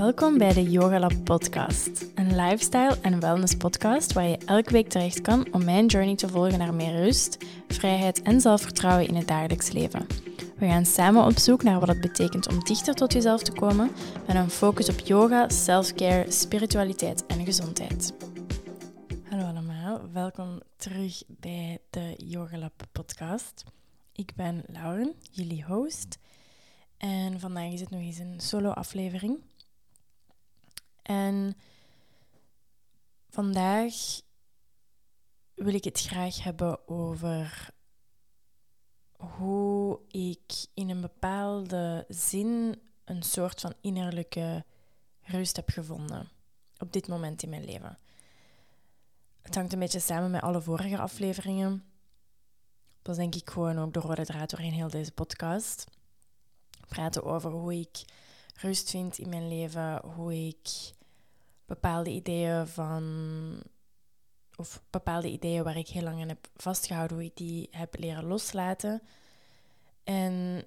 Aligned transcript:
Welkom 0.00 0.38
bij 0.38 0.52
de 0.52 0.70
Yoga 0.70 0.98
Lab 0.98 1.24
podcast, 1.24 2.06
een 2.14 2.36
lifestyle 2.36 2.98
en 3.02 3.20
wellness 3.20 3.56
podcast 3.56 4.12
waar 4.12 4.26
je 4.26 4.38
elke 4.38 4.72
week 4.72 4.88
terecht 4.88 5.20
kan 5.20 5.46
om 5.52 5.64
mijn 5.64 5.86
journey 5.86 6.14
te 6.14 6.28
volgen 6.28 6.58
naar 6.58 6.74
meer 6.74 6.92
rust, 6.92 7.44
vrijheid 7.68 8.22
en 8.22 8.40
zelfvertrouwen 8.40 9.06
in 9.08 9.14
het 9.14 9.28
dagelijks 9.28 9.72
leven. 9.72 10.06
We 10.56 10.66
gaan 10.66 10.86
samen 10.86 11.24
op 11.24 11.38
zoek 11.38 11.62
naar 11.62 11.80
wat 11.80 11.88
het 11.88 12.00
betekent 12.00 12.48
om 12.48 12.64
dichter 12.64 12.94
tot 12.94 13.12
jezelf 13.12 13.42
te 13.42 13.52
komen 13.52 13.90
met 14.26 14.36
een 14.36 14.50
focus 14.50 14.88
op 14.88 14.98
yoga, 14.98 15.48
self-care, 15.48 16.30
spiritualiteit 16.30 17.26
en 17.26 17.44
gezondheid. 17.44 18.14
Hallo 19.28 19.44
allemaal, 19.44 20.00
welkom 20.12 20.60
terug 20.76 21.22
bij 21.26 21.78
de 21.90 22.14
Yoga 22.16 22.58
Lab 22.58 22.82
podcast. 22.92 23.64
Ik 24.12 24.32
ben 24.36 24.62
Lauren, 24.66 25.14
jullie 25.30 25.64
host. 25.64 26.18
En 26.96 27.40
vandaag 27.40 27.72
is 27.72 27.80
het 27.80 27.90
nog 27.90 28.00
eens 28.00 28.18
een 28.18 28.40
solo-aflevering. 28.40 29.38
En 31.10 31.56
vandaag 33.28 33.94
wil 35.54 35.74
ik 35.74 35.84
het 35.84 36.00
graag 36.00 36.42
hebben 36.42 36.88
over 36.88 37.70
hoe 39.16 40.00
ik 40.08 40.66
in 40.74 40.88
een 40.88 41.00
bepaalde 41.00 42.04
zin 42.08 42.80
een 43.04 43.22
soort 43.22 43.60
van 43.60 43.74
innerlijke 43.80 44.64
rust 45.20 45.56
heb 45.56 45.68
gevonden 45.68 46.28
op 46.78 46.92
dit 46.92 47.08
moment 47.08 47.42
in 47.42 47.48
mijn 47.48 47.64
leven. 47.64 47.98
Het 49.42 49.54
hangt 49.54 49.72
een 49.72 49.78
beetje 49.78 50.00
samen 50.00 50.30
met 50.30 50.42
alle 50.42 50.62
vorige 50.62 50.98
afleveringen. 50.98 51.84
Dat 53.02 53.16
denk 53.16 53.34
ik 53.34 53.50
gewoon 53.50 53.78
ook 53.78 53.92
de 53.92 54.00
rode 54.00 54.24
draad 54.24 54.50
doorheen 54.50 54.72
heel 54.72 54.90
deze 54.90 55.12
podcast. 55.12 55.86
Praten 56.88 57.24
over 57.24 57.50
hoe 57.50 57.74
ik 57.74 58.04
rust 58.54 58.90
vind 58.90 59.18
in 59.18 59.28
mijn 59.28 59.48
leven, 59.48 60.06
hoe 60.06 60.46
ik 60.46 60.98
bepaalde 61.70 62.10
ideeën 62.10 62.66
van, 62.66 63.04
of 64.56 64.82
bepaalde 64.90 65.28
ideeën 65.28 65.64
waar 65.64 65.76
ik 65.76 65.88
heel 65.88 66.02
lang 66.02 66.20
aan 66.20 66.28
heb 66.28 66.48
vastgehouden, 66.56 67.16
hoe 67.16 67.26
ik 67.26 67.36
die 67.36 67.68
heb 67.70 67.98
leren 67.98 68.24
loslaten. 68.24 69.02
En 70.04 70.64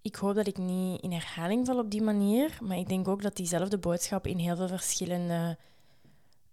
ik 0.00 0.16
hoop 0.16 0.34
dat 0.34 0.46
ik 0.46 0.56
niet 0.56 1.02
in 1.02 1.12
herhaling 1.12 1.66
val 1.66 1.78
op 1.78 1.90
die 1.90 2.02
manier, 2.02 2.58
maar 2.62 2.76
ik 2.76 2.88
denk 2.88 3.08
ook 3.08 3.22
dat 3.22 3.36
diezelfde 3.36 3.78
boodschap 3.78 4.26
in 4.26 4.38
heel 4.38 4.56
veel 4.56 4.68
verschillende 4.68 5.58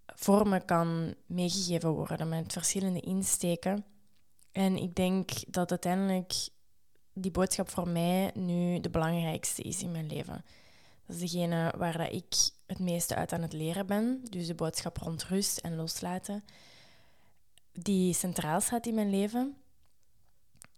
vormen 0.06 0.64
kan 0.64 1.14
meegegeven 1.26 1.90
worden, 1.90 2.28
met 2.28 2.52
verschillende 2.52 3.00
insteken. 3.00 3.84
En 4.52 4.76
ik 4.76 4.94
denk 4.94 5.52
dat 5.52 5.70
uiteindelijk 5.70 6.48
die 7.12 7.30
boodschap 7.30 7.68
voor 7.68 7.88
mij 7.88 8.30
nu 8.34 8.80
de 8.80 8.90
belangrijkste 8.90 9.62
is 9.62 9.82
in 9.82 9.90
mijn 9.90 10.06
leven. 10.06 10.44
Dat 11.10 11.20
is 11.20 11.30
degene 11.30 11.72
waar 11.76 11.98
dat 11.98 12.12
ik 12.12 12.34
het 12.66 12.78
meeste 12.78 13.14
uit 13.14 13.32
aan 13.32 13.42
het 13.42 13.52
leren 13.52 13.86
ben. 13.86 14.20
Dus 14.28 14.46
de 14.46 14.54
boodschap 14.54 14.96
rond 14.96 15.24
rust 15.24 15.58
en 15.58 15.76
loslaten. 15.76 16.44
Die 17.72 18.14
centraal 18.14 18.60
staat 18.60 18.86
in 18.86 18.94
mijn 18.94 19.10
leven. 19.10 19.56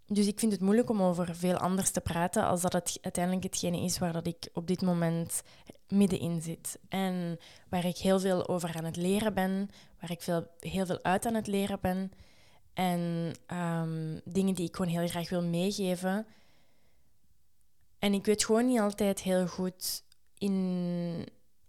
Dus 0.06 0.26
ik 0.26 0.38
vind 0.38 0.52
het 0.52 0.60
moeilijk 0.60 0.90
om 0.90 1.02
over 1.02 1.36
veel 1.36 1.56
anders 1.56 1.90
te 1.90 2.00
praten 2.00 2.44
als 2.44 2.60
dat 2.60 2.72
het 2.72 2.98
uiteindelijk 3.02 3.44
hetgene 3.44 3.80
is 3.80 3.98
waar 3.98 4.12
dat 4.12 4.26
ik 4.26 4.48
op 4.52 4.66
dit 4.66 4.82
moment 4.82 5.42
middenin 5.88 6.42
zit. 6.42 6.78
En 6.88 7.38
waar 7.68 7.84
ik 7.84 7.96
heel 7.96 8.20
veel 8.20 8.48
over 8.48 8.76
aan 8.76 8.84
het 8.84 8.96
leren 8.96 9.34
ben, 9.34 9.68
waar 10.00 10.10
ik 10.10 10.22
veel, 10.22 10.46
heel 10.58 10.86
veel 10.86 11.02
uit 11.02 11.26
aan 11.26 11.34
het 11.34 11.46
leren 11.46 11.78
ben. 11.80 12.12
En 12.72 13.32
um, 13.52 14.20
dingen 14.24 14.54
die 14.54 14.66
ik 14.66 14.76
gewoon 14.76 14.92
heel 14.92 15.08
graag 15.08 15.28
wil 15.28 15.42
meegeven. 15.42 16.26
En 17.98 18.12
ik 18.12 18.24
weet 18.24 18.44
gewoon 18.44 18.66
niet 18.66 18.80
altijd 18.80 19.20
heel 19.20 19.46
goed 19.46 20.02
in 20.42 21.26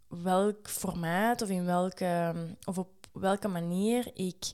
welk 0.07 0.69
formaat 0.69 1.41
of 1.41 1.50
in 1.50 1.66
welke 1.66 2.34
of 2.66 2.78
op 2.78 2.89
welke 3.11 3.47
manier 3.47 4.11
ik 4.13 4.51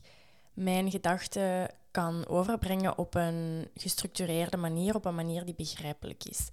mijn 0.52 0.90
gedachten 0.90 1.68
kan 1.90 2.26
overbrengen 2.26 2.98
op 2.98 3.14
een 3.14 3.68
gestructureerde 3.74 4.56
manier, 4.56 4.94
op 4.94 5.04
een 5.04 5.14
manier 5.14 5.44
die 5.44 5.54
begrijpelijk 5.54 6.24
is. 6.24 6.48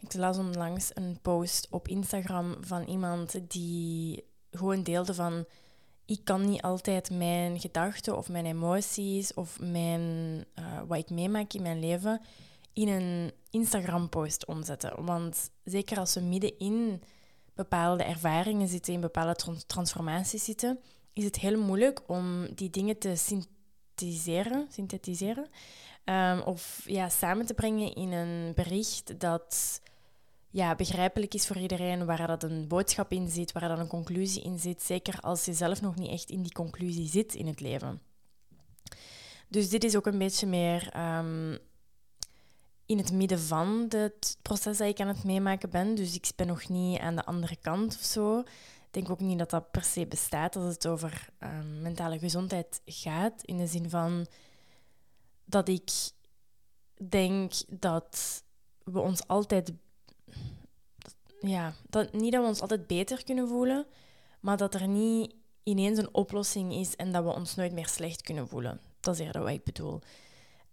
Ik 0.00 0.14
las 0.14 0.38
onlangs 0.38 0.90
een 0.94 1.18
post 1.22 1.66
op 1.70 1.88
Instagram 1.88 2.56
van 2.60 2.84
iemand 2.84 3.40
die 3.48 4.24
gewoon 4.50 4.82
deelde 4.82 5.14
van 5.14 5.44
ik 6.04 6.20
kan 6.24 6.44
niet 6.50 6.62
altijd 6.62 7.10
mijn 7.10 7.60
gedachten 7.60 8.16
of 8.16 8.28
mijn 8.28 8.46
emoties 8.46 9.34
of 9.34 9.60
mijn, 9.60 10.00
uh, 10.58 10.80
wat 10.86 10.98
ik 10.98 11.10
meemaak 11.10 11.52
in 11.52 11.62
mijn 11.62 11.80
leven 11.80 12.20
in 12.76 12.88
een 12.88 13.32
Instagram-post 13.50 14.46
omzetten. 14.46 15.04
Want 15.04 15.50
zeker 15.64 15.98
als 15.98 16.14
we 16.14 16.20
midden 16.20 16.58
in 16.58 17.02
bepaalde 17.54 18.04
ervaringen 18.04 18.68
zitten, 18.68 18.92
in 18.94 19.00
bepaalde 19.00 19.64
transformaties 19.66 20.44
zitten, 20.44 20.78
is 21.12 21.24
het 21.24 21.36
heel 21.36 21.60
moeilijk 21.60 22.02
om 22.06 22.54
die 22.54 22.70
dingen 22.70 22.98
te 22.98 23.16
synthetiseren, 23.16 24.66
synthetiseren 24.70 25.48
um, 26.04 26.40
of 26.40 26.82
ja, 26.84 27.08
samen 27.08 27.46
te 27.46 27.54
brengen 27.54 27.94
in 27.94 28.12
een 28.12 28.54
bericht 28.54 29.20
dat 29.20 29.80
ja, 30.50 30.74
begrijpelijk 30.74 31.34
is 31.34 31.46
voor 31.46 31.58
iedereen, 31.58 32.06
waar 32.06 32.26
dat 32.26 32.42
een 32.42 32.68
boodschap 32.68 33.12
in 33.12 33.28
zit, 33.28 33.52
waar 33.52 33.68
dat 33.68 33.78
een 33.78 33.86
conclusie 33.86 34.42
in 34.42 34.58
zit, 34.58 34.82
zeker 34.82 35.20
als 35.20 35.44
je 35.44 35.52
zelf 35.52 35.80
nog 35.80 35.96
niet 35.96 36.10
echt 36.10 36.30
in 36.30 36.42
die 36.42 36.52
conclusie 36.52 37.08
zit 37.08 37.34
in 37.34 37.46
het 37.46 37.60
leven. 37.60 38.00
Dus 39.48 39.68
dit 39.68 39.84
is 39.84 39.96
ook 39.96 40.06
een 40.06 40.18
beetje 40.18 40.46
meer 40.46 40.96
um, 40.96 41.58
in 42.86 42.98
het 42.98 43.12
midden 43.12 43.40
van 43.40 43.86
het 43.88 44.38
proces 44.42 44.78
dat 44.78 44.88
ik 44.88 45.00
aan 45.00 45.08
het 45.08 45.24
meemaken 45.24 45.70
ben. 45.70 45.94
Dus 45.94 46.14
ik 46.14 46.30
ben 46.36 46.46
nog 46.46 46.68
niet 46.68 46.98
aan 46.98 47.16
de 47.16 47.24
andere 47.24 47.56
kant 47.56 47.94
of 47.94 48.04
zo. 48.04 48.38
Ik 48.38 48.46
denk 48.90 49.10
ook 49.10 49.20
niet 49.20 49.38
dat 49.38 49.50
dat 49.50 49.70
per 49.70 49.84
se 49.84 50.06
bestaat 50.06 50.56
als 50.56 50.74
het 50.74 50.86
over 50.86 51.28
um, 51.40 51.82
mentale 51.82 52.18
gezondheid 52.18 52.80
gaat. 52.84 53.42
In 53.42 53.56
de 53.56 53.66
zin 53.66 53.90
van 53.90 54.26
dat 55.44 55.68
ik 55.68 55.90
denk 57.08 57.52
dat 57.68 58.44
we 58.84 59.00
ons 59.00 59.26
altijd. 59.26 59.72
Ja, 61.40 61.74
dat, 61.88 62.12
niet 62.12 62.32
dat 62.32 62.42
we 62.42 62.48
ons 62.48 62.60
altijd 62.60 62.86
beter 62.86 63.24
kunnen 63.24 63.48
voelen, 63.48 63.86
maar 64.40 64.56
dat 64.56 64.74
er 64.74 64.88
niet 64.88 65.34
ineens 65.62 65.98
een 65.98 66.14
oplossing 66.14 66.72
is 66.72 66.96
en 66.96 67.12
dat 67.12 67.24
we 67.24 67.30
ons 67.30 67.54
nooit 67.54 67.72
meer 67.72 67.88
slecht 67.88 68.22
kunnen 68.22 68.48
voelen. 68.48 68.80
Dat 69.00 69.14
is 69.14 69.20
eerder 69.20 69.42
wat 69.42 69.50
ik 69.50 69.64
bedoel. 69.64 70.00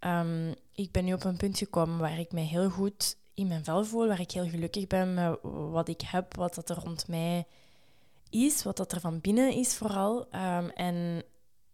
Um, 0.05 0.55
ik 0.75 0.91
ben 0.91 1.05
nu 1.05 1.13
op 1.13 1.23
een 1.23 1.37
punt 1.37 1.57
gekomen 1.57 1.99
waar 1.99 2.19
ik 2.19 2.31
mij 2.31 2.43
heel 2.45 2.69
goed 2.69 3.17
in 3.33 3.47
mijn 3.47 3.63
vel 3.63 3.85
voel, 3.85 4.07
waar 4.07 4.19
ik 4.19 4.31
heel 4.31 4.49
gelukkig 4.49 4.87
ben 4.87 5.13
met 5.13 5.37
wat 5.71 5.87
ik 5.87 6.01
heb, 6.01 6.35
wat 6.35 6.55
dat 6.55 6.69
er 6.69 6.79
rond 6.79 7.07
mij 7.07 7.45
is, 8.29 8.63
wat 8.63 8.77
dat 8.77 8.91
er 8.91 8.99
van 8.99 9.21
binnen 9.21 9.53
is 9.53 9.75
vooral. 9.75 10.19
Um, 10.19 10.69
en 10.69 11.23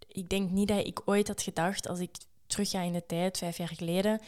ik 0.08 0.30
denk 0.30 0.50
niet 0.50 0.68
dat 0.68 0.86
ik 0.86 1.02
ooit 1.06 1.28
had 1.28 1.42
gedacht, 1.42 1.88
als 1.88 2.00
ik 2.00 2.16
terugga 2.48 2.82
in 2.82 2.94
de 2.94 3.06
tijd, 3.06 3.38
vijf 3.38 3.58
jaar 3.58 3.68
geleden, 3.68 4.20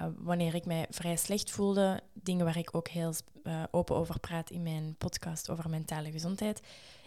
uh, 0.00 0.06
wanneer 0.18 0.54
ik 0.54 0.64
mij 0.64 0.86
vrij 0.90 1.16
slecht 1.16 1.50
voelde, 1.50 2.00
dingen 2.12 2.44
waar 2.44 2.58
ik 2.58 2.74
ook 2.74 2.88
heel 2.88 3.12
uh, 3.44 3.62
open 3.70 3.96
over 3.96 4.20
praat 4.20 4.50
in 4.50 4.62
mijn 4.62 4.94
podcast 4.98 5.50
over 5.50 5.70
mentale 5.70 6.10
gezondheid. 6.10 6.60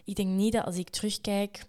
Ik 0.03 0.15
denk 0.15 0.29
niet 0.29 0.53
dat 0.53 0.65
als 0.65 0.77
ik 0.77 0.89
terugkijk 0.89 1.65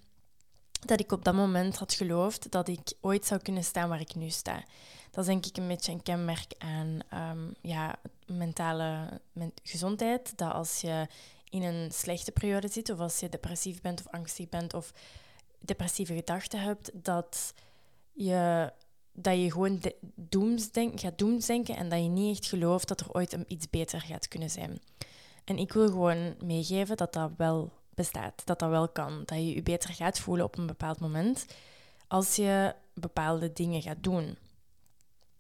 dat 0.81 1.01
ik 1.01 1.13
op 1.13 1.25
dat 1.25 1.35
moment 1.35 1.77
had 1.77 1.95
geloofd 1.95 2.51
dat 2.51 2.69
ik 2.69 2.93
ooit 3.01 3.27
zou 3.27 3.41
kunnen 3.41 3.65
staan 3.65 3.89
waar 3.89 4.01
ik 4.01 4.15
nu 4.15 4.31
sta. 4.31 4.65
Dat 5.11 5.25
is 5.25 5.27
denk 5.27 5.47
ik 5.47 5.57
een 5.57 5.69
beetje 5.69 5.93
een 5.93 6.03
kenmerk 6.03 6.55
aan 6.59 7.01
um, 7.15 7.55
ja, 7.61 7.99
mentale 8.27 9.21
gezondheid. 9.63 10.39
Dat 10.39 10.53
als 10.53 10.81
je 10.81 11.07
in 11.49 11.63
een 11.63 11.93
slechte 11.93 12.33
periode 12.33 12.69
zit, 12.69 12.91
of 12.91 12.99
als 12.99 13.21
je 13.21 13.29
depressief 13.29 13.81
bent 13.81 14.01
of 14.01 14.13
angstig 14.13 14.49
bent 14.49 14.75
of 14.75 14.93
depressieve 15.59 16.15
gedachten 16.15 16.61
hebt, 16.61 16.91
dat 17.05 17.55
je, 18.13 18.73
dat 19.13 19.37
je 19.37 19.51
gewoon 19.51 19.81
doemsdenk, 20.15 21.01
gaat 21.01 21.19
doemsdenken 21.19 21.77
en 21.77 21.89
dat 21.89 22.03
je 22.03 22.09
niet 22.09 22.37
echt 22.37 22.47
gelooft 22.47 22.89
dat 22.89 23.01
er 23.01 23.13
ooit 23.13 23.37
iets 23.47 23.71
beter 23.71 24.01
gaat 24.01 24.29
kunnen 24.29 24.51
zijn. 24.51 24.81
En 25.45 25.59
ik 25.59 25.73
wil 25.73 25.89
gewoon 25.89 26.35
meegeven 26.45 26.97
dat 26.97 27.13
dat 27.13 27.31
wel 27.37 27.73
bestaat, 27.95 28.43
dat 28.45 28.59
dat 28.59 28.71
wel 28.71 28.89
kan. 28.89 29.23
Dat 29.25 29.39
je 29.39 29.55
je 29.55 29.63
beter 29.63 29.95
gaat 29.95 30.19
voelen 30.19 30.45
op 30.45 30.59
een 30.59 30.67
bepaald 30.67 31.01
moment 31.01 31.47
als 32.09 32.37
je 32.37 32.75
bepaalde 32.95 33.53
dingen 33.53 33.83
gaat 33.83 34.03
doen. 34.03 34.39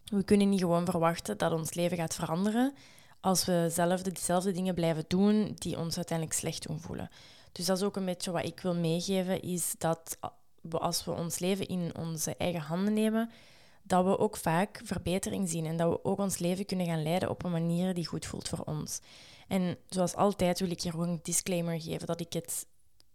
We 0.04 0.22
kunnen 0.24 0.48
niet 0.48 0.60
gewoon 0.60 0.84
verwachten 0.84 1.38
dat 1.38 1.52
ons 1.52 1.74
leven 1.74 1.96
gaat 1.96 2.14
veranderen 2.14 2.74
als 3.20 3.44
we 3.44 3.68
zelf 3.70 4.02
diezelfde 4.02 4.52
dingen 4.52 4.74
blijven 4.74 5.04
doen 5.08 5.54
die 5.58 5.78
ons 5.78 5.96
uiteindelijk 5.96 6.38
slecht 6.38 6.66
doen 6.66 6.80
voelen. 6.80 7.10
Dus 7.52 7.66
dat 7.66 7.76
is 7.76 7.82
ook 7.82 7.96
een 7.96 8.04
beetje 8.04 8.30
wat 8.30 8.44
ik 8.44 8.60
wil 8.60 8.74
meegeven, 8.74 9.42
is 9.42 9.74
dat 9.78 10.18
als 10.70 11.04
we 11.04 11.10
ons 11.10 11.38
leven 11.38 11.68
in 11.68 11.92
onze 11.98 12.36
eigen 12.36 12.60
handen 12.60 12.92
nemen, 12.94 13.30
dat 13.82 14.04
we 14.04 14.18
ook 14.18 14.36
vaak 14.36 14.80
verbetering 14.84 15.48
zien 15.48 15.66
en 15.66 15.76
dat 15.76 15.90
we 15.90 16.04
ook 16.04 16.18
ons 16.18 16.38
leven 16.38 16.66
kunnen 16.66 16.86
gaan 16.86 17.02
leiden 17.02 17.30
op 17.30 17.44
een 17.44 17.50
manier 17.50 17.94
die 17.94 18.06
goed 18.06 18.26
voelt 18.26 18.48
voor 18.48 18.64
ons. 18.64 19.00
En 19.50 19.76
zoals 19.88 20.14
altijd 20.14 20.60
wil 20.60 20.70
ik 20.70 20.82
hier 20.82 20.96
ook 20.96 21.02
een 21.02 21.20
disclaimer 21.22 21.80
geven 21.80 22.06
dat 22.06 22.20
ik 22.20 22.32
het 22.32 22.66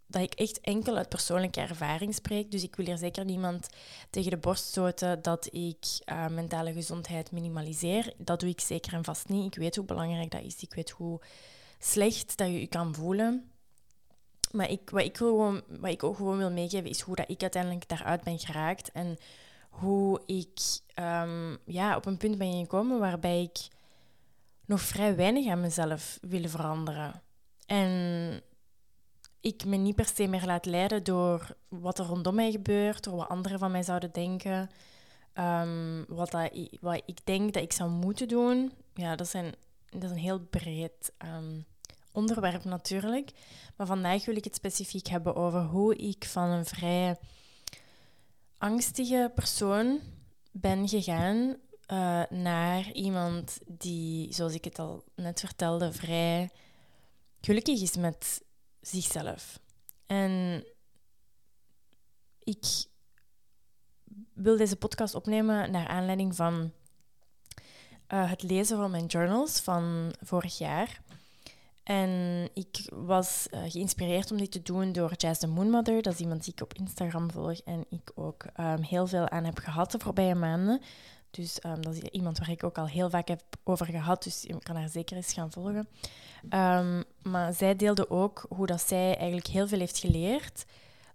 dat 0.06 0.22
ik 0.22 0.34
echt 0.34 0.60
enkel 0.60 0.96
uit 0.96 1.08
persoonlijke 1.08 1.60
ervaring 1.60 2.14
spreek. 2.14 2.50
Dus 2.50 2.62
ik 2.62 2.76
wil 2.76 2.86
hier 2.86 2.98
zeker 2.98 3.24
niemand 3.24 3.68
tegen 4.10 4.30
de 4.30 4.36
borst 4.36 4.64
stoten 4.64 5.22
dat 5.22 5.48
ik 5.54 5.86
uh, 6.12 6.28
mentale 6.28 6.72
gezondheid 6.72 7.30
minimaliseer. 7.32 8.12
Dat 8.18 8.40
doe 8.40 8.48
ik 8.48 8.60
zeker 8.60 8.92
en 8.92 9.04
vast 9.04 9.28
niet. 9.28 9.46
Ik 9.46 9.60
weet 9.60 9.76
hoe 9.76 9.84
belangrijk 9.84 10.30
dat 10.30 10.42
is. 10.42 10.62
Ik 10.62 10.74
weet 10.74 10.90
hoe 10.90 11.20
slecht 11.78 12.36
dat 12.36 12.46
je 12.46 12.60
je 12.60 12.66
kan 12.66 12.94
voelen. 12.94 13.50
Maar 14.50 14.70
ik, 14.70 14.90
wat, 14.90 15.02
ik 15.02 15.16
gewoon, 15.16 15.62
wat 15.68 15.90
ik 15.90 16.02
ook 16.02 16.16
gewoon 16.16 16.38
wil 16.38 16.50
meegeven 16.50 16.90
is 16.90 17.00
hoe 17.00 17.16
dat 17.16 17.28
ik 17.28 17.42
uiteindelijk 17.42 17.88
daaruit 17.88 18.22
ben 18.22 18.38
geraakt. 18.38 18.92
En 18.92 19.18
hoe 19.70 20.22
ik 20.26 20.60
um, 21.00 21.58
ja, 21.64 21.96
op 21.96 22.06
een 22.06 22.16
punt 22.16 22.38
ben 22.38 22.58
gekomen 22.58 22.98
waarbij 22.98 23.42
ik 23.42 23.68
nog 24.66 24.80
vrij 24.80 25.16
weinig 25.16 25.46
aan 25.46 25.60
mezelf 25.60 26.18
wil 26.20 26.48
veranderen. 26.48 27.22
En 27.66 28.42
ik 29.40 29.64
me 29.64 29.76
niet 29.76 29.94
per 29.94 30.10
se 30.14 30.26
meer 30.26 30.44
laat 30.44 30.66
leiden 30.66 31.04
door 31.04 31.56
wat 31.68 31.98
er 31.98 32.06
rondom 32.06 32.34
mij 32.34 32.50
gebeurt, 32.50 33.04
door 33.04 33.16
wat 33.16 33.28
anderen 33.28 33.58
van 33.58 33.70
mij 33.70 33.82
zouden 33.82 34.12
denken. 34.12 34.70
Um, 35.34 36.04
wat, 36.08 36.30
dat, 36.30 36.50
wat 36.80 37.02
ik 37.06 37.18
denk 37.24 37.52
dat 37.54 37.62
ik 37.62 37.72
zou 37.72 37.90
moeten 37.90 38.28
doen. 38.28 38.72
Ja, 38.94 39.16
dat, 39.16 39.28
zijn, 39.28 39.54
dat 39.90 40.02
is 40.02 40.10
een 40.10 40.16
heel 40.16 40.40
breed 40.40 41.12
um, 41.24 41.64
onderwerp 42.12 42.64
natuurlijk. 42.64 43.30
Maar 43.76 43.86
vandaag 43.86 44.24
wil 44.24 44.36
ik 44.36 44.44
het 44.44 44.54
specifiek 44.54 45.06
hebben 45.06 45.34
over 45.34 45.62
hoe 45.62 45.96
ik 45.96 46.24
van 46.24 46.48
een 46.48 46.64
vrij 46.64 47.16
angstige 48.58 49.32
persoon 49.34 50.00
ben 50.50 50.88
gegaan 50.88 51.56
uh, 51.92 52.22
naar 52.30 52.92
iemand 52.92 53.58
die, 53.66 54.32
zoals 54.32 54.54
ik 54.54 54.64
het 54.64 54.78
al 54.78 55.04
net 55.14 55.40
vertelde, 55.40 55.92
vrij 55.92 56.50
gelukkig 57.40 57.82
is 57.82 57.96
met 57.96 58.42
zichzelf. 58.80 59.60
En 60.06 60.64
ik 62.42 62.64
wil 64.32 64.56
deze 64.56 64.76
podcast 64.76 65.14
opnemen 65.14 65.70
naar 65.70 65.88
aanleiding 65.88 66.36
van 66.36 66.72
uh, 68.12 68.30
het 68.30 68.42
lezen 68.42 68.76
van 68.76 68.90
mijn 68.90 69.06
journals 69.06 69.60
van 69.60 70.14
vorig 70.20 70.58
jaar. 70.58 71.00
En 71.82 72.10
ik 72.54 72.90
was 72.92 73.46
uh, 73.50 73.60
geïnspireerd 73.68 74.30
om 74.30 74.36
dit 74.36 74.52
te 74.52 74.62
doen 74.62 74.92
door 74.92 75.12
Jazz 75.16 75.40
the 75.40 75.46
Moonmother. 75.46 76.02
Dat 76.02 76.12
is 76.12 76.20
iemand 76.20 76.44
die 76.44 76.52
ik 76.52 76.62
op 76.62 76.74
Instagram 76.74 77.30
volg 77.30 77.58
en 77.58 77.84
ik 77.90 78.12
ook 78.14 78.44
um, 78.60 78.82
heel 78.82 79.06
veel 79.06 79.28
aan 79.28 79.44
heb 79.44 79.58
gehad 79.58 79.90
de 79.90 79.98
voorbije 79.98 80.34
maanden. 80.34 80.80
Dus 81.30 81.58
um, 81.64 81.82
dat 81.82 81.94
is 81.94 82.00
iemand 82.00 82.38
waar 82.38 82.50
ik 82.50 82.64
ook 82.64 82.78
al 82.78 82.86
heel 82.86 83.10
vaak 83.10 83.28
heb 83.28 83.42
over 83.64 83.86
gehad. 83.86 84.22
Dus 84.22 84.42
je 84.42 84.58
kan 84.58 84.76
haar 84.76 84.88
zeker 84.88 85.16
eens 85.16 85.32
gaan 85.32 85.52
volgen. 85.52 85.88
Um, 86.50 87.04
maar 87.22 87.52
zij 87.52 87.76
deelde 87.76 88.10
ook 88.10 88.46
hoe 88.48 88.66
dat 88.66 88.80
zij 88.80 89.16
eigenlijk 89.16 89.46
heel 89.46 89.68
veel 89.68 89.78
heeft 89.78 89.98
geleerd 89.98 90.64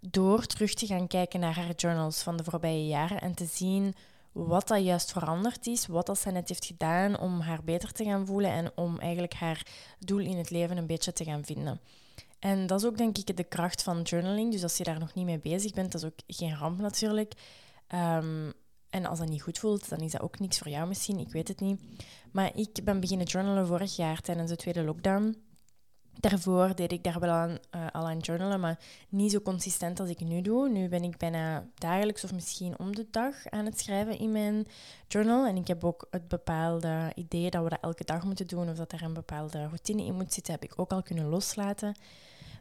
door 0.00 0.46
terug 0.46 0.74
te 0.74 0.86
gaan 0.86 1.06
kijken 1.06 1.40
naar 1.40 1.56
haar 1.56 1.74
journals 1.74 2.22
van 2.22 2.36
de 2.36 2.44
voorbije 2.44 2.86
jaren 2.86 3.20
en 3.20 3.34
te 3.34 3.44
zien 3.44 3.94
wat 4.32 4.68
dat 4.68 4.84
juist 4.84 5.12
veranderd 5.12 5.66
is, 5.66 5.86
wat 5.86 6.06
dat 6.06 6.18
zij 6.18 6.32
net 6.32 6.48
heeft 6.48 6.64
gedaan 6.64 7.18
om 7.18 7.40
haar 7.40 7.64
beter 7.64 7.92
te 7.92 8.04
gaan 8.04 8.26
voelen 8.26 8.50
en 8.50 8.72
om 8.74 8.98
eigenlijk 8.98 9.34
haar 9.34 9.66
doel 9.98 10.18
in 10.18 10.36
het 10.36 10.50
leven 10.50 10.76
een 10.76 10.86
beetje 10.86 11.12
te 11.12 11.24
gaan 11.24 11.44
vinden. 11.44 11.80
En 12.38 12.66
dat 12.66 12.80
is 12.80 12.86
ook 12.86 12.96
denk 12.96 13.18
ik 13.18 13.36
de 13.36 13.44
kracht 13.44 13.82
van 13.82 14.02
journaling. 14.02 14.52
Dus 14.52 14.62
als 14.62 14.76
je 14.76 14.84
daar 14.84 14.98
nog 14.98 15.14
niet 15.14 15.24
mee 15.24 15.38
bezig 15.38 15.72
bent, 15.72 15.92
dat 15.92 16.02
is 16.02 16.08
ook 16.08 16.18
geen 16.26 16.56
ramp 16.56 16.80
natuurlijk. 16.80 17.32
Um, 17.94 18.52
en 18.92 19.06
als 19.06 19.18
dat 19.18 19.28
niet 19.28 19.42
goed 19.42 19.58
voelt, 19.58 19.88
dan 19.88 19.98
is 19.98 20.12
dat 20.12 20.20
ook 20.20 20.38
niks 20.38 20.58
voor 20.58 20.68
jou 20.68 20.88
misschien, 20.88 21.18
ik 21.18 21.32
weet 21.32 21.48
het 21.48 21.60
niet. 21.60 21.80
Maar 22.32 22.50
ik 22.54 22.84
ben 22.84 23.00
beginnen 23.00 23.26
journalen 23.26 23.66
vorig 23.66 23.96
jaar 23.96 24.20
tijdens 24.20 24.50
de 24.50 24.56
tweede 24.56 24.82
lockdown. 24.82 25.36
Daarvoor 26.20 26.74
deed 26.74 26.92
ik 26.92 27.04
daar 27.04 27.20
wel 27.20 27.30
aan, 27.30 27.50
uh, 27.50 27.86
al 27.92 28.08
aan 28.08 28.18
journalen, 28.18 28.60
maar 28.60 28.78
niet 29.08 29.30
zo 29.30 29.40
consistent 29.40 30.00
als 30.00 30.08
ik 30.08 30.20
nu 30.20 30.40
doe. 30.40 30.68
Nu 30.68 30.88
ben 30.88 31.02
ik 31.02 31.16
bijna 31.16 31.66
dagelijks 31.74 32.24
of 32.24 32.32
misschien 32.32 32.78
om 32.78 32.94
de 32.94 33.06
dag 33.10 33.46
aan 33.50 33.64
het 33.64 33.78
schrijven 33.78 34.18
in 34.18 34.32
mijn 34.32 34.66
journal. 35.08 35.46
En 35.46 35.56
ik 35.56 35.66
heb 35.66 35.84
ook 35.84 36.06
het 36.10 36.28
bepaalde 36.28 37.12
idee 37.14 37.50
dat 37.50 37.62
we 37.62 37.68
dat 37.68 37.80
elke 37.80 38.04
dag 38.04 38.24
moeten 38.24 38.46
doen 38.46 38.70
of 38.70 38.76
dat 38.76 38.92
er 38.92 39.02
een 39.02 39.14
bepaalde 39.14 39.66
routine 39.66 40.04
in 40.04 40.14
moet 40.14 40.32
zitten, 40.32 40.52
heb 40.52 40.64
ik 40.64 40.72
ook 40.76 40.92
al 40.92 41.02
kunnen 41.02 41.28
loslaten. 41.28 41.94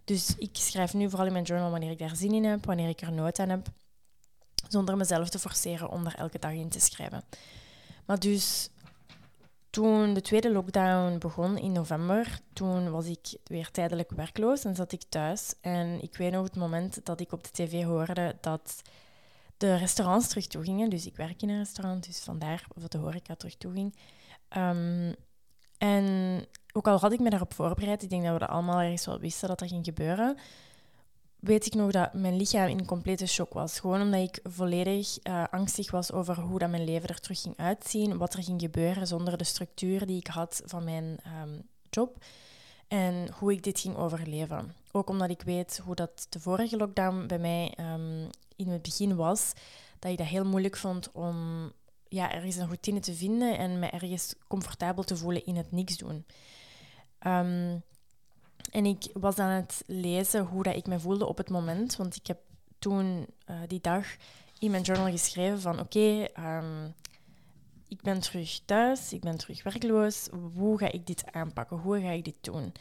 Dus 0.06 0.36
ik 0.38 0.50
schrijf 0.54 0.94
nu 0.94 1.10
vooral 1.10 1.28
in 1.28 1.34
mijn 1.34 1.46
journal 1.46 1.72
wanneer 1.72 1.92
ik 1.92 2.00
daar 2.00 2.16
zin 2.16 2.34
in 2.34 2.44
heb, 2.44 2.66
wanneer 2.66 2.90
ik 2.90 3.02
er 3.02 3.12
nood 3.12 3.40
aan 3.40 3.50
heb 3.50 3.70
zonder 4.68 4.98
mezelf 4.98 5.30
te 5.30 5.40
forceren 5.40 5.90
om 5.90 6.04
daar 6.04 6.16
elke 6.16 6.40
dag 6.40 6.52
in 6.52 6.70
te 6.70 6.80
schrijven. 6.80 7.24
Maar 8.06 8.20
dus 8.20 8.70
toen 9.70 10.14
de 10.14 10.22
tweede 10.22 10.52
lockdown 10.52 11.18
begon 11.18 11.58
in 11.58 11.72
november, 11.72 12.40
toen 12.54 12.92
was 12.92 13.06
ik 13.06 13.38
weer 13.44 13.72
tijdelijk 13.72 14.12
werkloos 14.12 14.64
en 14.64 14.76
zat 14.76 14.92
ik 14.92 15.04
thuis. 15.10 15.54
En 15.62 16.02
ik 16.02 16.18
weet 16.18 16.32
nog 16.32 16.44
het 16.44 16.56
moment 16.56 17.06
dat 17.06 17.20
ik 17.20 17.32
op 17.32 17.44
de 17.44 17.50
tv 17.52 17.84
hoorde 17.84 18.38
dat 18.42 18.82
de 19.58 19.76
restaurants 19.76 20.28
terug 20.28 20.48
toegingen. 20.48 20.90
Dus 20.90 21.06
ik 21.06 21.16
werk 21.16 21.42
in 21.42 21.50
een 21.50 21.58
restaurant, 21.58 22.06
dus 22.06 22.20
vandaar 22.20 22.66
dat 22.76 22.92
de 22.92 22.98
horeca 22.98 23.36
terug 23.36 23.56
toeging. 23.56 23.96
Um, 24.58 25.16
en 25.78 26.46
ook 26.72 26.88
al 26.88 27.00
had 27.00 27.12
ik 27.12 27.20
me 27.20 27.30
daarop 27.30 27.54
voorbereid, 27.54 28.04
ik 28.04 28.10
denk 28.10 28.24
dat 28.24 28.34
we 28.34 28.40
dat 28.40 28.50
allemaal 28.50 28.80
ergens 28.80 29.06
wel 29.06 29.20
wisten 29.20 29.48
dat 29.48 29.60
dat 29.60 29.70
ging 29.70 29.86
gebeuren 29.86 30.38
weet 31.42 31.66
ik 31.66 31.74
nog 31.74 31.92
dat 31.92 32.14
mijn 32.14 32.38
lichaam 32.38 32.68
in 32.68 32.86
complete 32.86 33.26
shock 33.26 33.54
was. 33.54 33.80
Gewoon 33.80 34.02
omdat 34.02 34.22
ik 34.22 34.40
volledig 34.44 35.18
uh, 35.24 35.44
angstig 35.52 35.92
was 35.92 36.12
over 36.12 36.40
hoe 36.40 36.60
dat 36.60 36.70
mijn 36.70 36.84
leven 36.84 37.10
er 37.10 37.20
terug 37.20 37.42
ging 37.42 37.58
uitzien, 37.58 38.18
wat 38.18 38.34
er 38.34 38.44
ging 38.44 38.62
gebeuren 38.62 39.08
zonder 39.08 39.38
de 39.38 39.44
structuur 39.44 40.06
die 40.06 40.18
ik 40.18 40.28
had 40.28 40.62
van 40.66 40.84
mijn 40.84 41.20
um, 41.42 41.62
job 41.90 42.24
en 42.88 43.30
hoe 43.40 43.52
ik 43.52 43.64
dit 43.64 43.80
ging 43.80 43.96
overleven. 43.96 44.76
Ook 44.92 45.10
omdat 45.10 45.30
ik 45.30 45.42
weet 45.42 45.82
hoe 45.84 45.96
dat 45.96 46.28
de 46.30 46.40
vorige 46.40 46.78
lockdown 46.78 47.28
bij 47.28 47.40
mij 47.40 47.78
um, 47.80 48.30
in 48.56 48.68
het 48.68 48.82
begin 48.82 49.16
was, 49.16 49.54
dat 50.00 50.12
ik 50.12 50.18
dat 50.18 50.28
heel 50.28 50.46
moeilijk 50.46 50.78
vond 50.78 51.12
om 51.12 51.72
ja, 52.08 52.32
ergens 52.32 52.56
een 52.56 52.66
routine 52.66 53.00
te 53.00 53.14
vinden 53.14 53.58
en 53.58 53.80
me 53.80 53.88
ergens 53.88 54.36
comfortabel 54.48 55.04
te 55.04 55.18
voelen 55.18 55.46
in 55.46 55.56
het 55.56 55.72
niks 55.72 55.98
doen. 55.98 56.26
Um, 57.28 57.84
en 58.72 58.86
ik 58.86 59.10
was 59.14 59.38
aan 59.38 59.50
het 59.50 59.84
lezen 59.88 60.46
hoe 60.46 60.64
dat 60.64 60.76
ik 60.76 60.88
me 60.88 61.00
voelde 61.00 61.26
op 61.26 61.38
het 61.38 61.50
moment. 61.50 61.96
Want 61.96 62.16
ik 62.16 62.28
heb 62.28 62.40
toen 62.80 63.28
uh, 63.50 63.56
die 63.68 63.82
dag 63.82 64.06
in 64.60 64.72
mijn 64.72 64.84
journal 64.84 65.12
geschreven 65.12 65.62
van 65.62 65.80
oké, 65.80 66.24
ehm, 66.24 66.86
ik 67.88 68.02
ben 68.02 68.20
terug 68.20 68.60
thuis, 68.66 69.14
ik 69.14 69.22
ben 69.22 69.38
terug 69.38 69.64
werkloos. 69.64 70.30
Hoe 70.54 70.78
ga 70.78 70.92
ik 70.92 71.08
dit 71.08 71.24
aanpakken? 71.32 71.78
Hoe 71.78 72.02
ga 72.02 72.10
ik 72.10 72.26
dit 72.26 72.36
doen? 72.42 72.74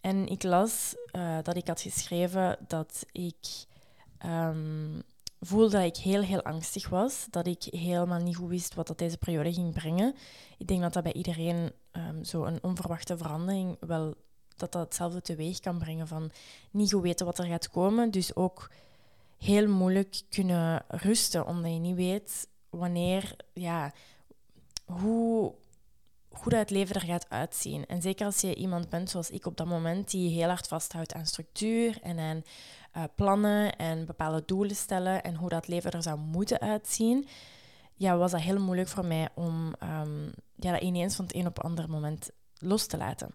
En 0.00 0.26
ik 0.26 0.42
las 0.42 0.94
uh, 1.12 1.38
dat 1.42 1.56
ik 1.56 1.66
had 1.66 1.80
geschreven 1.80 2.58
dat 2.66 3.06
ik 3.12 3.64
um, 4.26 5.02
voelde 5.40 5.70
dat 5.70 5.96
ik 5.96 5.96
heel, 5.96 6.22
heel 6.22 6.42
angstig 6.42 6.88
was. 6.88 7.26
Dat 7.30 7.46
ik 7.46 7.62
helemaal 7.62 8.20
niet 8.22 8.36
goed 8.36 8.48
wist 8.48 8.74
wat 8.74 8.86
dat 8.86 8.98
deze 8.98 9.18
periode 9.18 9.52
ging 9.52 9.74
brengen. 9.74 10.14
Ik 10.58 10.66
denk 10.66 10.80
dat 10.80 10.92
dat 10.92 11.02
bij 11.02 11.12
iedereen 11.12 11.72
um, 11.92 12.24
zo 12.24 12.44
een 12.44 12.62
onverwachte 12.62 13.16
verandering 13.16 13.76
wel 13.80 14.14
dat 14.62 14.72
dat 14.72 14.82
hetzelfde 14.82 15.22
teweeg 15.22 15.60
kan 15.60 15.78
brengen 15.78 16.08
van 16.08 16.30
niet 16.70 16.92
goed 16.92 17.02
weten 17.02 17.26
wat 17.26 17.38
er 17.38 17.44
gaat 17.44 17.70
komen. 17.70 18.10
Dus 18.10 18.36
ook 18.36 18.70
heel 19.38 19.68
moeilijk 19.68 20.20
kunnen 20.28 20.84
rusten, 20.88 21.46
omdat 21.46 21.72
je 21.72 21.78
niet 21.78 21.96
weet 21.96 22.48
wanneer, 22.70 23.36
ja, 23.52 23.92
hoe, 24.84 25.54
hoe 26.28 26.50
dat 26.50 26.58
het 26.58 26.70
leven 26.70 26.94
er 26.94 27.00
gaat 27.00 27.30
uitzien. 27.30 27.86
En 27.86 28.02
zeker 28.02 28.26
als 28.26 28.40
je 28.40 28.54
iemand 28.54 28.88
bent 28.88 29.10
zoals 29.10 29.30
ik 29.30 29.46
op 29.46 29.56
dat 29.56 29.66
moment, 29.66 30.10
die 30.10 30.30
heel 30.30 30.48
hard 30.48 30.68
vasthoudt 30.68 31.14
aan 31.14 31.26
structuur 31.26 31.98
en 32.02 32.18
aan 32.18 32.42
uh, 32.96 33.02
plannen 33.14 33.76
en 33.76 34.06
bepaalde 34.06 34.42
doelen 34.46 34.76
stellen 34.76 35.22
en 35.22 35.34
hoe 35.34 35.48
dat 35.48 35.68
leven 35.68 35.90
er 35.90 36.02
zou 36.02 36.18
moeten 36.18 36.60
uitzien, 36.60 37.26
ja, 37.94 38.16
was 38.16 38.30
dat 38.30 38.40
heel 38.40 38.60
moeilijk 38.60 38.88
voor 38.88 39.04
mij 39.04 39.28
om 39.34 39.74
um, 39.82 40.32
ja, 40.56 40.72
dat 40.72 40.82
ineens 40.82 41.14
van 41.16 41.24
het 41.24 41.34
een 41.34 41.46
op 41.46 41.56
het 41.56 41.64
andere 41.64 41.88
moment 41.88 42.30
los 42.58 42.86
te 42.86 42.96
laten. 42.96 43.34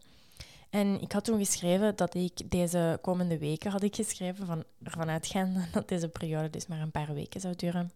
En 0.70 1.02
ik 1.02 1.12
had 1.12 1.24
toen 1.24 1.40
geschreven 1.40 1.96
dat 1.96 2.16
ik 2.16 2.52
deze 2.52 3.00
komende 3.02 3.38
weken, 3.38 3.72
had 3.72 3.84
ik 3.84 3.96
geschreven, 3.96 4.46
van, 4.46 4.64
ervan 4.84 5.10
uitgaan 5.10 5.66
dat 5.72 5.88
deze 5.88 6.10
periode 6.10 6.50
dus 6.50 6.68
maar 6.68 6.82
een 6.82 6.92
paar 6.92 7.14
weken 7.14 7.42
zou 7.42 7.56
duren, 7.56 7.92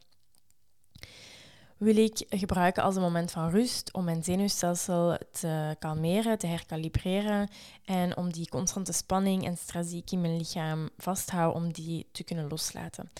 wil 1.77 1.97
ik 1.97 2.25
gebruiken 2.29 2.83
als 2.83 2.95
een 2.95 3.01
moment 3.01 3.31
van 3.31 3.49
rust 3.49 3.93
om 3.93 4.03
mijn 4.03 4.23
zenuwstelsel 4.23 5.17
te 5.31 5.75
kalmeren, 5.79 6.37
te 6.37 6.47
herkalibreren 6.47 7.49
en 7.85 8.17
om 8.17 8.31
die 8.31 8.49
constante 8.49 8.93
spanning 8.93 9.45
en 9.45 9.57
stress 9.57 9.89
die 9.89 10.01
ik 10.01 10.11
in 10.11 10.21
mijn 10.21 10.37
lichaam 10.37 10.89
vasthoud, 10.97 11.55
om 11.55 11.73
die 11.73 12.07
te 12.11 12.23
kunnen 12.23 12.47
loslaten. 12.47 13.11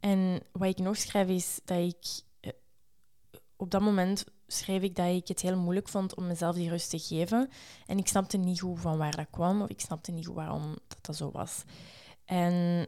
En 0.00 0.42
wat 0.52 0.68
ik 0.68 0.78
nog 0.78 0.96
schrijf 0.96 1.28
is 1.28 1.60
dat 1.64 1.78
ik 1.78 2.22
op 3.62 3.70
dat 3.70 3.80
moment 3.80 4.24
schreef 4.46 4.82
ik 4.82 4.96
dat 4.96 5.06
ik 5.06 5.28
het 5.28 5.40
heel 5.40 5.56
moeilijk 5.56 5.88
vond 5.88 6.14
om 6.14 6.26
mezelf 6.26 6.54
die 6.54 6.68
rust 6.68 6.90
te 6.90 6.98
geven. 6.98 7.48
En 7.86 7.98
ik 7.98 8.08
snapte 8.08 8.36
niet 8.36 8.60
goed 8.60 8.80
van 8.80 8.98
waar 8.98 9.16
dat 9.16 9.26
kwam, 9.30 9.62
of 9.62 9.68
ik 9.68 9.80
snapte 9.80 10.12
niet 10.12 10.26
waarom 10.26 10.76
dat, 10.88 10.98
dat 11.00 11.16
zo 11.16 11.30
was. 11.30 11.62
En 12.24 12.86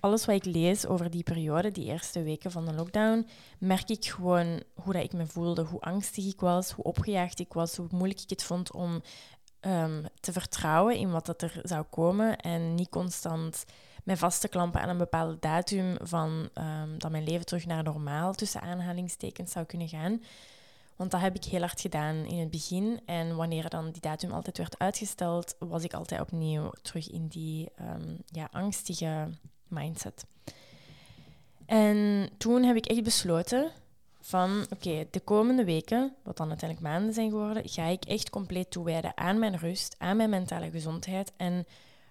alles 0.00 0.24
wat 0.24 0.34
ik 0.34 0.44
lees 0.44 0.86
over 0.86 1.10
die 1.10 1.22
periode, 1.22 1.70
die 1.70 1.84
eerste 1.84 2.22
weken 2.22 2.50
van 2.50 2.66
de 2.66 2.72
lockdown, 2.72 3.26
merk 3.58 3.90
ik 3.90 4.04
gewoon 4.04 4.62
hoe 4.74 4.92
dat 4.92 5.02
ik 5.02 5.12
me 5.12 5.26
voelde, 5.26 5.62
hoe 5.62 5.80
angstig 5.80 6.26
ik 6.26 6.40
was, 6.40 6.70
hoe 6.70 6.84
opgejaagd 6.84 7.40
ik 7.40 7.52
was, 7.52 7.76
hoe 7.76 7.86
moeilijk 7.90 8.20
ik 8.20 8.30
het 8.30 8.42
vond 8.42 8.72
om 8.72 9.02
um, 9.60 10.04
te 10.20 10.32
vertrouwen 10.32 10.96
in 10.96 11.10
wat 11.10 11.26
dat 11.26 11.42
er 11.42 11.60
zou 11.62 11.84
komen 11.90 12.38
en 12.38 12.74
niet 12.74 12.88
constant 12.88 13.64
mij 14.04 14.16
vast 14.16 14.40
te 14.40 14.48
klampen 14.48 14.80
aan 14.80 14.88
een 14.88 14.98
bepaalde 14.98 15.36
datum 15.40 15.96
van 16.02 16.48
um, 16.54 16.98
dat 16.98 17.10
mijn 17.10 17.24
leven 17.24 17.46
terug 17.46 17.66
naar 17.66 17.82
normaal 17.82 18.34
tussen 18.34 18.60
aanhalingstekens 18.60 19.52
zou 19.52 19.64
kunnen 19.64 19.88
gaan. 19.88 20.22
Want 20.96 21.10
dat 21.10 21.20
heb 21.20 21.34
ik 21.34 21.44
heel 21.44 21.60
hard 21.60 21.80
gedaan 21.80 22.14
in 22.24 22.38
het 22.38 22.50
begin. 22.50 23.00
En 23.06 23.36
wanneer 23.36 23.68
dan 23.68 23.90
die 23.90 24.00
datum 24.00 24.32
altijd 24.32 24.58
werd 24.58 24.78
uitgesteld, 24.78 25.56
was 25.58 25.84
ik 25.84 25.94
altijd 25.94 26.20
opnieuw 26.20 26.70
terug 26.82 27.10
in 27.10 27.26
die 27.26 27.68
um, 27.80 28.18
ja, 28.26 28.48
angstige 28.52 29.28
mindset. 29.68 30.24
En 31.66 32.28
toen 32.38 32.62
heb 32.62 32.76
ik 32.76 32.86
echt 32.86 33.02
besloten 33.02 33.70
van 34.20 34.66
oké, 34.70 35.06
de 35.10 35.20
komende 35.20 35.64
weken, 35.64 36.14
wat 36.22 36.36
dan 36.36 36.48
uiteindelijk 36.48 36.90
maanden 36.90 37.14
zijn 37.14 37.30
geworden, 37.30 37.68
ga 37.68 37.84
ik 37.84 38.04
echt 38.04 38.30
compleet 38.30 38.70
toewijden 38.70 39.16
aan 39.16 39.38
mijn 39.38 39.56
rust, 39.56 39.94
aan 39.98 40.16
mijn 40.16 40.30
mentale 40.30 40.70
gezondheid 40.70 41.32
en 41.36 41.66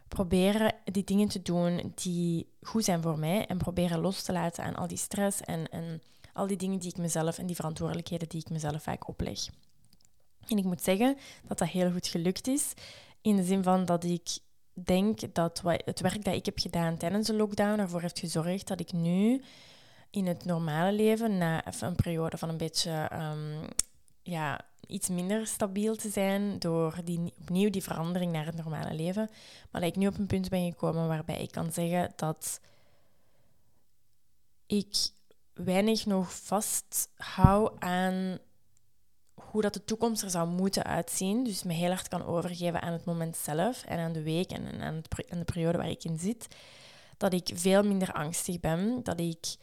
proberen 0.07 0.73
die 0.83 1.03
dingen 1.03 1.27
te 1.27 1.41
doen 1.41 1.91
die 1.95 2.47
goed 2.61 2.83
zijn 2.83 3.01
voor 3.01 3.19
mij 3.19 3.45
en 3.45 3.57
proberen 3.57 3.99
los 3.99 4.23
te 4.23 4.31
laten 4.31 4.63
aan 4.63 4.75
al 4.75 4.87
die 4.87 4.97
stress 4.97 5.41
en, 5.41 5.69
en 5.69 6.01
al 6.33 6.47
die 6.47 6.57
dingen 6.57 6.79
die 6.79 6.89
ik 6.89 6.97
mezelf 6.97 7.37
en 7.37 7.45
die 7.45 7.55
verantwoordelijkheden 7.55 8.29
die 8.29 8.41
ik 8.41 8.49
mezelf 8.49 8.83
vaak 8.83 9.07
opleg. 9.07 9.39
En 10.47 10.57
ik 10.57 10.63
moet 10.63 10.81
zeggen 10.81 11.17
dat 11.47 11.57
dat 11.57 11.67
heel 11.67 11.91
goed 11.91 12.07
gelukt 12.07 12.47
is, 12.47 12.73
in 13.21 13.35
de 13.35 13.43
zin 13.43 13.63
van 13.63 13.85
dat 13.85 14.03
ik 14.03 14.37
denk 14.73 15.33
dat 15.33 15.61
het 15.85 15.99
werk 16.01 16.23
dat 16.23 16.33
ik 16.33 16.45
heb 16.45 16.59
gedaan 16.59 16.97
tijdens 16.97 17.27
de 17.27 17.33
lockdown 17.33 17.79
ervoor 17.79 18.01
heeft 18.01 18.19
gezorgd 18.19 18.67
dat 18.67 18.79
ik 18.79 18.91
nu 18.91 19.41
in 20.09 20.27
het 20.27 20.45
normale 20.45 20.91
leven, 20.91 21.37
na 21.37 21.65
een 21.79 21.95
periode 21.95 22.37
van 22.37 22.49
een 22.49 22.57
beetje 22.57 22.91
ehm, 22.91 23.67
ja, 24.23 24.65
iets 24.87 25.09
minder 25.09 25.47
stabiel 25.47 25.95
te 25.95 26.09
zijn 26.09 26.59
door 26.59 26.95
die, 27.03 27.33
opnieuw 27.39 27.69
die 27.69 27.83
verandering 27.83 28.31
naar 28.31 28.45
het 28.45 28.55
normale 28.55 28.93
leven, 28.93 29.29
maar 29.71 29.81
dat 29.81 29.89
ik 29.89 29.95
nu 29.95 30.07
op 30.07 30.17
een 30.17 30.27
punt 30.27 30.49
ben 30.49 30.71
gekomen 30.71 31.07
waarbij 31.07 31.41
ik 31.41 31.51
kan 31.51 31.71
zeggen 31.71 32.11
dat 32.15 32.59
ik 34.65 34.95
weinig 35.53 36.05
nog 36.05 36.33
vasthoud 36.33 37.79
aan 37.79 38.39
hoe 39.33 39.61
dat 39.61 39.73
de 39.73 39.85
toekomst 39.85 40.21
er 40.21 40.29
zou 40.29 40.49
moeten 40.49 40.83
uitzien. 40.83 41.43
Dus 41.43 41.63
me 41.63 41.73
heel 41.73 41.89
hard 41.89 42.07
kan 42.07 42.25
overgeven 42.25 42.81
aan 42.81 42.93
het 42.93 43.05
moment 43.05 43.37
zelf 43.37 43.83
en 43.83 43.99
aan 43.99 44.13
de 44.13 44.23
week 44.23 44.51
en 44.51 44.81
aan, 44.81 45.03
aan 45.29 45.39
de 45.39 45.43
periode 45.45 45.77
waar 45.77 45.89
ik 45.89 46.03
in 46.03 46.19
zit. 46.19 46.47
Dat 47.17 47.33
ik 47.33 47.49
veel 47.53 47.83
minder 47.83 48.11
angstig 48.11 48.59
ben, 48.59 49.03
dat 49.03 49.19
ik 49.19 49.55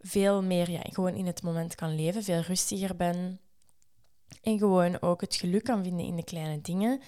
veel 0.00 0.42
meer 0.42 0.70
ja, 0.70 0.80
gewoon 0.82 1.14
in 1.14 1.26
het 1.26 1.42
moment 1.42 1.74
kan 1.74 1.94
leven, 1.94 2.22
veel 2.22 2.40
rustiger 2.40 2.96
ben. 2.96 3.40
En 4.42 4.58
gewoon 4.58 5.02
ook 5.02 5.20
het 5.20 5.34
geluk 5.34 5.64
kan 5.64 5.82
vinden 5.82 6.06
in 6.06 6.16
de 6.16 6.24
kleine 6.24 6.60
dingen. 6.60 7.00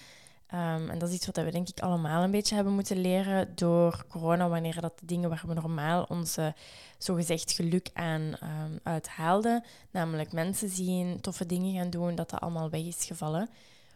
Ehm, 0.47 0.89
en 0.89 0.99
dat 0.99 1.09
is 1.09 1.15
iets 1.15 1.25
wat 1.25 1.35
we 1.35 1.51
denk 1.51 1.69
ik 1.69 1.79
allemaal 1.79 2.23
een 2.23 2.31
beetje 2.31 2.55
hebben 2.55 2.73
moeten 2.73 3.01
leren 3.01 3.55
door 3.55 4.05
corona, 4.09 4.49
wanneer 4.49 4.81
dat 4.81 4.99
de 4.99 5.05
dingen 5.05 5.29
waar 5.29 5.43
we 5.47 5.53
normaal 5.53 6.03
onze 6.03 6.55
zogezegd 6.97 7.51
geluk 7.51 7.89
aan 7.93 8.21
um, 8.21 8.79
uithaalden, 8.83 9.63
namelijk 9.91 10.31
mensen 10.31 10.69
zien, 10.69 11.21
toffe 11.21 11.45
dingen 11.45 11.75
gaan 11.75 11.89
doen, 11.89 12.15
dat 12.15 12.29
dat 12.29 12.39
allemaal 12.39 12.69
weg 12.69 12.81
is 12.81 13.05
gevallen. 13.05 13.49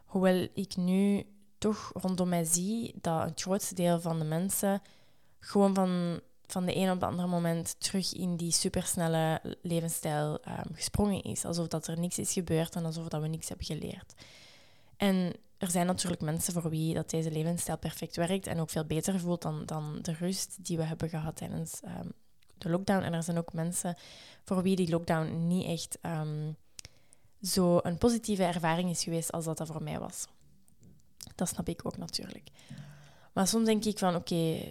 Hoewel 0.05 0.47
ik 0.53 0.75
nu 0.75 1.25
toch 1.57 1.91
rondom 1.93 2.29
mij 2.29 2.43
zie 2.43 2.93
dat 3.01 3.23
het 3.23 3.41
grootste 3.41 3.75
deel 3.75 4.01
van 4.01 4.19
de 4.19 4.25
mensen 4.25 4.81
gewoon 5.39 5.73
van 5.73 6.19
van 6.51 6.65
de 6.65 6.75
een 6.75 6.91
op 6.91 6.99
de 6.99 7.05
andere 7.05 7.27
moment 7.27 7.75
terug 7.79 8.13
in 8.13 8.35
die 8.35 8.51
supersnelle 8.51 9.41
levensstijl 9.61 10.39
um, 10.47 10.75
gesprongen 10.75 11.21
is. 11.23 11.45
Alsof 11.45 11.67
dat 11.67 11.87
er 11.87 11.99
niks 11.99 12.19
is 12.19 12.33
gebeurd 12.33 12.75
en 12.75 12.85
alsof 12.85 13.07
dat 13.07 13.21
we 13.21 13.27
niks 13.27 13.47
hebben 13.47 13.65
geleerd. 13.65 14.13
En 14.97 15.33
er 15.57 15.71
zijn 15.71 15.85
natuurlijk 15.85 16.21
mensen 16.21 16.53
voor 16.53 16.69
wie 16.69 16.93
dat 16.93 17.09
deze 17.09 17.31
levensstijl 17.31 17.77
perfect 17.77 18.15
werkt 18.15 18.47
en 18.47 18.59
ook 18.59 18.69
veel 18.69 18.85
beter 18.85 19.19
voelt 19.19 19.41
dan, 19.41 19.65
dan 19.65 19.99
de 20.01 20.13
rust 20.13 20.65
die 20.65 20.77
we 20.77 20.83
hebben 20.83 21.09
gehad 21.09 21.35
tijdens 21.35 21.79
um, 21.85 22.11
de 22.57 22.69
lockdown. 22.69 23.03
En 23.03 23.13
er 23.13 23.23
zijn 23.23 23.37
ook 23.37 23.53
mensen 23.53 23.95
voor 24.43 24.61
wie 24.61 24.75
die 24.75 24.89
lockdown 24.89 25.47
niet 25.47 25.65
echt 25.65 25.97
um, 26.01 26.55
zo 27.41 27.79
een 27.83 27.97
positieve 27.97 28.43
ervaring 28.43 28.89
is 28.89 29.03
geweest 29.03 29.31
als 29.31 29.45
dat 29.45 29.57
dat 29.57 29.67
voor 29.67 29.83
mij 29.83 29.99
was. 29.99 30.27
Dat 31.35 31.47
snap 31.47 31.69
ik 31.69 31.85
ook 31.85 31.97
natuurlijk. 31.97 32.49
Maar 33.33 33.47
soms 33.47 33.65
denk 33.65 33.85
ik 33.85 33.97
van 33.97 34.15
oké, 34.15 34.69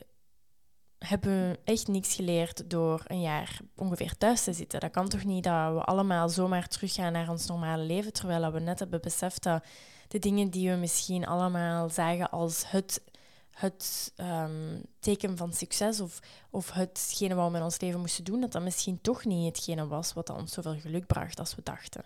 hebben 1.07 1.57
echt 1.65 1.89
niks 1.89 2.15
geleerd 2.15 2.71
door 2.71 3.03
een 3.07 3.21
jaar 3.21 3.61
ongeveer 3.77 4.17
thuis 4.19 4.45
te 4.45 4.53
zitten. 4.53 4.81
Dat 4.81 4.91
kan 4.91 5.09
toch 5.09 5.25
niet 5.25 5.45
dat 5.45 5.73
we 5.73 5.85
allemaal 5.85 6.29
zomaar 6.29 6.69
teruggaan 6.69 7.13
naar 7.13 7.31
ons 7.31 7.47
normale 7.47 7.83
leven, 7.83 8.13
terwijl 8.13 8.53
we 8.53 8.61
net 8.61 8.79
hebben 8.79 9.01
beseft 9.01 9.43
dat 9.43 9.65
de 10.09 10.19
dingen 10.19 10.51
die 10.51 10.71
we 10.71 10.77
misschien 10.77 11.27
allemaal 11.27 11.89
zagen 11.89 12.31
als 12.31 12.71
het, 12.71 13.03
het 13.51 14.13
um, 14.17 14.83
teken 14.99 15.37
van 15.37 15.53
succes 15.53 16.01
of, 16.01 16.21
of 16.51 16.71
hetgene 16.71 17.35
wat 17.35 17.51
we 17.51 17.57
in 17.57 17.63
ons 17.63 17.81
leven 17.81 18.01
moesten 18.01 18.25
doen, 18.25 18.41
dat 18.41 18.53
dat 18.53 18.63
misschien 18.63 19.01
toch 19.01 19.25
niet 19.25 19.57
hetgene 19.57 19.87
was 19.87 20.13
wat 20.13 20.31
ons 20.31 20.53
zoveel 20.53 20.79
geluk 20.79 21.07
bracht 21.07 21.39
als 21.39 21.55
we 21.55 21.63
dachten. 21.63 22.05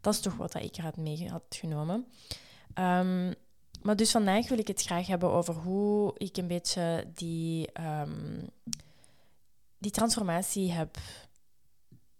Dat 0.00 0.14
is 0.14 0.20
toch 0.20 0.36
wat 0.36 0.54
ik 0.54 0.76
eruit 0.76 0.96
mee 0.96 1.28
had 1.30 1.42
genomen. 1.48 2.06
Um, 2.74 3.34
maar 3.86 3.96
dus 3.96 4.10
vandaag 4.10 4.48
wil 4.48 4.58
ik 4.58 4.66
het 4.66 4.82
graag 4.82 5.06
hebben 5.06 5.30
over 5.30 5.54
hoe 5.54 6.14
ik 6.16 6.36
een 6.36 6.46
beetje 6.46 7.10
die, 7.14 7.68
um, 7.80 8.48
die 9.78 9.90
transformatie 9.90 10.72
heb 10.72 10.96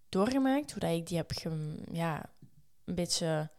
doorgemaakt. 0.09 0.71
Hoe 0.71 0.79
dat 0.79 0.91
ik 0.91 1.07
die 1.07 1.17
heb 1.17 1.31
ja, 1.91 2.29
een 2.85 2.95
beetje 2.95 3.49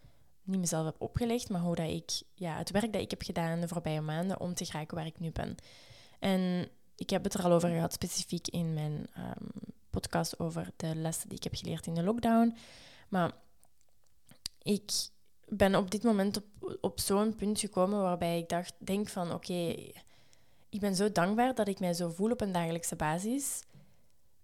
niet 0.43 0.61
mezelf 0.61 0.85
heb 0.85 1.01
opgelegd, 1.01 1.49
maar 1.49 1.61
hoe 1.61 1.75
dat 1.75 1.91
ik 1.91 2.11
ja, 2.35 2.57
het 2.57 2.71
werk 2.71 2.93
dat 2.93 3.03
ik 3.03 3.11
heb 3.11 3.23
gedaan 3.23 3.61
de 3.61 3.69
voorbije 3.69 4.01
maanden 4.01 4.41
om 4.41 4.55
te 4.55 4.65
geraken 4.65 4.97
waar 4.97 5.07
ik 5.07 5.19
nu 5.19 5.31
ben. 5.31 5.55
En 6.19 6.69
ik 6.97 7.11
heb 7.11 7.25
het 7.25 7.35
er 7.35 7.43
al 7.43 7.53
over 7.53 7.69
gehad, 7.69 7.93
specifiek 7.93 8.49
in 8.49 8.75
mijn 8.75 9.07
um, 9.19 9.49
podcast 9.91 10.39
over 10.39 10.71
de 10.77 10.95
lessen 10.95 11.29
die 11.29 11.39
ik 11.39 11.45
heb 11.45 11.55
geleerd 11.55 11.87
in 11.87 11.95
de 11.95 12.03
lockdown. 12.03 12.57
Maar 13.09 13.33
ik 14.63 14.91
ben 15.49 15.75
op 15.75 15.91
dit 15.91 16.03
moment 16.03 16.37
op, 16.37 16.77
op 16.81 17.01
zo'n 17.01 17.35
punt 17.37 17.61
gekomen 17.61 18.01
waarbij 18.01 18.39
ik 18.39 18.49
dacht, 18.49 18.75
denk 18.79 19.09
van 19.09 19.33
oké, 19.33 19.75
ik 20.69 20.81
ben 20.81 20.95
zo 20.95 21.13
dankbaar 21.13 21.55
dat 21.55 21.69
ik 21.69 21.81
mij 21.81 21.95
zo 21.95 22.11
voel 22.11 22.31
op 22.31 22.41
een 22.41 22.53
dagelijkse 22.53 22.97
basis, 22.97 23.63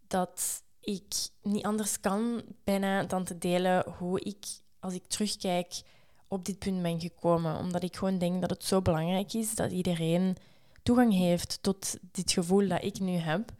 dat 0.06 0.62
ik 0.80 1.14
niet 1.42 1.64
anders 1.64 2.00
kan 2.00 2.42
bijna 2.64 3.02
dan 3.02 3.24
te 3.24 3.38
delen 3.38 3.84
hoe 3.98 4.20
ik, 4.20 4.46
als 4.80 4.94
ik 4.94 5.06
terugkijk, 5.06 5.82
op 6.28 6.44
dit 6.44 6.58
punt 6.58 6.82
ben 6.82 7.00
gekomen. 7.00 7.58
Omdat 7.58 7.82
ik 7.82 7.96
gewoon 7.96 8.18
denk 8.18 8.40
dat 8.40 8.50
het 8.50 8.64
zo 8.64 8.82
belangrijk 8.82 9.32
is 9.32 9.54
dat 9.54 9.72
iedereen 9.72 10.36
toegang 10.82 11.12
heeft 11.12 11.58
tot 11.62 11.96
dit 12.12 12.32
gevoel 12.32 12.68
dat 12.68 12.84
ik 12.84 13.00
nu 13.00 13.12
heb. 13.12 13.50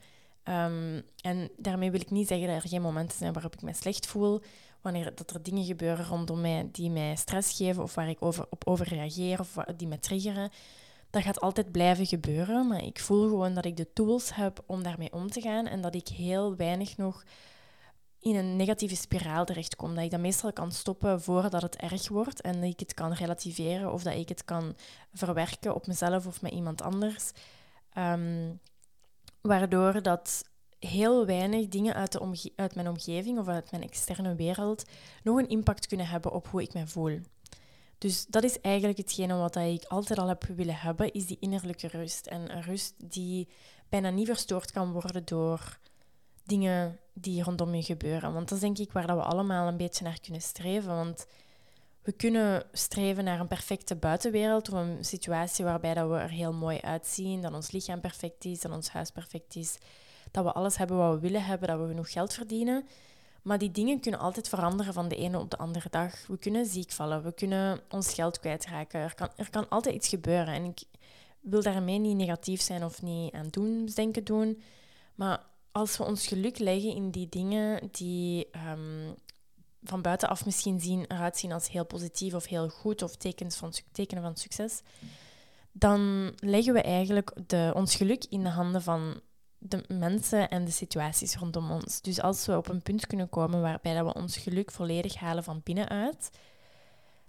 Um, 0.49 1.03
en 1.21 1.51
daarmee 1.57 1.91
wil 1.91 2.01
ik 2.01 2.11
niet 2.11 2.29
zeggen 2.29 2.47
dat 2.47 2.63
er 2.63 2.69
geen 2.69 2.83
momenten 2.83 3.19
zijn 3.19 3.33
waarop 3.33 3.55
ik 3.55 3.63
me 3.63 3.75
slecht 3.75 4.07
voel 4.07 4.43
wanneer 4.85 5.15
dat 5.15 5.31
er 5.31 5.43
dingen 5.43 5.65
gebeuren 5.65 6.07
rondom 6.07 6.41
mij 6.41 6.69
die 6.73 6.91
mij 6.91 7.17
stress 7.17 7.57
geven 7.57 7.83
of 7.83 7.95
waar 7.95 8.09
ik 8.09 8.23
over, 8.23 8.47
op 8.51 8.67
of 8.67 8.81
die 9.77 9.89
me 9.89 9.99
triggeren. 9.99 10.51
Dat 11.11 11.23
gaat 11.23 11.41
altijd 11.41 11.73
blijven 11.73 12.07
gebeuren, 12.07 12.69
maar 12.69 12.83
ik 12.83 13.01
voel 13.01 13.29
gewoon 13.29 13.55
dat 13.55 13.65
ik 13.65 13.77
de 13.77 13.93
tools 13.93 14.35
heb 14.35 14.63
om 14.67 14.83
daarmee 14.83 15.13
om 15.13 15.31
te 15.31 15.41
gaan 15.41 15.67
en 15.67 15.81
dat 15.81 15.95
ik 15.95 16.09
heel 16.09 16.57
weinig 16.57 16.97
nog 16.97 17.25
in 18.21 18.37
een 18.37 18.57
negatieve 18.57 18.97
spiraal 18.97 19.45
terechtkom. 19.45 19.95
Dat 19.95 20.05
ik 20.05 20.11
dat 20.11 20.21
meestal 20.21 20.53
kan 20.53 20.73
stoppen 20.73 21.23
voordat 21.23 21.63
het 21.63 21.77
erg 21.77 22.09
wordt 22.09 22.41
en 22.41 22.53
dat 22.53 22.71
ik 22.71 22.81
het 22.81 22.95
kan 22.95 23.13
relativeren 23.13 23.93
of 23.93 24.03
dat 24.03 24.15
ik 24.15 24.29
het 24.29 24.45
kan 24.45 24.75
verwerken 25.13 25.75
op 25.75 25.87
mezelf 25.87 26.27
of 26.27 26.43
met 26.43 26.53
iemand 26.53 26.83
anders. 26.83 27.31
Um, 27.99 28.61
waardoor 29.41 30.03
dat 30.03 30.45
heel 30.87 31.27
weinig 31.27 31.69
dingen 31.69 31.95
uit, 31.95 32.13
de 32.13 32.53
uit 32.57 32.75
mijn 32.75 32.89
omgeving 32.89 33.39
of 33.39 33.49
uit 33.49 33.71
mijn 33.71 33.83
externe 33.83 34.35
wereld 34.35 34.85
nog 35.23 35.39
een 35.39 35.49
impact 35.49 35.87
kunnen 35.87 36.07
hebben 36.07 36.33
op 36.33 36.49
hoe 36.49 36.63
ik 36.63 36.75
me 36.75 36.87
voel. 36.87 37.21
Dus 37.99 38.27
dat 38.27 38.45
is 38.45 38.61
eigenlijk 38.61 38.99
hetgene 38.99 39.35
wat 39.35 39.57
ik 39.57 39.85
altijd 39.85 40.19
al 40.19 40.29
heb 40.29 40.45
willen 40.45 40.77
hebben, 40.77 41.13
is 41.13 41.27
die 41.27 41.37
innerlijke 41.41 41.87
rust. 41.87 42.27
En 42.27 42.57
een 42.57 42.63
rust 42.63 42.95
die 42.97 43.49
bijna 43.89 44.11
niet 44.11 44.27
verstoord 44.27 44.71
kan 44.71 44.93
worden 44.93 45.25
door 45.25 45.79
dingen 46.45 46.99
die 47.13 47.43
rondom 47.43 47.75
je 47.75 47.83
gebeuren. 47.83 48.33
Want 48.33 48.49
dat 48.49 48.59
is 48.59 48.65
denk 48.65 48.79
ik 48.79 48.93
waar 48.93 49.07
dat 49.07 49.17
we 49.17 49.23
allemaal 49.23 49.69
een 49.69 49.77
beetje 49.77 50.05
naar 50.05 50.21
kunnen 50.21 50.43
streven. 50.43 50.95
Want 50.95 51.27
we 52.03 52.13
kunnen 52.13 52.67
streven 52.73 53.25
naar 53.25 53.41
een 53.41 53.47
perfecte 53.47 53.97
buitenwereld 53.97 54.69
of 54.69 54.79
een 54.79 55.05
situatie 55.05 55.65
waarbij 55.65 55.95
dat 55.95 56.09
we 56.09 56.17
er 56.17 56.31
heel 56.31 56.53
mooi 56.53 56.79
uitzien, 56.81 57.43
dat 57.43 57.53
ons 57.53 57.71
lichaam 57.71 58.01
perfect 58.01 58.45
is, 58.45 58.61
dat 58.61 58.73
ons 58.73 58.89
huis 58.89 59.11
perfect 59.11 59.57
is, 59.57 59.79
dat 60.35 60.45
we 60.45 60.53
alles 60.53 60.77
hebben 60.77 60.97
wat 60.97 61.15
we 61.15 61.21
willen 61.21 61.45
hebben, 61.45 61.69
dat 61.69 61.81
we 61.81 61.87
genoeg 61.87 62.13
geld 62.13 62.35
verdienen. 62.35 62.87
Maar 63.43 63.59
die 63.59 63.71
dingen 63.71 64.01
kunnen 64.01 64.21
altijd 64.21 64.49
veranderen 64.49 64.93
van 64.93 65.09
de 65.09 65.17
ene 65.17 65.39
op 65.39 65.51
de 65.51 65.57
andere 65.57 65.89
dag. 65.91 66.27
We 66.27 66.39
kunnen 66.39 66.67
ziek 66.67 66.91
vallen, 66.91 67.23
we 67.23 67.33
kunnen 67.33 67.81
ons 67.91 68.15
geld 68.15 68.41
kwijtraken. 68.41 69.01
Er 69.01 69.15
kan, 69.15 69.29
er 69.37 69.51
kan 69.51 69.69
altijd 69.69 69.95
iets 69.95 70.09
gebeuren. 70.09 70.55
En 70.55 70.65
ik 70.65 70.83
wil 71.41 71.63
daarmee 71.63 71.99
niet 71.99 72.17
negatief 72.17 72.61
zijn 72.61 72.85
of 72.85 73.03
niet 73.03 73.33
aan 73.33 73.49
doemsdenken 73.51 74.25
doen. 74.25 74.63
Maar 75.15 75.43
als 75.73 75.97
we 75.97 76.05
ons 76.05 76.27
geluk 76.27 76.59
leggen 76.59 76.95
in 76.95 77.11
die 77.11 77.29
dingen 77.29 77.89
die 77.93 78.49
um, 78.71 79.15
van 79.83 80.03
buitenaf 80.03 80.45
misschien 80.45 80.81
zien, 80.81 81.05
eruit 81.09 81.37
zien 81.37 81.53
als 81.53 81.71
heel 81.71 81.87
positief 81.87 82.35
of 82.35 82.47
heel 82.47 82.69
goed 82.69 83.03
of 83.03 83.17
tekens 83.17 83.57
van, 83.57 83.73
tekenen 83.93 84.23
van 84.23 84.37
succes, 84.37 84.83
dan 85.73 86.33
leggen 86.37 86.73
we 86.73 86.83
eigenlijk 86.83 87.33
de, 87.47 87.73
ons 87.75 87.95
geluk 87.95 88.25
in 88.25 88.43
de 88.43 88.49
handen 88.49 88.83
van 88.83 89.21
de 89.69 89.85
mensen 89.89 90.49
en 90.49 90.65
de 90.65 90.71
situaties 90.71 91.37
rondom 91.37 91.71
ons. 91.71 92.01
Dus 92.01 92.21
als 92.21 92.47
we 92.47 92.57
op 92.57 92.69
een 92.69 92.83
punt 92.83 93.07
kunnen 93.07 93.29
komen 93.29 93.61
waarbij 93.61 93.95
dat 93.95 94.07
we 94.07 94.21
ons 94.21 94.37
geluk 94.37 94.71
volledig 94.71 95.15
halen 95.15 95.45
van 95.45 95.61
binnenuit, 95.65 96.31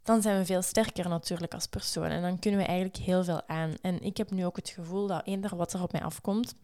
dan 0.04 0.22
zijn 0.22 0.40
we 0.40 0.46
veel 0.46 0.62
sterker 0.62 1.10
natuurlijk 1.10 1.54
als 1.54 1.68
persoon. 1.68 2.06
En 2.06 2.22
dan 2.22 2.40
kunnen 2.40 2.60
we 2.60 2.66
eigenlijk 2.66 2.98
heel 2.98 3.24
veel 3.24 3.48
aan. 3.48 3.74
En 3.82 4.02
ik 4.02 4.18
heb 4.18 4.32
nu 4.32 4.46
ook 4.46 4.56
het 4.56 4.70
gevoel 4.70 5.08
dat 5.08 5.26
eender 5.26 5.56
wat 5.56 5.74
er 5.74 5.82
op 5.82 5.92
mij 5.92 6.02
afkomt, 6.02 6.56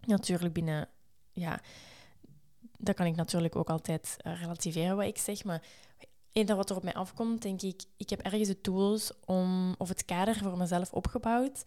natuurlijk 0.00 0.54
binnen, 0.54 0.88
ja, 1.32 1.60
dat 2.78 2.94
kan 2.94 3.06
ik 3.06 3.16
natuurlijk 3.16 3.56
ook 3.56 3.70
altijd 3.70 4.16
uh, 4.26 4.40
relativeren 4.40 4.96
wat 4.96 5.06
ik 5.06 5.18
zeg, 5.18 5.44
maar 5.44 5.62
eender 6.32 6.56
wat 6.56 6.70
er 6.70 6.76
op 6.76 6.82
mij 6.82 6.94
afkomt, 6.94 7.42
denk 7.42 7.62
ik, 7.62 7.82
ik 7.96 8.10
heb 8.10 8.20
ergens 8.20 8.48
de 8.48 8.60
tools 8.60 9.12
om, 9.24 9.74
of 9.78 9.88
het 9.88 10.04
kader 10.04 10.36
voor 10.36 10.56
mezelf 10.56 10.92
opgebouwd, 10.92 11.62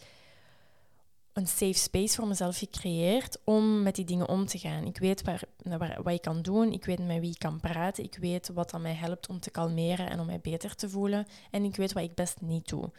een 1.35 1.47
safe 1.47 1.73
space 1.73 2.15
voor 2.15 2.27
mezelf 2.27 2.57
gecreëerd 2.57 3.37
om 3.43 3.83
met 3.83 3.95
die 3.95 4.05
dingen 4.05 4.29
om 4.29 4.45
te 4.45 4.57
gaan. 4.57 4.85
Ik 4.85 4.97
weet 4.97 5.21
waar, 5.21 5.41
waar, 5.63 6.03
wat 6.03 6.13
ik 6.13 6.21
kan 6.21 6.41
doen, 6.41 6.71
ik 6.71 6.85
weet 6.85 7.05
met 7.05 7.19
wie 7.19 7.31
ik 7.31 7.39
kan 7.39 7.59
praten, 7.59 8.03
ik 8.03 8.17
weet 8.17 8.49
wat 8.53 8.73
aan 8.73 8.81
mij 8.81 8.93
helpt 8.93 9.27
om 9.27 9.39
te 9.39 9.51
kalmeren 9.51 10.09
en 10.09 10.19
om 10.19 10.25
mij 10.25 10.39
beter 10.39 10.75
te 10.75 10.89
voelen 10.89 11.27
en 11.51 11.63
ik 11.63 11.75
weet 11.75 11.93
wat 11.93 12.03
ik 12.03 12.15
best 12.15 12.41
niet 12.41 12.67
doe. 12.67 12.91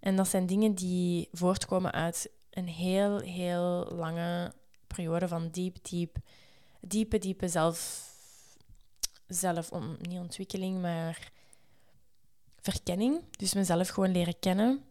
En 0.00 0.16
dat 0.16 0.28
zijn 0.28 0.46
dingen 0.46 0.74
die 0.74 1.28
voortkomen 1.32 1.92
uit 1.92 2.30
een 2.50 2.68
heel, 2.68 3.18
heel 3.18 3.92
lange 3.92 4.52
periode 4.86 5.28
van 5.28 5.48
diep, 5.50 5.76
diep, 5.82 6.16
diepe, 6.80 7.18
diepe 7.18 7.48
zelf, 7.48 8.08
zelf 9.26 9.70
niet 10.00 10.18
ontwikkeling, 10.18 10.80
maar 10.80 11.32
verkenning. 12.60 13.22
Dus 13.30 13.54
mezelf 13.54 13.88
gewoon 13.88 14.12
leren 14.12 14.38
kennen 14.38 14.84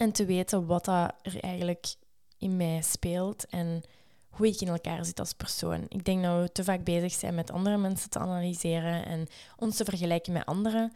en 0.00 0.12
te 0.12 0.24
weten 0.24 0.66
wat 0.66 0.84
dat 0.84 1.14
er 1.22 1.40
eigenlijk 1.40 1.94
in 2.38 2.56
mij 2.56 2.82
speelt 2.82 3.46
en 3.46 3.82
hoe 4.28 4.46
ik 4.46 4.60
in 4.60 4.68
elkaar 4.68 5.04
zit 5.04 5.18
als 5.18 5.32
persoon. 5.32 5.84
Ik 5.88 6.04
denk 6.04 6.22
dat 6.22 6.42
we 6.42 6.52
te 6.52 6.64
vaak 6.64 6.84
bezig 6.84 7.12
zijn 7.12 7.34
met 7.34 7.50
andere 7.50 7.76
mensen 7.76 8.10
te 8.10 8.18
analyseren 8.18 9.06
en 9.06 9.26
ons 9.56 9.76
te 9.76 9.84
vergelijken 9.84 10.32
met 10.32 10.46
anderen. 10.46 10.92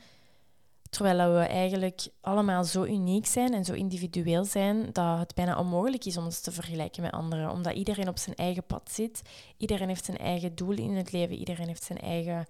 Terwijl 0.91 1.33
we 1.35 1.41
eigenlijk 1.41 2.09
allemaal 2.21 2.65
zo 2.65 2.85
uniek 2.85 3.27
zijn 3.27 3.55
en 3.55 3.65
zo 3.65 3.73
individueel 3.73 4.45
zijn 4.45 4.93
dat 4.93 5.19
het 5.19 5.35
bijna 5.35 5.59
onmogelijk 5.59 6.05
is 6.05 6.17
om 6.17 6.25
ons 6.25 6.41
te 6.41 6.53
vergelijken 6.53 7.03
met 7.03 7.13
anderen. 7.13 7.51
Omdat 7.51 7.75
iedereen 7.75 8.09
op 8.09 8.19
zijn 8.19 8.37
eigen 8.37 8.65
pad 8.67 8.91
zit. 8.93 9.23
Iedereen 9.57 9.89
heeft 9.89 10.05
zijn 10.05 10.19
eigen 10.19 10.55
doel 10.55 10.77
in 10.77 10.97
het 10.97 11.13
leven. 11.13 11.37
Iedereen 11.37 11.67
heeft 11.67 11.85
zijn 11.85 12.01
eigen 12.01 12.47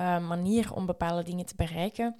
uh, 0.00 0.28
manier 0.28 0.74
om 0.74 0.86
bepaalde 0.86 1.22
dingen 1.22 1.46
te 1.46 1.54
bereiken. 1.56 2.16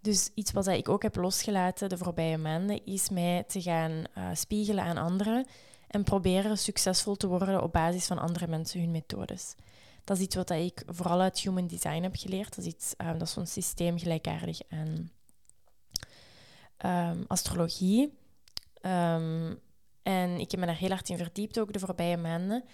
Dus 0.00 0.30
iets 0.34 0.52
wat 0.52 0.66
ik 0.66 0.88
ook 0.88 1.02
heb 1.02 1.16
losgelaten 1.16 1.88
de 1.88 1.98
voorbije 1.98 2.38
maanden, 2.38 2.86
is 2.86 3.08
mij 3.08 3.44
te 3.44 3.62
gaan 3.62 3.90
uh, 3.90 4.28
spiegelen 4.34 4.84
aan 4.84 4.96
anderen 4.96 5.46
en 5.88 6.04
proberen 6.04 6.58
succesvol 6.58 7.16
te 7.16 7.26
worden 7.26 7.62
op 7.62 7.72
basis 7.72 8.06
van 8.06 8.18
andere 8.18 8.46
mensen 8.46 8.80
hun 8.80 8.90
methodes. 8.90 9.54
Dat 10.04 10.16
is 10.16 10.22
iets 10.22 10.34
wat 10.34 10.50
ik 10.50 10.82
vooral 10.86 11.20
uit 11.20 11.40
human 11.40 11.66
design 11.66 12.02
heb 12.02 12.16
geleerd. 12.16 12.56
Dat 12.56 12.64
is, 12.64 12.72
iets, 12.72 12.94
uh, 12.98 13.12
dat 13.12 13.22
is 13.22 13.32
zo'n 13.32 13.46
systeem 13.46 13.98
gelijkaardig 13.98 14.60
aan 14.68 15.10
um, 16.84 17.24
astrologie. 17.26 18.18
Um, 18.82 19.60
en 20.02 20.38
ik 20.40 20.50
heb 20.50 20.60
me 20.60 20.66
daar 20.66 20.76
heel 20.76 20.90
hard 20.90 21.08
in 21.08 21.16
verdiept 21.16 21.58
ook 21.58 21.72
de 21.72 21.78
voorbije 21.78 22.16
maanden. 22.16 22.64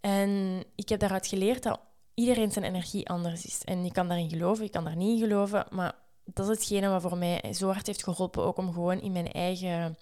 En 0.00 0.64
ik 0.74 0.88
heb 0.88 1.00
daaruit 1.00 1.26
geleerd 1.26 1.62
dat 1.62 1.80
iedereen 2.18 2.52
zijn 2.52 2.64
energie 2.64 3.08
anders 3.08 3.46
is. 3.46 3.64
En 3.64 3.84
je 3.84 3.92
kan 3.92 4.08
daarin 4.08 4.30
geloven, 4.30 4.64
je 4.64 4.70
kan 4.70 4.84
daar 4.84 4.96
niet 4.96 5.20
in 5.20 5.28
geloven. 5.28 5.66
Maar 5.70 5.94
dat 6.24 6.48
is 6.48 6.56
hetgene 6.56 6.88
wat 6.88 7.02
voor 7.02 7.18
mij 7.18 7.52
zo 7.52 7.70
hard 7.70 7.86
heeft 7.86 8.04
geholpen, 8.04 8.42
ook 8.42 8.56
om 8.56 8.72
gewoon 8.72 9.00
in 9.00 9.12
mijn 9.12 9.32
eigen, 9.32 9.96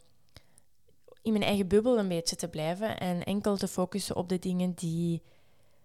in 1.22 1.32
mijn 1.32 1.44
eigen 1.44 1.68
bubbel 1.68 1.98
een 1.98 2.08
beetje 2.08 2.36
te 2.36 2.48
blijven. 2.48 2.98
En 2.98 3.24
enkel 3.24 3.56
te 3.56 3.68
focussen 3.68 4.16
op 4.16 4.28
de 4.28 4.38
dingen 4.38 4.72
die 4.74 5.22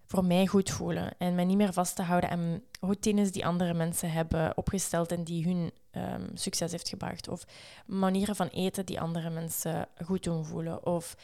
voor 0.06 0.24
mij 0.24 0.46
goed 0.46 0.70
voelen. 0.70 1.14
En 1.18 1.34
mij 1.34 1.44
niet 1.44 1.56
meer 1.56 1.72
vast 1.72 1.96
te 1.96 2.02
houden 2.02 2.30
aan 2.30 2.62
routines 2.80 3.32
die 3.32 3.46
andere 3.46 3.74
mensen 3.74 4.12
hebben 4.12 4.56
opgesteld 4.56 5.12
en 5.12 5.24
die 5.24 5.44
hun 5.44 5.72
um, 5.92 6.30
succes 6.34 6.70
heeft 6.70 6.88
gebracht. 6.88 7.28
Of 7.28 7.44
manieren 7.86 8.36
van 8.36 8.48
eten 8.48 8.86
die 8.86 9.00
andere 9.00 9.30
mensen 9.30 9.88
goed 10.04 10.24
doen 10.24 10.44
voelen. 10.44 10.86
Of 10.86 11.16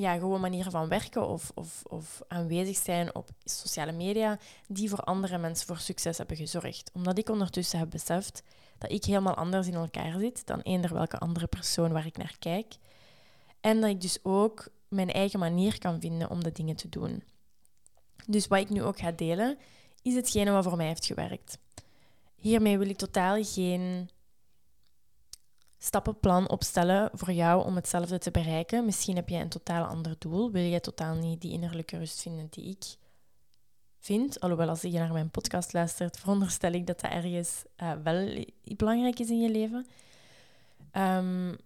ja, 0.00 0.18
gewoon 0.18 0.40
manieren 0.40 0.72
van 0.72 0.88
werken 0.88 1.28
of, 1.28 1.52
of, 1.54 1.82
of 1.84 2.22
aanwezig 2.28 2.76
zijn 2.76 3.14
op 3.14 3.28
sociale 3.44 3.92
media 3.92 4.38
die 4.68 4.88
voor 4.88 5.00
andere 5.00 5.38
mensen 5.38 5.66
voor 5.66 5.78
succes 5.78 6.18
hebben 6.18 6.36
gezorgd. 6.36 6.90
Omdat 6.94 7.18
ik 7.18 7.28
ondertussen 7.28 7.78
heb 7.78 7.90
beseft 7.90 8.42
dat 8.78 8.90
ik 8.90 9.04
helemaal 9.04 9.34
anders 9.34 9.66
in 9.66 9.74
elkaar 9.74 10.18
zit 10.18 10.46
dan 10.46 10.60
eender 10.60 10.94
welke 10.94 11.18
andere 11.18 11.46
persoon 11.46 11.92
waar 11.92 12.06
ik 12.06 12.16
naar 12.16 12.36
kijk. 12.38 12.74
En 13.60 13.80
dat 13.80 13.90
ik 13.90 14.00
dus 14.00 14.18
ook 14.22 14.68
mijn 14.88 15.12
eigen 15.12 15.38
manier 15.38 15.78
kan 15.78 16.00
vinden 16.00 16.30
om 16.30 16.42
de 16.42 16.52
dingen 16.52 16.76
te 16.76 16.88
doen. 16.88 17.22
Dus 18.26 18.46
wat 18.46 18.60
ik 18.60 18.68
nu 18.68 18.82
ook 18.82 18.98
ga 18.98 19.12
delen, 19.12 19.58
is 20.02 20.14
hetgene 20.14 20.50
wat 20.50 20.64
voor 20.64 20.76
mij 20.76 20.86
heeft 20.86 21.06
gewerkt. 21.06 21.58
Hiermee 22.36 22.78
wil 22.78 22.88
ik 22.88 22.96
totaal 22.96 23.44
geen 23.44 24.08
stappenplan 25.78 26.50
opstellen 26.50 27.10
voor 27.12 27.32
jou 27.32 27.64
om 27.64 27.74
hetzelfde 27.74 28.18
te 28.18 28.30
bereiken. 28.30 28.84
Misschien 28.84 29.16
heb 29.16 29.28
jij 29.28 29.40
een 29.40 29.48
totaal 29.48 29.84
ander 29.84 30.14
doel. 30.18 30.50
Wil 30.50 30.62
jij 30.62 30.80
totaal 30.80 31.14
niet 31.14 31.40
die 31.40 31.52
innerlijke 31.52 31.98
rust 31.98 32.22
vinden 32.22 32.46
die 32.50 32.64
ik 32.64 32.96
vind? 33.98 34.40
Alhoewel, 34.40 34.68
als 34.68 34.82
je 34.82 34.90
naar 34.90 35.12
mijn 35.12 35.30
podcast 35.30 35.72
luistert, 35.72 36.18
veronderstel 36.18 36.72
ik 36.72 36.86
dat 36.86 37.00
dat 37.00 37.10
ergens 37.10 37.64
uh, 37.82 37.92
wel 38.02 38.44
belangrijk 38.76 39.18
is 39.18 39.30
in 39.30 39.40
je 39.40 39.50
leven. 39.50 39.86
Um, 40.92 41.56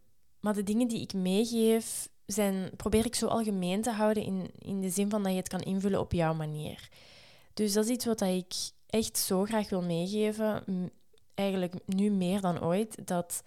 maar 0.40 0.54
de 0.54 0.62
dingen 0.62 0.88
die 0.88 1.00
ik 1.00 1.12
meegeef, 1.12 2.08
zijn, 2.26 2.70
probeer 2.76 3.06
ik 3.06 3.14
zo 3.14 3.26
algemeen 3.26 3.82
te 3.82 3.90
houden 3.90 4.22
in, 4.22 4.50
in 4.58 4.80
de 4.80 4.90
zin 4.90 5.10
van 5.10 5.22
dat 5.22 5.32
je 5.32 5.38
het 5.38 5.48
kan 5.48 5.60
invullen 5.60 6.00
op 6.00 6.12
jouw 6.12 6.34
manier. 6.34 6.88
Dus 7.54 7.72
dat 7.72 7.84
is 7.84 7.90
iets 7.90 8.04
wat 8.04 8.20
ik 8.20 8.54
echt 8.86 9.18
zo 9.18 9.44
graag 9.44 9.68
wil 9.68 9.82
meegeven, 9.82 10.64
eigenlijk 11.34 11.74
nu 11.86 12.10
meer 12.10 12.40
dan 12.40 12.62
ooit, 12.62 13.06
dat 13.06 13.42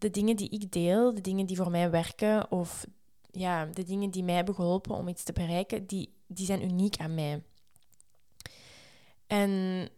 de 0.00 0.10
dingen 0.10 0.36
die 0.36 0.48
ik 0.48 0.72
deel, 0.72 1.14
de 1.14 1.20
dingen 1.20 1.46
die 1.46 1.56
voor 1.56 1.70
mij 1.70 1.90
werken 1.90 2.50
of 2.50 2.86
ja, 3.30 3.64
de 3.64 3.84
dingen 3.84 4.10
die 4.10 4.24
mij 4.24 4.34
hebben 4.34 4.54
geholpen 4.54 4.94
om 4.94 5.08
iets 5.08 5.22
te 5.22 5.32
bereiken, 5.32 5.86
die, 5.86 6.12
die 6.26 6.46
zijn 6.46 6.62
uniek 6.62 6.96
aan 6.96 7.14
mij. 7.14 7.42
En 9.26 9.88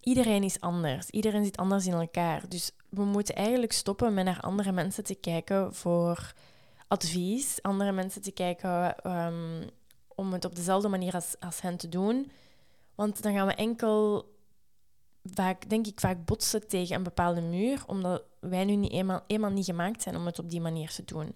iedereen 0.00 0.42
is 0.42 0.60
anders. 0.60 1.10
Iedereen 1.10 1.44
zit 1.44 1.56
anders 1.56 1.86
in 1.86 1.92
elkaar. 1.92 2.48
Dus 2.48 2.70
we 2.88 3.04
moeten 3.04 3.34
eigenlijk 3.34 3.72
stoppen 3.72 4.14
met 4.14 4.24
naar 4.24 4.40
andere 4.40 4.72
mensen 4.72 5.04
te 5.04 5.14
kijken 5.14 5.74
voor 5.74 6.34
advies, 6.88 7.62
andere 7.62 7.92
mensen 7.92 8.22
te 8.22 8.32
kijken 8.32 8.96
um, 9.12 9.68
om 10.08 10.32
het 10.32 10.44
op 10.44 10.54
dezelfde 10.54 10.88
manier 10.88 11.14
als, 11.14 11.36
als 11.40 11.60
hen 11.60 11.76
te 11.76 11.88
doen. 11.88 12.30
Want 12.94 13.22
dan 13.22 13.34
gaan 13.34 13.46
we 13.46 13.54
enkel 13.54 14.28
vaak, 15.24 15.68
denk 15.68 15.86
ik, 15.86 16.00
vaak 16.00 16.24
botsen 16.24 16.68
tegen 16.68 16.96
een 16.96 17.02
bepaalde 17.02 17.40
muur, 17.40 17.82
omdat 17.86 18.22
wij 18.40 18.64
nu 18.64 18.76
niet 18.76 18.92
eenmaal, 18.92 19.20
eenmaal 19.26 19.50
niet 19.50 19.64
gemaakt 19.64 20.02
zijn 20.02 20.16
om 20.16 20.26
het 20.26 20.38
op 20.38 20.50
die 20.50 20.60
manier 20.60 20.90
te 20.90 21.04
doen. 21.04 21.34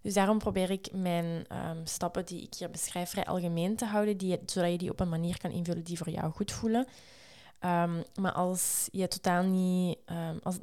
Dus 0.00 0.14
daarom 0.14 0.38
probeer 0.38 0.70
ik 0.70 0.92
mijn 0.92 1.24
um, 1.24 1.86
stappen 1.86 2.26
die 2.26 2.42
ik 2.42 2.54
hier 2.54 2.70
beschrijf 2.70 3.10
vrij 3.10 3.24
algemeen 3.24 3.76
te 3.76 3.84
houden, 3.84 4.16
die, 4.16 4.38
zodat 4.46 4.70
je 4.70 4.78
die 4.78 4.90
op 4.90 5.00
een 5.00 5.08
manier 5.08 5.38
kan 5.38 5.50
invullen 5.50 5.84
die 5.84 5.98
voor 5.98 6.10
jou 6.10 6.32
goed 6.32 6.52
voelen. 6.52 6.86
Um, 7.60 8.04
maar 8.20 8.32
als 8.32 8.88
je 8.92 9.08
totaal 9.08 9.42
niet. 9.42 9.98
Um, 10.06 10.38
als, 10.42 10.58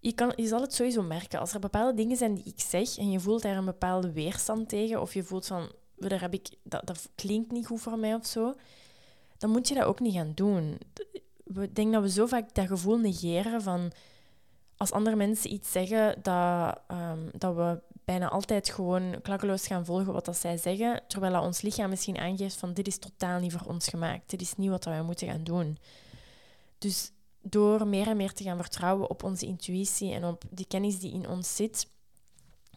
je, 0.00 0.12
kan, 0.12 0.32
je 0.36 0.46
zal 0.46 0.60
het 0.60 0.74
sowieso 0.74 1.02
merken. 1.02 1.40
Als 1.40 1.54
er 1.54 1.60
bepaalde 1.60 1.94
dingen 1.94 2.16
zijn 2.16 2.34
die 2.34 2.44
ik 2.44 2.60
zeg 2.60 2.98
en 2.98 3.10
je 3.10 3.20
voelt 3.20 3.42
daar 3.42 3.56
een 3.56 3.64
bepaalde 3.64 4.12
weerstand 4.12 4.68
tegen, 4.68 5.00
of 5.00 5.14
je 5.14 5.22
voelt 5.22 5.46
van. 5.46 5.72
Daar 5.96 6.20
heb 6.20 6.34
ik, 6.34 6.48
dat, 6.62 6.86
dat 6.86 7.08
klinkt 7.14 7.52
niet 7.52 7.66
goed 7.66 7.80
voor 7.80 7.98
mij 7.98 8.14
of 8.14 8.26
zo, 8.26 8.54
dan 9.38 9.50
moet 9.50 9.68
je 9.68 9.74
dat 9.74 9.84
ook 9.84 10.00
niet 10.00 10.14
gaan 10.14 10.32
doen 10.34 10.78
we 11.48 11.72
denk 11.72 11.92
dat 11.92 12.02
we 12.02 12.10
zo 12.10 12.26
vaak 12.26 12.54
dat 12.54 12.66
gevoel 12.66 12.96
negeren 12.96 13.62
van 13.62 13.92
als 14.76 14.92
andere 14.92 15.16
mensen 15.16 15.52
iets 15.52 15.72
zeggen, 15.72 16.22
dat, 16.22 16.80
um, 16.88 17.30
dat 17.32 17.54
we 17.54 17.80
bijna 18.04 18.28
altijd 18.28 18.68
gewoon 18.68 19.20
klakkeloos 19.22 19.66
gaan 19.66 19.84
volgen 19.84 20.12
wat 20.12 20.24
dat 20.24 20.36
zij 20.36 20.56
zeggen, 20.56 21.02
terwijl 21.08 21.32
dat 21.32 21.44
ons 21.44 21.60
lichaam 21.60 21.88
misschien 21.88 22.18
aangeeft 22.18 22.56
van 22.56 22.72
dit 22.72 22.86
is 22.86 22.98
totaal 22.98 23.40
niet 23.40 23.52
voor 23.52 23.66
ons 23.66 23.88
gemaakt, 23.88 24.30
dit 24.30 24.40
is 24.40 24.56
niet 24.56 24.70
wat 24.70 24.84
wij 24.84 25.02
moeten 25.02 25.28
gaan 25.28 25.44
doen. 25.44 25.78
Dus 26.78 27.12
door 27.42 27.86
meer 27.86 28.06
en 28.06 28.16
meer 28.16 28.32
te 28.32 28.42
gaan 28.42 28.56
vertrouwen 28.56 29.10
op 29.10 29.22
onze 29.22 29.46
intuïtie 29.46 30.12
en 30.12 30.24
op 30.24 30.44
die 30.50 30.66
kennis 30.66 30.98
die 30.98 31.12
in 31.12 31.28
ons 31.28 31.56
zit, 31.56 31.88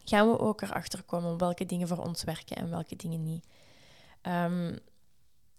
gaan 0.04 0.30
we 0.30 0.38
ook 0.38 0.62
erachter 0.62 1.02
komen 1.02 1.38
welke 1.38 1.66
dingen 1.66 1.88
voor 1.88 1.98
ons 1.98 2.24
werken 2.24 2.56
en 2.56 2.70
welke 2.70 2.96
dingen 2.96 3.22
niet. 3.22 3.46
Um, 4.22 4.78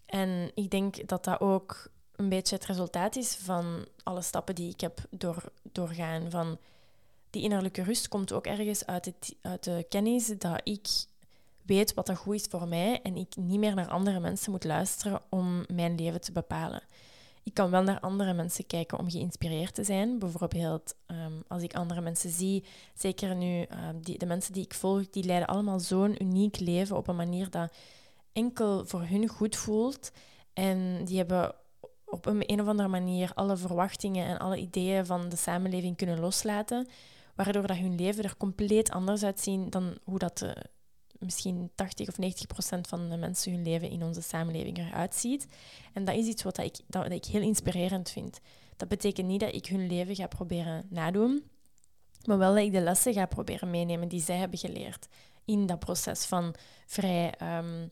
en 0.06 0.52
ik 0.54 0.70
denk 0.70 1.08
dat 1.08 1.24
dat 1.24 1.40
ook 1.40 1.92
een 2.16 2.30
beetje 2.30 2.56
het 2.56 2.66
resultaat 2.66 3.16
is 3.16 3.36
van 3.36 3.86
alle 4.04 4.22
stappen 4.22 4.56
die 4.56 4.70
ik 4.70 4.82
heb 4.82 5.00
door, 5.10 5.44
doorgaan. 5.62 6.30
Van 6.30 6.58
die 7.30 7.44
innerlijke 7.44 7.84
rust 7.84 8.08
komt 8.08 8.34
ook 8.34 8.46
ergens 8.46 8.86
uit, 8.86 9.06
het, 9.06 9.36
uit 9.42 9.64
de 9.64 9.86
kennis 9.90 10.28
dat 10.38 10.62
ik 10.64 10.88
weet 11.62 11.94
wat 11.94 12.06
dat 12.06 12.18
goed 12.18 12.36
is 12.36 12.46
voor 12.50 12.68
mij 12.68 13.02
en 13.02 13.16
ik 13.16 13.36
niet 13.36 13.60
meer 13.60 13.76
naar 13.76 13.88
andere 13.88 14.20
mensen 14.20 14.52
moet 14.52 14.64
luisteren 14.64 15.22
om 15.30 15.66
mijn 15.68 15.96
leven 15.96 16.22
te 16.22 16.32
bepalen. 16.32 16.84
ik 17.44 17.54
kan 17.54 17.70
wel 17.70 17.84
naar 17.84 18.00
andere 18.00 18.34
mensen 18.34 18.66
kijken 18.66 19.00
om 19.00 19.10
geïnspireerd 19.10 19.76
te 19.76 19.84
zijn. 19.84 20.20
Bijvoorbeeld 20.20 20.96
ehm, 21.06 21.34
als 21.48 21.64
ik 21.64 21.76
andere 21.76 22.02
mensen 22.02 22.30
zie, 22.30 22.64
zeker 22.94 23.36
nu 23.36 23.62
ehm, 23.62 24.00
die, 24.02 24.18
de 24.18 24.26
mensen 24.26 24.54
die 24.54 24.64
ik 24.64 24.74
volg, 24.74 25.10
die 25.10 25.24
leiden 25.24 25.48
allemaal 25.48 25.80
zo'n 25.80 26.24
uniek 26.24 26.60
leven 26.60 26.98
op 26.98 27.08
een 27.08 27.16
manier 27.16 27.50
dat 27.50 27.74
enkel 28.34 28.86
voor 28.86 29.02
hun 29.02 29.28
goed 29.28 29.56
voelt. 29.56 30.12
En 30.54 31.06
die 31.06 31.18
hebben 31.18 31.56
op 32.14 32.26
een, 32.26 32.52
een 32.52 32.62
of 32.62 32.68
andere 32.68 32.90
manier 32.90 33.32
alle 33.34 33.58
verwachtingen 33.58 34.28
en 34.28 34.38
alle 34.38 34.58
ideeën 34.58 35.06
van 35.06 35.30
de 35.30 35.36
samenleving 35.36 35.98
kunnen 35.98 36.20
loslaten, 36.20 36.88
waardoor 37.36 37.68
dat 37.68 37.78
hun 37.78 37.96
leven 37.96 38.24
er 38.24 38.38
compleet 38.38 38.92
anders 38.92 39.24
uitzien 39.24 39.70
dan 39.70 39.98
hoe 40.04 40.20
dat 40.20 40.38
de, 40.38 40.56
misschien 41.20 41.72
80 41.76 42.08
of 42.08 42.18
90 42.18 42.48
procent 42.48 42.88
van 42.88 43.10
de 43.10 43.18
mensen 43.18 43.52
hun 43.52 43.64
leven 43.64 43.90
in 43.90 44.04
onze 44.04 44.22
samenleving 44.22 44.78
eruit 44.78 45.16
ziet. 45.16 45.48
En 45.94 46.06
dat 46.06 46.16
is 46.16 46.28
iets 46.28 46.44
wat 46.44 46.58
ik, 46.58 46.80
dat, 46.88 47.12
ik 47.12 47.26
heel 47.26 47.42
inspirerend 47.42 48.10
vind. 48.10 48.40
Dat 48.78 48.88
betekent 48.88 49.28
niet 49.28 49.40
dat 49.40 49.54
ik 49.54 49.66
hun 49.66 49.88
leven 49.88 50.16
ga 50.16 50.28
proberen 50.28 50.86
nadoen, 50.90 51.44
maar 52.26 52.38
wel 52.38 52.54
dat 52.54 52.64
ik 52.64 52.72
de 52.72 52.82
lessen 52.82 53.14
ga 53.14 53.26
proberen 53.26 53.70
meenemen 53.70 54.08
die 54.08 54.22
zij 54.22 54.38
hebben 54.38 54.60
geleerd 54.60 55.08
in 55.46 55.66
dat 55.66 55.80
proces 55.80 56.26
van 56.26 56.56
vrij 56.86 57.34
um, 57.58 57.92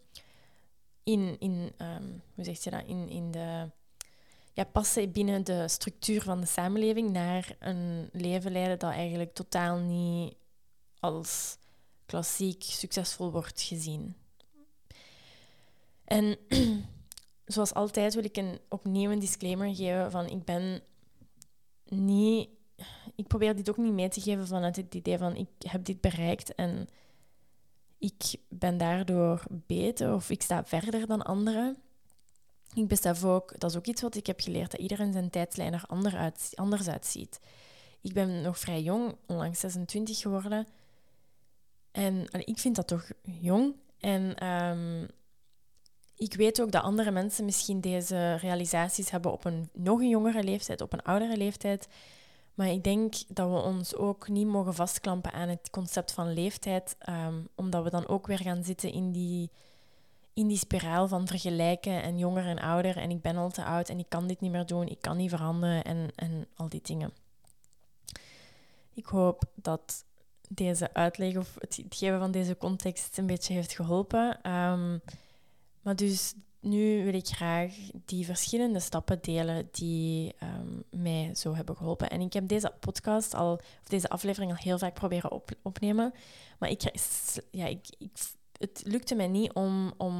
in, 1.03 1.39
in 1.39 1.71
um, 1.77 2.21
hoe 2.36 2.43
zeg 2.43 2.63
je 2.63 2.69
dat, 2.69 2.84
in, 2.86 3.10
in 3.10 3.31
de 3.31 3.69
ja, 4.53 4.63
passen 4.63 5.11
binnen 5.11 5.43
de 5.43 5.67
structuur 5.67 6.21
van 6.21 6.39
de 6.39 6.47
samenleving 6.47 7.11
naar 7.11 7.55
een 7.59 8.09
leven 8.11 8.51
leiden 8.51 8.79
dat 8.79 8.91
eigenlijk 8.91 9.33
totaal 9.33 9.77
niet 9.77 10.35
als 10.99 11.57
klassiek 12.05 12.63
succesvol 12.63 13.31
wordt 13.31 13.61
gezien. 13.61 14.15
En 16.03 16.37
zoals 17.45 17.73
altijd 17.73 18.13
wil 18.13 18.23
ik 18.23 18.37
een, 18.37 18.59
opnieuw 18.69 19.11
een 19.11 19.19
disclaimer 19.19 19.75
geven 19.75 20.11
van 20.11 20.27
ik 20.27 20.45
ben 20.45 20.81
niet... 21.85 22.49
Ik 23.15 23.27
probeer 23.27 23.55
dit 23.55 23.69
ook 23.69 23.77
niet 23.77 23.93
mee 23.93 24.09
te 24.09 24.21
geven 24.21 24.47
vanuit 24.47 24.75
het 24.75 24.95
idee 24.95 25.17
van 25.17 25.35
ik 25.35 25.49
heb 25.59 25.85
dit 25.85 26.01
bereikt 26.01 26.55
en 26.55 26.87
ik 27.97 28.35
ben 28.49 28.77
daardoor 28.77 29.43
beter 29.49 30.13
of 30.13 30.29
ik 30.29 30.41
sta 30.41 30.65
verder 30.65 31.07
dan 31.07 31.21
anderen. 31.21 31.77
Ik 32.73 32.88
besef 32.88 33.23
ook, 33.23 33.60
dat 33.60 33.69
is 33.69 33.77
ook 33.77 33.86
iets 33.86 34.01
wat 34.01 34.15
ik 34.15 34.27
heb 34.27 34.39
geleerd, 34.39 34.71
dat 34.71 34.79
iedereen 34.79 35.13
zijn 35.13 35.29
tijdslijn 35.29 35.73
er 35.73 35.86
anders 36.55 36.89
uitziet. 36.89 37.39
Ik 38.01 38.13
ben 38.13 38.41
nog 38.41 38.60
vrij 38.60 38.81
jong, 38.81 39.15
onlangs 39.25 39.60
26 39.60 40.17
geworden. 40.17 40.67
En, 41.91 42.25
ik 42.31 42.57
vind 42.57 42.75
dat 42.75 42.88
toch 42.88 43.10
jong. 43.21 43.75
En 43.99 44.36
ehm, 44.36 45.03
ik 46.15 46.34
weet 46.34 46.62
ook 46.62 46.71
dat 46.71 46.84
andere 46.84 47.12
mensen 47.12 47.45
misschien 47.45 47.81
deze 47.81 48.36
realisaties 48.36 49.10
hebben 49.10 49.31
op 49.31 49.45
een 49.45 49.69
nog 49.73 49.99
een 49.99 50.10
jongere 50.10 50.43
leeftijd, 50.43 50.81
op 50.81 50.93
een 50.93 51.03
oudere 51.03 51.38
leeftijd. 51.38 51.88
Maar 52.53 52.67
ik 52.67 52.84
denk 52.84 53.13
dat 53.27 53.49
we 53.49 53.55
ons 53.55 53.95
ook 53.95 54.27
niet 54.27 54.47
mogen 54.47 54.73
vastklampen 54.73 55.31
aan 55.31 55.49
het 55.49 55.69
concept 55.69 56.12
van 56.12 56.34
leeftijd, 56.34 56.95
ehm, 56.99 57.36
omdat 57.55 57.84
we 57.84 57.89
dan 57.89 58.07
ook 58.07 58.27
weer 58.27 58.38
gaan 58.38 58.63
zitten 58.63 58.91
in 58.91 59.12
die, 59.12 59.49
in 60.34 60.48
die 60.48 60.58
spiraal 60.58 61.08
van 61.08 61.28
vergelijken 61.28 62.04
en 62.04 62.17
jonger 62.17 62.46
en 62.46 62.60
ouder 62.60 62.98
en 62.98 63.10
ik 63.10 63.22
ben 63.22 63.38
al 63.38 63.50
te 63.50 63.63
oud 63.63 63.89
en 63.89 64.00
ik 64.00 64.10
kan 64.10 64.28
dit 64.28 64.41
niet 64.41 64.52
meer 64.52 64.65
doen, 64.65 64.88
ik 64.88 65.02
kan 65.02 65.17
niet 65.17 65.30
veranderen 65.30 65.84
en, 65.84 66.12
en 66.15 66.48
al 66.56 66.70
die 66.70 66.82
dingen. 66.84 67.13
Ik 68.94 69.06
hoop 69.06 69.44
dat 69.56 70.06
deze 70.50 70.94
uitleg 70.94 71.38
of 71.38 71.56
het 71.60 71.84
geven 71.89 72.20
van 72.20 72.32
deze 72.32 72.58
context 72.58 73.17
een 73.17 73.26
beetje 73.26 73.54
heeft 73.54 73.74
geholpen. 73.74 74.41
Ehm, 74.41 74.98
maar 75.82 75.96
dus 75.96 76.34
nu 76.60 77.04
wil 77.04 77.13
ik 77.13 77.28
graag 77.28 77.74
die 78.06 78.26
verschillende 78.26 78.80
stappen 78.80 79.22
delen 79.22 79.67
die 79.72 80.36
um, 80.44 80.84
mij 81.02 81.36
zo 81.36 81.56
hebben 81.56 81.76
geholpen. 81.76 82.10
En 82.10 82.22
ik 82.22 82.34
heb 82.34 82.48
deze 82.48 82.74
podcast 82.80 83.34
al, 83.34 83.54
of 83.54 83.88
deze 83.88 84.10
aflevering 84.10 84.52
al 84.52 84.58
heel 84.58 84.78
vaak 84.78 84.94
proberen 84.94 85.32
op, 85.32 85.52
opnemen. 85.62 86.13
Maar 86.60 86.70
ik, 86.70 86.82
ja, 87.52 87.65
ik, 87.65 87.88
het 88.62 88.82
lukte 88.86 89.15
mij 89.15 89.28
niet 89.28 89.54
om, 89.54 89.93
om 89.97 90.15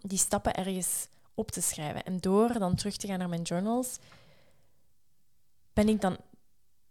die 0.00 0.18
stappen 0.18 0.54
ergens 0.54 1.08
op 1.34 1.50
te 1.50 1.62
schrijven. 1.62 2.04
En 2.04 2.20
door 2.20 2.58
dan 2.58 2.74
terug 2.74 2.96
te 2.96 3.06
gaan 3.06 3.18
naar 3.18 3.28
mijn 3.28 3.42
journals, 3.42 3.98
ben 5.72 5.88
ik 5.88 6.00
dan 6.00 6.16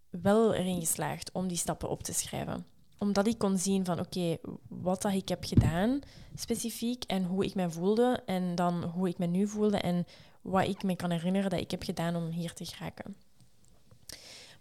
wel 0.10 0.54
erin 0.54 0.80
geslaagd 0.80 1.32
om 1.32 1.48
die 1.48 1.58
stappen 1.58 1.90
op 1.90 2.04
te 2.04 2.14
schrijven 2.14 2.66
omdat 3.04 3.28
ik 3.28 3.38
kon 3.38 3.58
zien 3.58 3.86
van 3.86 4.00
oké, 4.00 4.38
wat 4.68 5.02
dat 5.02 5.14
ik 5.14 5.30
heb 5.30 5.44
gedaan 5.44 6.00
specifiek 6.36 7.04
en 7.04 7.24
hoe 7.24 7.46
ik 7.46 7.56
me 7.56 7.70
voelde 7.70 8.22
en 8.26 8.56
dan 8.56 8.84
hoe 8.84 9.08
ik 9.08 9.18
me 9.18 9.26
nu 9.26 9.48
voelde 9.48 9.78
en 9.78 10.06
wat 10.42 10.68
ik 10.68 10.84
me 10.84 10.96
kan 10.96 11.12
herinneren 11.12 11.50
dat 11.50 11.60
ik 11.60 11.72
heb 11.72 11.84
gedaan 11.84 12.16
om 12.16 12.30
hier 12.30 12.54
te 12.54 12.66
geraken. 12.66 13.16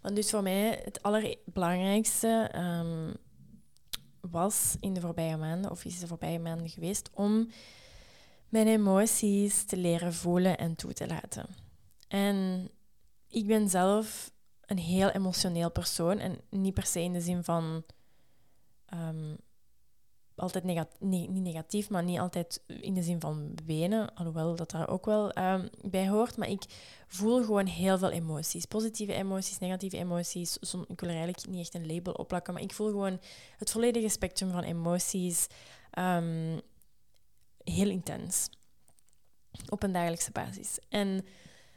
Want 0.01 0.15
dus 0.15 0.29
voor 0.29 0.43
mij 0.43 0.81
het 0.83 1.03
allerbelangrijkste 1.03 2.51
um, 2.55 3.13
was 4.31 4.75
in 4.79 4.93
de 4.93 5.01
voorbije 5.01 5.37
maanden, 5.37 5.71
of 5.71 5.85
is 5.85 5.99
de 5.99 6.07
voorbije 6.07 6.39
maanden 6.39 6.69
geweest, 6.69 7.09
om 7.13 7.49
mijn 8.49 8.67
emoties 8.67 9.63
te 9.63 9.77
leren 9.77 10.13
voelen 10.13 10.57
en 10.57 10.75
toe 10.75 10.93
te 10.93 11.07
laten. 11.07 11.45
En 12.07 12.69
ik 13.27 13.47
ben 13.47 13.69
zelf 13.69 14.31
een 14.61 14.77
heel 14.77 15.09
emotioneel 15.09 15.71
persoon 15.71 16.19
en 16.19 16.41
niet 16.49 16.73
per 16.73 16.85
se 16.85 16.99
in 17.01 17.13
de 17.13 17.21
zin 17.21 17.43
van 17.43 17.83
um, 18.93 19.37
altijd 20.35 20.63
negatief, 20.63 20.99
niet 20.99 21.31
negatief, 21.31 21.89
maar 21.89 22.03
niet 22.03 22.19
altijd 22.19 22.61
in 22.67 22.93
de 22.93 23.03
zin 23.03 23.19
van 23.19 23.55
wenen, 23.65 24.13
alhoewel 24.13 24.55
dat 24.55 24.71
daar 24.71 24.89
ook 24.89 25.05
wel 25.05 25.37
um, 25.37 25.69
bij 25.81 26.09
hoort. 26.09 26.37
Maar 26.37 26.49
ik 26.49 26.63
voel 27.07 27.43
gewoon 27.43 27.65
heel 27.65 27.97
veel 27.97 28.11
emoties. 28.11 28.65
Positieve 28.65 29.13
emoties, 29.13 29.59
negatieve 29.59 29.97
emoties. 29.97 30.57
ik 30.87 30.99
wil 30.99 31.09
er 31.09 31.15
eigenlijk 31.15 31.47
niet 31.47 31.59
echt 31.59 31.73
een 31.73 31.93
label 31.93 32.13
op 32.13 32.27
plakken, 32.27 32.53
maar 32.53 32.63
ik 32.63 32.73
voel 32.73 32.87
gewoon 32.87 33.19
het 33.57 33.71
volledige 33.71 34.09
spectrum 34.09 34.51
van 34.51 34.63
emoties 34.63 35.47
um, 35.99 36.61
heel 37.63 37.89
intens. 37.89 38.49
Op 39.69 39.83
een 39.83 39.91
dagelijkse 39.91 40.31
basis. 40.31 40.79
En 40.89 41.25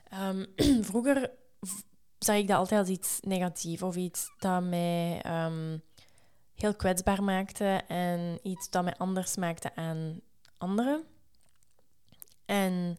vroeger 0.91 1.31
zag 2.19 2.37
ik 2.37 2.49
dat 2.49 2.57
altijd 2.57 2.81
als 2.81 2.89
iets 2.89 3.19
negatiefs 3.21 3.83
of 3.83 3.97
iets 3.97 4.31
dat 4.39 4.63
mij 4.63 5.23
heel 6.57 6.75
kwetsbaar 6.75 7.23
maakte 7.23 7.83
en 7.89 8.39
iets 8.43 8.71
dat 8.71 8.85
mij 8.85 8.97
anders 8.97 9.37
maakte 9.37 9.75
aan 9.75 10.21
anderen. 10.59 11.05
En 12.45 12.99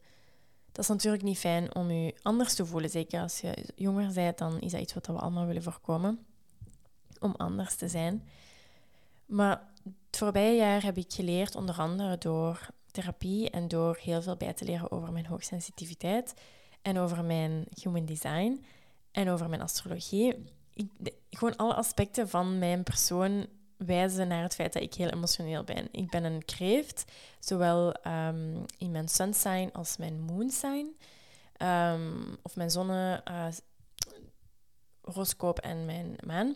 dat 0.72 0.84
is 0.84 0.88
natuurlijk 0.88 1.24
niet 1.24 1.38
fijn 1.38 1.76
om 1.76 1.92
je 1.92 2.16
anders 2.22 2.54
te 2.54 2.66
voelen. 2.66 2.90
Zeker 2.90 3.22
als 3.22 3.40
je 3.40 3.66
jonger 3.76 4.14
bent, 4.14 4.38
dan 4.38 4.60
is 4.60 4.72
dat 4.72 4.82
iets 4.82 4.94
wat 4.94 5.08
we 5.08 5.14
allemaal 5.14 5.46
willen 5.46 5.64
voorkomen. 5.64 6.26
Om 7.20 7.34
anders 7.38 7.76
te 7.76 7.88
zijn. 7.88 8.28
Maar 9.26 9.68
het 10.06 10.18
voorbije 10.18 10.56
jaar 10.56 10.84
heb 10.84 10.98
ik 10.98 11.14
geleerd, 11.14 11.56
onder 11.56 11.78
andere 11.78 12.18
door 12.18 12.68
therapie 12.92 13.50
en 13.50 13.68
door 13.68 13.98
heel 14.02 14.22
veel 14.22 14.36
bij 14.36 14.54
te 14.54 14.66
leren 14.66 14.92
over 14.92 15.12
mijn 15.12 15.26
hoogsensitiviteit 15.26 16.34
en 16.82 16.98
over 16.98 17.24
mijn 17.24 17.68
human 17.82 18.06
design 18.06 18.66
en 19.12 19.30
over 19.30 19.50
mijn 19.50 19.62
astrologie, 19.62 20.46
ik, 20.78 21.14
gewoon 21.30 21.56
alle 21.56 21.74
aspecten 21.74 22.30
van 22.30 22.60
mijn 22.60 22.84
persoon 22.84 23.48
wijzen 23.78 24.28
naar 24.28 24.44
het 24.44 24.56
feit 24.56 24.74
dat 24.74 24.82
ik 24.82 24.94
heel 24.94 25.10
emotioneel 25.10 25.64
ben. 25.64 25.88
Ik 25.92 26.10
ben 26.10 26.24
een 26.24 26.46
kreeft, 26.46 27.06
zowel 27.40 27.96
um, 28.08 28.66
in 28.78 28.92
mijn 28.92 29.08
sun 29.08 29.34
sign 29.34 29.70
als 29.74 29.98
mijn 29.98 30.22
moon 30.22 30.50
sign. 30.50 30.96
Um, 31.62 32.38
of 32.42 32.56
mijn 32.56 32.72
zonne 32.72 33.24
uh, 33.30 33.48
horoscoop 35.02 35.60
en 35.60 35.86
mijn 35.86 36.16
maan. 36.26 36.56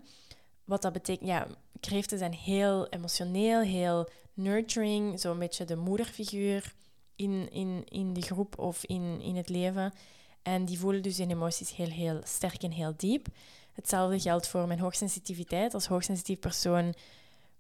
Wat 0.63 0.81
dat 0.81 0.93
betekent, 0.93 1.29
ja, 1.29 1.47
kreeften 1.79 2.17
zijn 2.17 2.34
heel 2.34 2.88
emotioneel, 2.88 3.62
heel 3.62 4.10
nurturing, 4.34 5.19
zo'n 5.19 5.39
beetje 5.39 5.65
de 5.65 5.75
moederfiguur 5.75 6.73
in, 7.15 7.51
in, 7.51 7.84
in 7.86 8.13
de 8.13 8.21
groep 8.21 8.60
of 8.60 8.84
in, 8.86 9.21
in 9.21 9.36
het 9.36 9.49
leven. 9.49 9.93
En 10.41 10.65
die 10.65 10.79
voelen 10.79 11.01
dus 11.01 11.17
hun 11.17 11.31
emoties 11.31 11.75
heel, 11.75 11.89
heel 11.89 12.21
sterk 12.23 12.63
en 12.63 12.71
heel 12.71 12.93
diep. 12.97 13.27
Hetzelfde 13.73 14.19
geldt 14.19 14.47
voor 14.47 14.67
mijn 14.67 14.79
hoogsensitiviteit. 14.79 15.73
Als 15.73 15.88
hoogsensitief 15.88 16.39
persoon 16.39 16.93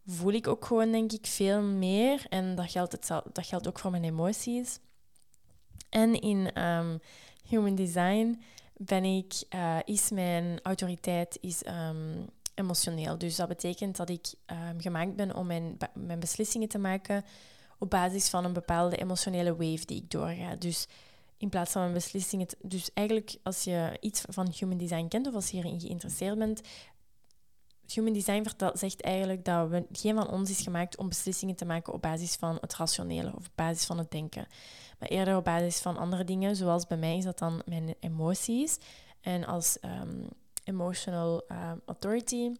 voel 0.05 0.33
ik 0.33 0.47
ook 0.47 0.65
gewoon, 0.65 0.91
denk 0.91 1.11
ik, 1.11 1.25
veel 1.25 1.61
meer. 1.61 2.25
En 2.29 2.55
dat 2.55 2.71
geldt, 2.71 2.91
het, 2.91 3.07
dat 3.07 3.45
geldt 3.45 3.67
ook 3.67 3.79
voor 3.79 3.91
mijn 3.91 4.03
emoties. 4.03 4.79
En 5.89 6.21
in 6.21 6.63
um, 6.63 6.99
Human 7.47 7.75
Design 7.75 8.41
ben 8.77 9.03
ik, 9.03 9.43
uh, 9.55 9.77
is 9.85 10.09
mijn 10.09 10.59
autoriteit 10.63 11.37
is, 11.41 11.65
um, 11.67 12.29
emotioneel. 12.55 13.17
Dus 13.17 13.35
dat 13.35 13.47
betekent 13.47 13.97
dat 13.97 14.09
ik 14.09 14.33
um, 14.45 14.81
gemaakt 14.81 15.15
ben 15.15 15.35
om 15.35 15.47
mijn, 15.47 15.77
mijn 15.93 16.19
beslissingen 16.19 16.67
te 16.67 16.79
maken 16.79 17.25
op 17.79 17.89
basis 17.89 18.29
van 18.29 18.45
een 18.45 18.53
bepaalde 18.53 18.97
emotionele 18.97 19.55
wave 19.55 19.85
die 19.85 19.97
ik 19.97 20.11
doorga. 20.11 20.55
Dus 20.55 20.87
in 21.41 21.49
plaats 21.49 21.71
van 21.71 21.81
een 21.81 21.93
beslissing. 21.93 22.49
Dus 22.61 22.89
eigenlijk, 22.93 23.35
als 23.43 23.63
je 23.63 23.97
iets 23.99 24.23
van 24.29 24.53
human 24.59 24.77
design 24.77 25.07
kent 25.07 25.27
of 25.27 25.33
als 25.33 25.49
je 25.49 25.61
hierin 25.61 25.79
geïnteresseerd 25.79 26.37
bent, 26.37 26.61
Human 27.93 28.13
Design 28.13 28.47
zegt 28.73 29.01
eigenlijk 29.01 29.45
dat 29.45 29.69
we, 29.69 29.85
geen 29.91 30.15
van 30.15 30.29
ons 30.29 30.49
is 30.49 30.59
gemaakt 30.59 30.97
om 30.97 31.09
beslissingen 31.09 31.55
te 31.55 31.65
maken 31.65 31.93
op 31.93 32.01
basis 32.01 32.35
van 32.35 32.57
het 32.61 32.75
rationele 32.75 33.33
of 33.35 33.45
op 33.45 33.51
basis 33.55 33.85
van 33.85 33.97
het 33.97 34.11
denken. 34.11 34.47
Maar 34.99 35.09
eerder 35.09 35.35
op 35.35 35.43
basis 35.43 35.79
van 35.79 35.97
andere 35.97 36.23
dingen, 36.23 36.55
zoals 36.55 36.87
bij 36.87 36.97
mij 36.97 37.17
is 37.17 37.23
dat 37.23 37.39
dan 37.39 37.61
mijn 37.65 37.95
emoties. 37.99 38.77
En 39.21 39.45
als 39.45 39.77
um, 39.81 40.27
emotional 40.63 41.43
um, 41.51 41.81
authority 41.85 42.51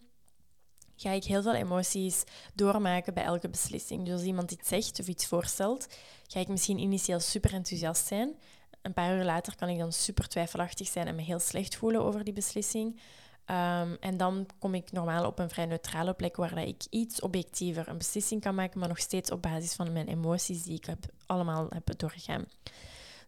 ga 0.96 1.12
ik 1.12 1.24
heel 1.24 1.42
veel 1.42 1.54
emoties 1.54 2.24
doormaken 2.54 3.14
bij 3.14 3.24
elke 3.24 3.50
beslissing. 3.50 4.06
Dus 4.06 4.14
als 4.14 4.24
iemand 4.24 4.52
iets 4.52 4.68
zegt 4.68 5.00
of 5.00 5.08
iets 5.08 5.26
voorstelt, 5.26 5.88
ga 6.28 6.40
ik 6.40 6.48
misschien 6.48 6.78
initieel 6.78 7.20
super 7.20 7.54
enthousiast 7.54 8.08
zijn. 8.08 8.36
Een 8.82 8.94
paar 8.94 9.18
uur 9.18 9.24
later 9.24 9.56
kan 9.56 9.70
ik 9.70 9.78
dan 9.78 9.92
super 9.92 10.28
twijfelachtig 10.28 10.88
zijn 10.88 11.08
en 11.08 11.16
me 11.16 11.22
heel 11.22 11.40
slecht 11.40 11.76
voelen 11.76 12.02
over 12.02 12.24
die 12.24 12.34
beslissing. 12.34 13.00
Ehm, 13.46 13.96
en 14.00 14.18
dan 14.18 14.48
kom 14.60 14.74
ik 14.74 14.92
normaal 14.92 15.26
op 15.26 15.40
een 15.40 15.50
vrij 15.50 15.66
neutrale 15.66 16.14
plek 16.14 16.36
waar 16.36 16.56
dat 16.56 16.68
ik 16.68 16.84
iets 16.90 17.22
objectiever 17.22 17.88
een 17.88 17.98
beslissing 17.98 18.42
kan 18.42 18.56
maken, 18.56 18.80
maar 18.80 18.88
nog 18.88 19.00
steeds 19.00 19.32
op 19.32 19.42
basis 19.42 19.74
van 19.74 19.92
mijn 19.92 20.08
emoties 20.08 20.64
die 20.64 20.76
ik 20.76 20.86
heb, 20.86 21.06
allemaal 21.26 21.68
heb 21.70 21.98
doorgegaan. 21.98 22.46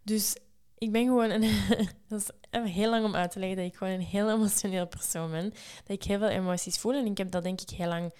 Dus 0.01 0.35
ik 0.77 0.91
ben 0.91 1.05
gewoon 1.05 1.29
een. 1.29 1.41
dat 2.07 2.31
is 2.51 2.71
heel 2.71 2.89
lang 2.89 3.05
om 3.05 3.15
uit 3.15 3.31
te 3.31 3.39
leggen 3.39 3.57
dat 3.57 3.65
ik 3.65 3.75
gewoon 3.75 3.93
een 3.93 4.01
heel 4.01 4.31
emotioneel 4.31 4.87
persoon 4.87 5.31
ben. 5.31 5.49
Dat 5.49 5.95
ik 5.95 6.03
heel 6.03 6.19
veel 6.19 6.29
emoties 6.29 6.77
voel. 6.77 6.93
En 6.93 7.05
ik 7.05 7.17
heb 7.17 7.31
dat 7.31 7.43
denk 7.43 7.61
ik 7.61 7.69
heel 7.69 7.87
lang 7.87 8.13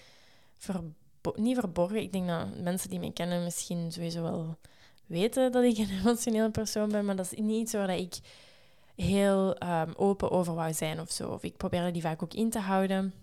niet 1.34 1.58
verborgen. 1.58 2.00
Ik 2.00 2.12
denk 2.12 2.28
dat 2.28 2.56
mensen 2.56 2.90
die 2.90 2.98
mij 2.98 3.12
kennen 3.12 3.44
misschien 3.44 3.92
sowieso 3.92 4.22
wel 4.22 4.58
weten 5.06 5.52
dat 5.52 5.64
ik 5.64 5.78
een 5.78 5.90
emotioneel 6.00 6.50
persoon 6.50 6.88
ben. 6.88 7.04
Maar 7.04 7.16
dat 7.16 7.32
is 7.32 7.38
niet 7.38 7.60
iets 7.60 7.72
waar 7.72 7.96
ik 7.96 8.18
heel 8.96 9.62
um, 9.62 9.92
open 9.96 10.30
over 10.30 10.54
wou 10.54 10.72
zijn 10.72 11.00
of 11.00 11.10
zo. 11.10 11.28
Of 11.28 11.42
ik 11.42 11.56
probeerde 11.56 11.90
die 11.90 12.02
vaak 12.02 12.22
ook 12.22 12.34
in 12.34 12.50
te 12.50 12.58
houden. 12.58 13.14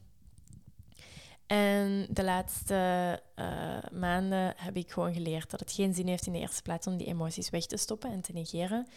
En 1.51 2.07
de 2.09 2.23
laatste 2.23 3.19
uh, 3.35 3.45
maanden 3.91 4.53
heb 4.57 4.75
ik 4.75 4.91
gewoon 4.91 5.13
geleerd 5.13 5.49
dat 5.49 5.59
het 5.59 5.71
geen 5.71 5.93
zin 5.93 6.07
heeft 6.07 6.25
in 6.25 6.33
de 6.33 6.39
eerste 6.39 6.61
plaats 6.61 6.87
om 6.87 6.97
die 6.97 7.07
emoties 7.07 7.49
weg 7.49 7.65
te 7.65 7.77
stoppen 7.77 8.11
en 8.11 8.21
te 8.21 8.33
negeren. 8.33 8.87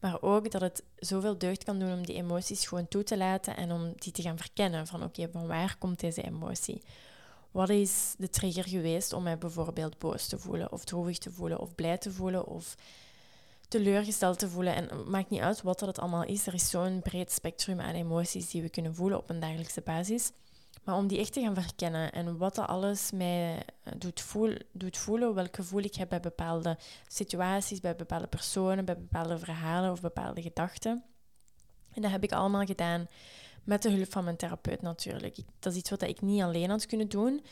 Maar 0.00 0.22
ook 0.22 0.50
dat 0.50 0.60
het 0.60 0.82
zoveel 0.96 1.38
deugd 1.38 1.64
kan 1.64 1.78
doen 1.78 1.92
om 1.92 2.06
die 2.06 2.16
emoties 2.16 2.66
gewoon 2.66 2.88
toe 2.88 3.02
te 3.02 3.16
laten 3.16 3.56
en 3.56 3.72
om 3.72 3.92
die 3.96 4.12
te 4.12 4.22
gaan 4.22 4.38
verkennen. 4.38 4.86
Van 4.86 5.02
oké, 5.02 5.28
van 5.32 5.46
waar 5.46 5.76
komt 5.78 6.00
deze 6.00 6.22
emotie? 6.22 6.82
Wat 7.54 7.68
is 7.68 8.14
de 8.18 8.28
trigger 8.28 8.64
geweest 8.64 9.12
om 9.12 9.22
mij 9.22 9.38
bijvoorbeeld 9.38 9.98
boos 9.98 10.26
te 10.26 10.38
voelen, 10.38 10.72
of 10.72 10.84
droevig 10.84 11.18
te 11.18 11.30
voelen, 11.30 11.58
of 11.58 11.74
blij 11.74 11.98
te 11.98 12.12
voelen, 12.12 12.46
of 12.46 12.76
teleurgesteld 13.68 14.38
te 14.38 14.48
voelen. 14.48 14.74
En 14.74 14.88
het 14.88 15.06
maakt 15.06 15.30
niet 15.30 15.40
uit 15.40 15.62
wat 15.62 15.78
dat 15.78 15.88
het 15.88 15.98
allemaal 15.98 16.24
is. 16.24 16.46
Er 16.46 16.54
is 16.54 16.70
zo'n 16.70 17.00
breed 17.02 17.32
spectrum 17.32 17.80
aan 17.80 17.94
emoties 17.94 18.50
die 18.50 18.62
we 18.62 18.68
kunnen 18.68 18.94
voelen 18.94 19.18
op 19.18 19.30
een 19.30 19.40
dagelijkse 19.40 19.80
basis. 19.80 20.32
Maar 20.84 20.94
om 20.94 21.06
die 21.06 21.18
echt 21.18 21.32
te 21.32 21.40
gaan 21.40 21.54
verkennen 21.54 22.12
en 22.12 22.36
wat 22.36 22.54
dat 22.54 22.68
alles 22.68 23.10
mij 23.10 23.62
eh, 23.82 23.92
doet, 23.98 24.20
voel, 24.20 24.54
doet 24.72 24.96
voelen, 24.96 25.34
welk 25.34 25.56
gevoel 25.56 25.82
ik 25.82 25.94
heb 25.94 26.08
bij 26.08 26.20
bepaalde 26.20 26.78
situaties, 27.08 27.80
bij 27.80 27.96
bepaalde 27.96 28.26
personen, 28.26 28.84
bij 28.84 28.98
bepaalde 28.98 29.38
verhalen 29.38 29.90
of 29.90 30.00
bepaalde 30.00 30.42
gedachten. 30.42 31.04
En 31.92 32.02
dat 32.02 32.10
heb 32.10 32.22
ik 32.22 32.32
allemaal 32.32 32.64
gedaan 32.64 33.08
met 33.64 33.82
de 33.82 33.90
hulp 33.90 34.12
van 34.12 34.24
mijn 34.24 34.36
therapeut 34.36 34.82
natuurlijk. 34.82 35.36
dat 35.58 35.72
is 35.72 35.78
iets 35.78 35.90
wat 35.90 36.02
ik 36.02 36.20
niet 36.20 36.42
alleen 36.42 36.70
had 36.70 36.86
kunnen 36.86 37.08
doen. 37.08 37.44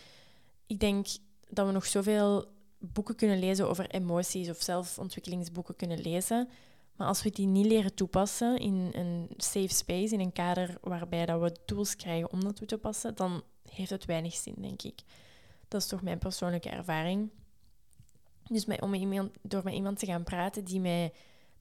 Ik 0.67 0.81
denk 0.81 1.07
dat 1.49 1.67
we 1.67 1.73
nog 1.73 1.87
zoveel 1.87 2.45
boeken 2.79 3.17
kunnen 3.17 3.39
lezen 3.39 3.69
over 3.69 3.91
emoties 3.91 4.49
of 4.49 4.63
zelfontwikkelingsboeken 4.63 5.77
kunnen 5.77 6.01
lezen. 6.01 6.49
Maar 6.97 7.07
als 7.07 7.23
we 7.23 7.31
die 7.31 7.47
niet 7.47 7.67
leren 7.67 7.95
toepassen 7.95 8.59
in 8.59 8.91
een 8.93 9.29
safe 9.37 9.75
space, 9.75 10.15
in 10.15 10.21
een 10.21 10.33
kader 10.33 10.79
waarbij 10.81 11.27
dat 11.27 11.41
we 11.41 11.57
tools 11.65 11.97
krijgen 11.97 12.33
om 12.33 12.45
dat 12.45 12.57
toe 12.57 12.67
te 12.67 12.79
passen, 12.79 13.15
dan 13.15 13.43
heeft 13.69 13.91
het 13.91 14.05
weinig 14.05 14.35
zin, 14.35 14.55
denk 14.59 14.83
ik. 14.83 15.01
Dat 15.69 15.81
is 15.81 15.87
toch 15.87 16.03
mijn 16.03 16.19
persoonlijke 16.19 16.69
ervaring. 16.69 17.31
Dus 18.49 18.65
met, 18.65 18.81
om 18.81 18.95
iemand, 18.95 19.31
door 19.43 19.65
met 19.65 19.75
iemand 19.75 19.99
te 19.99 20.07
gaan 20.07 20.25
praten 20.25 20.65
die 20.65 20.81
mij 20.81 21.13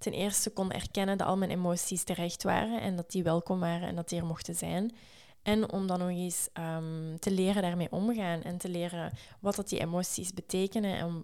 ten 0.01 0.13
eerste 0.13 0.49
kon 0.49 0.71
erkennen 0.71 1.17
dat 1.17 1.27
al 1.27 1.37
mijn 1.37 1.51
emoties 1.51 2.03
terecht 2.03 2.43
waren 2.43 2.81
en 2.81 2.95
dat 2.95 3.11
die 3.11 3.23
welkom 3.23 3.59
waren 3.59 3.87
en 3.87 3.95
dat 3.95 4.09
die 4.09 4.19
er 4.19 4.25
mochten 4.25 4.55
zijn. 4.55 4.95
En 5.41 5.71
om 5.71 5.87
dan 5.87 5.99
nog 5.99 6.09
eens 6.09 6.49
um, 6.53 7.19
te 7.19 7.31
leren 7.31 7.61
daarmee 7.61 7.91
omgaan 7.91 8.41
en 8.41 8.57
te 8.57 8.69
leren 8.69 9.11
wat 9.39 9.55
dat 9.55 9.69
die 9.69 9.79
emoties 9.79 10.33
betekenen 10.33 10.97
en 10.97 11.23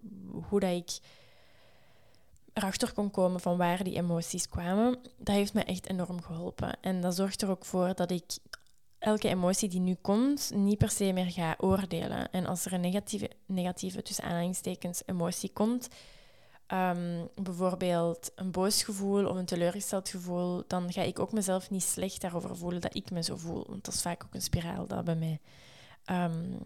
hoe 0.49 0.59
dat 0.59 0.71
ik 0.71 0.99
erachter 2.53 2.93
kon 2.93 3.11
komen 3.11 3.39
van 3.39 3.57
waar 3.57 3.83
die 3.83 3.95
emoties 3.95 4.49
kwamen, 4.49 4.99
dat 5.17 5.35
heeft 5.35 5.53
me 5.53 5.63
echt 5.63 5.89
enorm 5.89 6.21
geholpen. 6.21 6.77
En 6.81 7.01
dat 7.01 7.15
zorgt 7.15 7.41
er 7.41 7.49
ook 7.49 7.65
voor 7.65 7.95
dat 7.95 8.11
ik 8.11 8.37
elke 8.99 9.27
emotie 9.27 9.69
die 9.69 9.79
nu 9.79 9.95
komt, 10.01 10.51
niet 10.55 10.77
per 10.77 10.89
se 10.89 11.11
meer 11.11 11.31
ga 11.31 11.55
oordelen. 11.57 12.31
En 12.31 12.45
als 12.45 12.65
er 12.65 12.73
een 12.73 12.81
negatieve, 12.81 13.29
negatieve 13.45 14.01
tussen 14.01 14.23
aanhalingstekens, 14.23 15.01
emotie 15.05 15.51
komt, 15.53 15.87
ehm, 16.67 17.25
bijvoorbeeld 17.35 18.31
een 18.35 18.51
boos 18.51 18.83
gevoel 18.83 19.27
of 19.27 19.35
een 19.35 19.45
teleurgesteld 19.45 20.09
gevoel, 20.09 20.63
dan 20.67 20.91
ga 20.91 21.01
ik 21.01 21.19
ook 21.19 21.31
mezelf 21.31 21.69
niet 21.69 21.83
slecht 21.83 22.21
daarover 22.21 22.57
voelen 22.57 22.81
dat 22.81 22.95
ik 22.95 23.11
me 23.11 23.23
zo 23.23 23.35
voel. 23.35 23.65
Want 23.67 23.85
dat 23.85 23.93
is 23.93 24.01
vaak 24.01 24.23
ook 24.23 24.33
een 24.33 24.41
spiraal 24.41 24.87
dat 24.87 25.03
bij 25.03 25.15
mij 25.15 25.39
um, 26.25 26.57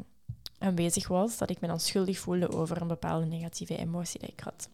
aanwezig 0.58 1.08
was, 1.08 1.38
dat 1.38 1.50
ik 1.50 1.62
me 1.62 1.68
dan 1.68 1.80
schuldig 1.80 2.20
voelde 2.20 2.50
over 2.50 2.82
een 2.82 2.88
bepaalde 2.88 3.26
negatieve 3.26 3.78
emotie 3.78 4.20
die 4.20 4.30
ik 4.30 4.40
had. 4.40 4.70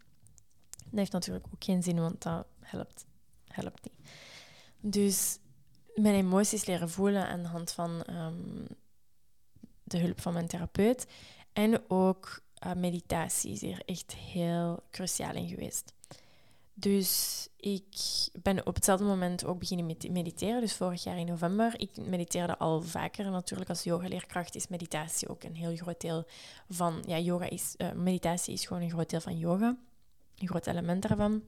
Dat 0.70 1.00
heeft 1.00 1.12
natuurlijk 1.12 1.46
ook 1.46 1.64
geen 1.64 1.84
zin, 1.84 2.00
want 2.00 2.22
dat 2.22 2.46
helpt, 2.60 3.06
helpt 3.48 3.84
niet. 3.84 4.10
Dus 4.80 5.40
mijn 5.96 6.16
emoties 6.16 6.66
leren 6.66 6.90
voelen 6.90 7.28
aan 7.28 7.42
de 7.42 7.48
hand 7.48 7.72
van 7.72 8.04
ehm, 8.04 8.66
de 9.84 9.98
hulp 10.00 10.22
van 10.22 10.34
mijn 10.34 10.48
therapeut. 10.48 11.08
En 11.54 11.90
ook 11.90 12.42
uh, 12.66 12.74
meditatie 12.74 13.52
is 13.52 13.62
hier 13.62 13.82
echt 13.86 14.16
heel 14.16 14.84
cruciaal 14.92 15.36
in 15.36 15.48
geweest. 15.48 15.94
Dus 16.74 17.48
ik 17.58 17.96
ben 18.42 18.66
op 18.66 18.76
hetzelfde 18.76 19.06
moment 19.06 19.46
ook 19.46 19.60
beginnen 19.60 19.86
met 19.86 20.10
mediteren. 20.12 20.62
Dus 20.62 20.74
vorig 20.74 21.04
jaar 21.04 21.18
in 21.18 21.26
november. 21.26 21.74
Ik 21.80 22.08
mediteerde 22.08 22.58
al 22.58 22.82
vaker. 22.82 23.32
Natuurlijk 23.32 23.70
als 23.70 23.84
yogaleerkracht 23.84 24.56
is 24.56 24.68
meditatie 24.68 25.30
ook 25.30 25.44
een 25.44 25.56
heel 25.56 25.76
groot 25.76 26.02
deel 26.02 26.26
van... 26.70 27.04
Ja, 27.08 27.20
yoga 27.20 27.50
is, 27.50 27.76
uh, 27.78 27.92
meditatie 27.92 28.54
is 28.54 28.66
gewoon 28.66 28.84
een 28.84 28.90
groot 28.90 29.10
deel 29.10 29.22
van 29.22 29.38
yoga 29.38 29.78
een 30.38 30.48
groot 30.48 30.68
element 30.68 31.02
daarvan. 31.08 31.42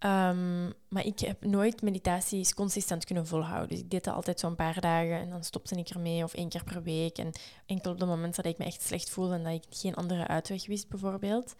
Ehm, 0.00 0.66
maar 0.88 1.06
ik 1.06 1.18
heb 1.18 1.44
nooit 1.44 1.82
meditaties 1.82 2.54
consistent 2.54 3.04
kunnen 3.04 3.26
volhouden. 3.26 3.68
Dus 3.68 3.78
ik 3.78 3.90
deed 3.90 4.04
dat 4.04 4.14
altijd 4.14 4.40
zo'n 4.40 4.54
paar 4.54 4.80
dagen 4.80 5.18
en 5.18 5.30
dan 5.30 5.44
stopte 5.44 5.76
ik 5.76 5.88
ermee 5.88 6.24
of 6.24 6.34
één 6.34 6.48
keer 6.48 6.64
per 6.64 6.82
week. 6.82 7.18
En 7.18 7.32
enkel 7.66 7.92
op 7.92 7.98
de 7.98 8.06
momenten 8.06 8.42
dat 8.42 8.52
ik 8.52 8.58
me 8.58 8.64
echt 8.64 8.82
slecht 8.82 9.10
voelde 9.10 9.34
en 9.34 9.44
dat 9.44 9.52
ik 9.52 9.64
geen 9.70 9.94
andere 9.94 10.26
uitweg 10.26 10.66
wist, 10.66 10.88
bijvoorbeeld. 10.88 11.54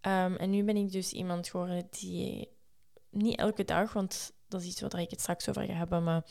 Ehm, 0.00 0.34
en 0.34 0.50
nu 0.50 0.64
ben 0.64 0.76
ik 0.76 0.92
dus 0.92 1.12
iemand 1.12 1.48
geworden 1.48 1.86
die 1.90 2.48
niet 3.10 3.38
elke 3.38 3.64
dag, 3.64 3.92
want 3.92 4.32
dat 4.48 4.60
is 4.60 4.66
iets 4.66 4.80
waar 4.80 5.00
ik 5.00 5.10
het 5.10 5.20
straks 5.20 5.48
over 5.48 5.64
ga 5.64 5.72
hebben, 5.72 6.04
maar 6.04 6.24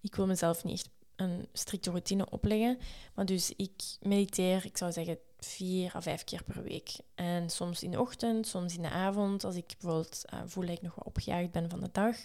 ik 0.00 0.14
wil 0.14 0.26
mezelf 0.26 0.64
niet 0.64 0.74
echt 0.74 0.88
een 1.16 1.48
strikte 1.52 1.90
routine 1.90 2.30
opleggen. 2.30 2.78
Maar 3.14 3.24
dus 3.24 3.52
ik 3.56 3.82
mediteer, 4.00 4.64
ik 4.64 4.76
zou 4.76 4.92
zeggen, 4.92 5.18
vier 5.40 5.94
à 5.96 6.00
vijf 6.00 6.24
keer 6.24 6.44
per 6.44 6.62
week. 6.62 6.90
En 7.14 7.50
soms 7.50 7.82
in 7.82 7.90
de 7.90 8.00
ochtend, 8.00 8.46
soms 8.46 8.76
in 8.76 8.82
de 8.82 8.90
avond, 8.90 9.44
als 9.44 9.54
ik 9.54 9.74
bijvoorbeeld 9.80 10.24
uh, 10.34 10.40
voel 10.46 10.66
dat 10.66 10.76
ik 10.76 10.82
nog 10.82 10.94
wat 10.94 11.06
opgejaagd 11.06 11.50
ben 11.50 11.70
van 11.70 11.80
de 11.80 11.88
dag, 11.92 12.16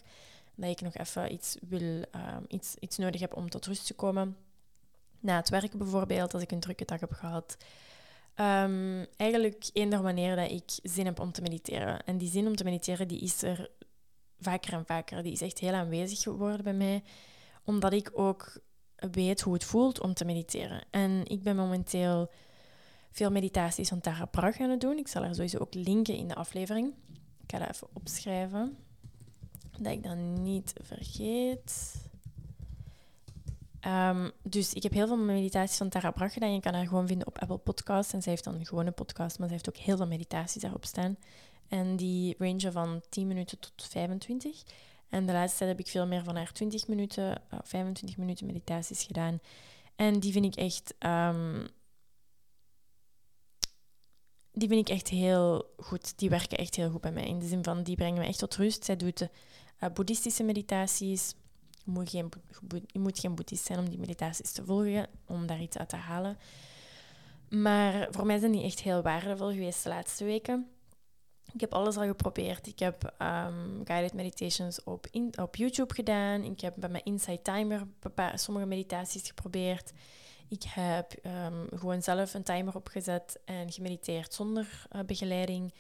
dat 0.56 0.70
ik 0.70 0.82
nog 0.82 0.94
even 0.94 1.34
iets, 1.34 1.58
wil, 1.68 1.82
uh, 1.82 2.38
iets, 2.48 2.76
iets 2.80 2.98
nodig 2.98 3.22
heb 3.22 3.36
om 3.36 3.50
tot 3.50 3.66
rust 3.66 3.86
te 3.86 3.94
komen. 3.94 4.38
Na 5.20 5.36
het 5.36 5.50
werken 5.50 5.78
bijvoorbeeld, 5.78 6.34
als 6.34 6.44
ik 6.44 6.52
een 6.52 6.60
drukke 6.60 6.86
dag 6.86 7.00
heb 7.00 7.12
gehad. 7.12 7.58
Um, 8.36 9.06
eigenlijk 9.18 9.70
eender 9.74 10.02
wanneer 10.02 10.36
dat 10.36 10.52
ik 10.52 10.70
zin 10.84 11.06
heb 11.06 11.20
om 11.20 11.32
te 11.32 11.42
mediteren. 11.42 12.04
En 12.06 12.18
die 12.18 12.30
zin 12.30 12.48
om 12.48 12.56
te 12.56 12.64
mediteren, 12.64 13.08
die 13.08 13.22
is 13.22 13.42
er 13.42 13.70
vaker 14.40 14.74
en 14.74 14.86
vaker. 14.86 15.24
Die 15.24 15.32
is 15.32 15.42
echt 15.42 15.60
heel 15.60 15.74
aanwezig 15.74 16.20
geworden 16.20 16.64
bij 16.64 16.74
mij. 16.74 17.04
Omdat 17.64 17.94
ik 17.94 18.12
ook 18.14 18.60
weet 18.96 19.42
hoe 19.42 19.54
het 19.54 19.64
voelt 19.64 20.00
om 20.00 20.14
te 20.14 20.26
mediteren. 20.26 20.84
En 20.90 21.22
ik 21.26 21.44
ben 21.44 21.56
momenteel 21.56 22.32
veel 23.16 23.32
meditaties 23.32 23.90
van 23.90 24.02
Tara 24.02 24.26
Brach 24.26 24.60
aan 24.60 24.70
het 24.70 24.82
doen. 24.82 24.98
Ik 24.98 25.08
zal 25.08 25.24
er 25.24 25.36
sowieso 25.36 25.58
ook 25.58 25.74
linken 25.74 26.16
in 26.16 26.28
de 26.28 26.36
aflevering. 26.36 26.94
Ik 27.44 27.52
ga 27.52 27.60
dat 27.60 27.70
even 27.70 27.88
opschrijven, 27.94 28.78
dat 29.80 29.92
ik 29.92 30.04
dat 30.04 30.18
niet 30.18 30.74
vergeet. 30.82 31.96
Um, 33.88 34.32
dus 34.44 34.74
ik 34.74 34.84
heb 34.84 34.92
heel 34.92 35.08
veel 35.08 35.18
meditaties 35.18 35.78
van 35.78 35.90
Tara 35.90 36.12
Brach 36.12 36.34
gedaan. 36.34 36.54
Je 36.54 36.60
kan 36.60 36.74
haar 36.74 36.88
gewoon 36.88 37.08
vinden 37.08 37.28
op 37.28 37.40
Apple 37.40 37.58
Podcasts. 37.58 38.14
En 38.14 38.22
zij 38.22 38.32
heeft 38.32 38.44
dan 38.44 38.56
een 38.56 38.66
gewone 38.66 38.92
podcast, 38.92 39.40
maar 39.40 39.48
ze 39.48 39.54
heeft 39.54 39.70
ook 39.70 39.78
heel 39.78 39.98
veel 39.98 40.08
meditaties 40.08 40.62
daarop 40.62 40.86
staan. 40.86 41.18
En 41.68 41.96
die 41.96 42.36
rangen 42.38 42.72
van 42.72 43.02
10 43.10 43.28
minuten 43.28 43.60
tot 43.60 43.88
25. 43.90 44.64
En 45.10 45.26
de 45.26 45.34
laatste 45.34 45.58
tijd 45.58 45.70
heb 45.70 45.80
ik 45.80 45.88
veel 45.88 46.08
meer 46.08 46.24
van 46.24 46.36
haar 46.36 46.52
20 46.52 46.88
minuten, 46.88 47.42
25 47.64 48.18
minuten 48.18 48.46
meditaties 48.46 49.04
gedaan. 49.04 49.40
En 49.96 50.20
die 50.20 50.32
vind 50.32 50.46
ik 50.46 50.56
echt 50.56 50.94
um, 51.00 51.68
die 54.56 54.68
vind 54.68 54.90
ik 54.90 54.96
echt 54.96 55.08
heel 55.08 55.74
goed. 55.78 56.18
Die 56.18 56.30
werken 56.30 56.58
echt 56.58 56.76
heel 56.76 56.90
goed 56.90 57.02
bij 57.02 57.12
mij. 57.12 57.26
In 57.28 57.40
de 57.40 57.48
zin 57.48 57.64
van, 57.64 57.84
die 57.84 57.96
brengen 57.96 58.22
me 58.22 58.28
echt 58.28 58.40
tot 58.40 58.56
rust. 58.56 58.86
Zij 58.86 58.96
doet 58.96 59.22
uh, 59.22 59.90
boeddhistische 59.94 60.44
meditaties, 60.44 61.36
Je 61.84 61.92
moet, 61.92 62.10
geen, 62.10 62.30
je 62.86 63.10
geen 63.14 63.36
boeddhist 63.36 63.66
zijn 63.66 63.80
om 63.80 63.90
die 63.90 64.00
meditaties 64.00 64.52
te 64.52 64.66
volgen, 64.66 65.08
om 65.26 65.48
daar 65.48 65.62
iets 65.62 65.78
uit 65.78 65.90
te 65.90 65.96
halen. 65.96 66.38
Maar 67.50 68.08
voor 68.12 68.26
mij 68.26 68.40
zijn 68.40 68.52
die 68.52 68.64
echt 68.64 68.82
heel 68.82 69.02
waardevol 69.02 69.52
geweest 69.52 69.84
de 69.84 69.90
laatste 69.90 70.24
weken. 70.24 70.70
Ik 71.54 71.62
heb 71.62 71.74
alles 71.74 71.98
al 71.98 72.06
geprobeerd. 72.06 72.68
Ik 72.68 72.80
heb 72.80 73.14
um, 73.22 73.82
guided 73.84 74.14
meditations 74.14 74.84
op, 74.84 75.08
in, 75.12 75.34
op 75.42 75.56
YouTube 75.56 75.94
gedaan. 75.94 76.44
Ik 76.44 76.60
heb 76.60 76.74
bij 76.78 76.90
mijn 76.90 77.04
Insight 77.04 77.44
Timer 77.44 77.88
sommige 78.36 78.66
meditaties 78.66 79.28
geprobeerd. 79.28 79.92
Ik 80.50 80.64
heb 80.64 81.14
um, 81.26 81.68
gewoon 81.80 82.02
zelf 82.02 82.34
een 82.34 82.44
timer 82.44 82.76
opgezet 82.76 83.40
en 83.46 83.72
gemediteerd 83.72 84.34
zonder 84.34 84.86
uh, 84.92 85.02
begeleiding. 85.02 85.74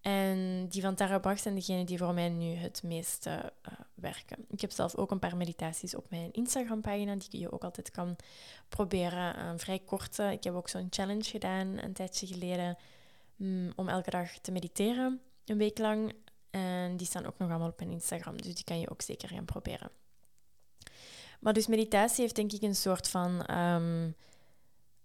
En 0.00 0.66
die 0.68 0.82
van 0.82 0.94
Tara 0.94 1.18
Brach 1.18 1.38
zijn 1.38 1.54
degenen 1.54 1.86
die 1.86 1.98
voor 1.98 2.14
mij 2.14 2.28
nu 2.28 2.54
het 2.54 2.82
meeste 2.82 3.30
uh, 3.30 3.72
werken. 3.94 4.44
Ik 4.48 4.60
heb 4.60 4.70
zelf 4.70 4.94
ook 4.96 5.10
een 5.10 5.18
paar 5.18 5.36
meditaties 5.36 5.96
op 5.96 6.10
mijn 6.10 6.32
Instagram-pagina, 6.32 7.14
die 7.16 7.40
je 7.40 7.52
ook 7.52 7.64
altijd 7.64 7.90
kan 7.90 8.16
proberen. 8.68 9.36
Uh, 9.38 9.52
vrij 9.56 9.78
korte. 9.78 10.22
Ik 10.32 10.44
heb 10.44 10.54
ook 10.54 10.68
zo'n 10.68 10.86
challenge 10.90 11.24
gedaan 11.24 11.78
een 11.78 11.92
tijdje 11.92 12.26
geleden 12.26 12.76
mm, 13.36 13.72
om 13.76 13.88
elke 13.88 14.10
dag 14.10 14.38
te 14.38 14.52
mediteren, 14.52 15.20
een 15.44 15.58
week 15.58 15.78
lang. 15.78 16.12
En 16.50 16.96
die 16.96 17.06
staan 17.06 17.26
ook 17.26 17.38
nog 17.38 17.50
allemaal 17.50 17.68
op 17.68 17.78
mijn 17.78 17.90
Instagram, 17.90 18.42
dus 18.42 18.54
die 18.54 18.64
kan 18.64 18.80
je 18.80 18.90
ook 18.90 19.02
zeker 19.02 19.28
gaan 19.28 19.44
proberen. 19.44 19.90
Maar 21.42 21.52
dus 21.52 21.66
meditatie 21.66 22.22
heeft 22.22 22.36
denk 22.36 22.52
ik 22.52 22.62
een 22.62 22.74
soort 22.74 23.08
van 23.08 23.44
ehm, 23.44 24.10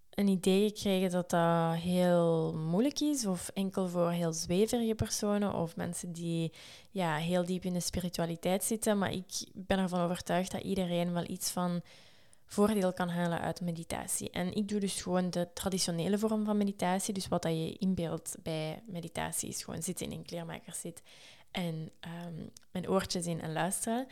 een 0.09 0.27
idee 0.27 0.67
gekregen 0.67 1.11
dat 1.11 1.29
dat 1.29 1.75
heel 1.75 2.53
moeilijk 2.53 2.99
is, 2.99 3.25
of 3.25 3.49
enkel 3.53 3.87
voor 3.87 4.11
heel 4.11 4.33
zweverige 4.33 4.95
personen 4.95 5.53
of 5.53 5.75
mensen 5.75 6.11
die 6.11 6.53
ja, 6.91 7.15
heel 7.15 7.45
diep 7.45 7.63
in 7.63 7.73
de 7.73 7.79
spiritualiteit 7.79 8.63
zitten. 8.63 8.97
Maar 8.97 9.11
ik 9.11 9.25
ben 9.53 9.77
ervan 9.77 10.01
overtuigd 10.01 10.51
dat 10.51 10.61
iedereen 10.61 11.13
wel 11.13 11.29
iets 11.29 11.49
van 11.49 11.81
voordeel 12.45 12.93
kan 12.93 13.09
halen 13.09 13.41
uit 13.41 13.61
meditatie. 13.61 14.29
En 14.29 14.53
ik 14.53 14.67
doe 14.67 14.79
dus 14.79 15.01
gewoon 15.01 15.29
de 15.29 15.47
traditionele 15.53 16.17
vorm 16.17 16.45
van 16.45 16.57
meditatie. 16.57 17.13
Dus 17.13 17.27
wat 17.27 17.41
dat 17.41 17.51
je 17.51 17.77
inbeeldt 17.77 18.35
bij 18.43 18.83
meditatie 18.85 19.49
is 19.49 19.63
gewoon 19.63 19.83
zitten 19.83 20.05
in 20.05 20.17
een 20.17 20.25
kleermakerszit 20.25 21.01
en 21.51 21.91
um, 22.27 22.49
mijn 22.71 22.89
oortjes 22.89 23.25
in 23.25 23.41
en 23.41 23.53
luisteren. 23.53 24.07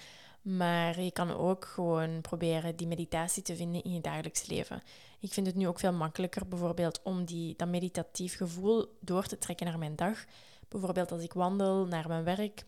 Maar 0.46 1.02
je 1.02 1.12
kan 1.12 1.32
ook 1.32 1.66
gewoon 1.66 2.22
proberen 2.22 2.76
die 2.76 2.88
meditatie 2.88 3.44
te 3.44 3.56
vinden 3.56 3.84
in 3.84 3.94
je 3.94 4.02
dagelijks 4.02 4.46
leven. 4.46 4.82
Ik 5.20 5.34
vind 5.34 5.48
het 5.48 5.56
nu 5.56 5.68
ook 5.68 5.80
veel 5.80 5.94
makkelijker 5.94 6.48
bijvoorbeeld 6.48 7.02
om 7.04 7.26
die, 7.26 7.56
dat 7.56 7.68
meditatief 7.68 8.38
gevoel 8.38 8.98
door 9.00 9.26
te 9.26 9.38
trekken 9.38 9.66
naar 9.66 9.78
mijn 9.78 9.96
dag. 9.96 10.26
Bijvoorbeeld 10.68 11.12
als 11.12 11.22
ik 11.22 11.34
wandel 11.34 11.86
naar 11.86 12.08
mijn 12.08 12.24
werk. 12.24 12.66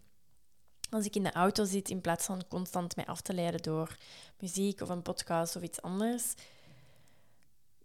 Als 0.90 1.06
ik 1.06 1.16
in 1.16 1.24
de 1.24 1.32
auto 1.32 1.66
zit, 1.66 1.90
in 1.90 2.02
plaats 2.02 2.26
van 2.26 2.48
constant 2.48 2.96
mij 2.96 3.06
af 3.06 3.22
te 3.22 3.34
leiden 3.34 3.62
door 3.62 3.98
muziek 4.40 4.82
of 4.82 4.90
een 4.90 5.02
podcast 5.02 5.56
of 5.56 5.62
iets 5.62 5.82
anders, 5.82 6.34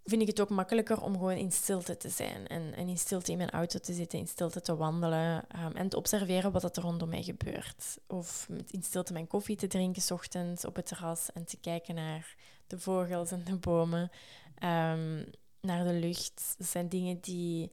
vind 0.05 0.23
ik 0.23 0.27
het 0.27 0.41
ook 0.41 0.49
makkelijker 0.49 1.03
om 1.03 1.13
gewoon 1.13 1.37
in 1.37 1.53
stilte 1.53 1.97
te 1.97 2.09
zijn. 2.09 2.47
En, 2.47 2.75
en 2.75 2.89
in 2.89 2.99
stilte 2.99 3.31
in 3.31 3.37
mijn 3.37 3.51
auto 3.51 3.79
te 3.79 3.93
zitten, 3.93 4.19
in 4.19 4.29
stilte 4.29 4.61
te 4.61 4.77
wandelen 4.77 5.45
um, 5.65 5.73
en 5.73 5.89
te 5.89 5.97
observeren 5.97 6.53
wat 6.53 6.77
er 6.77 6.83
rondom 6.83 7.09
mij 7.09 7.23
gebeurt. 7.23 7.99
Of 8.07 8.49
in 8.71 8.83
stilte 8.83 9.13
mijn 9.13 9.27
koffie 9.27 9.57
te 9.57 9.67
drinken, 9.67 10.03
s 10.03 10.11
ochtends 10.11 10.65
op 10.65 10.77
het 10.77 10.87
terras 10.87 11.33
en 11.33 11.45
te 11.45 11.57
kijken 11.57 11.95
naar 11.95 12.35
de 12.67 12.79
vogels 12.79 13.31
en 13.31 13.45
de 13.45 13.57
bomen, 13.57 14.11
um, 14.55 15.25
naar 15.61 15.85
de 15.85 15.93
lucht. 15.93 16.55
Dat 16.59 16.67
zijn 16.67 16.89
dingen 16.89 17.21
die 17.21 17.71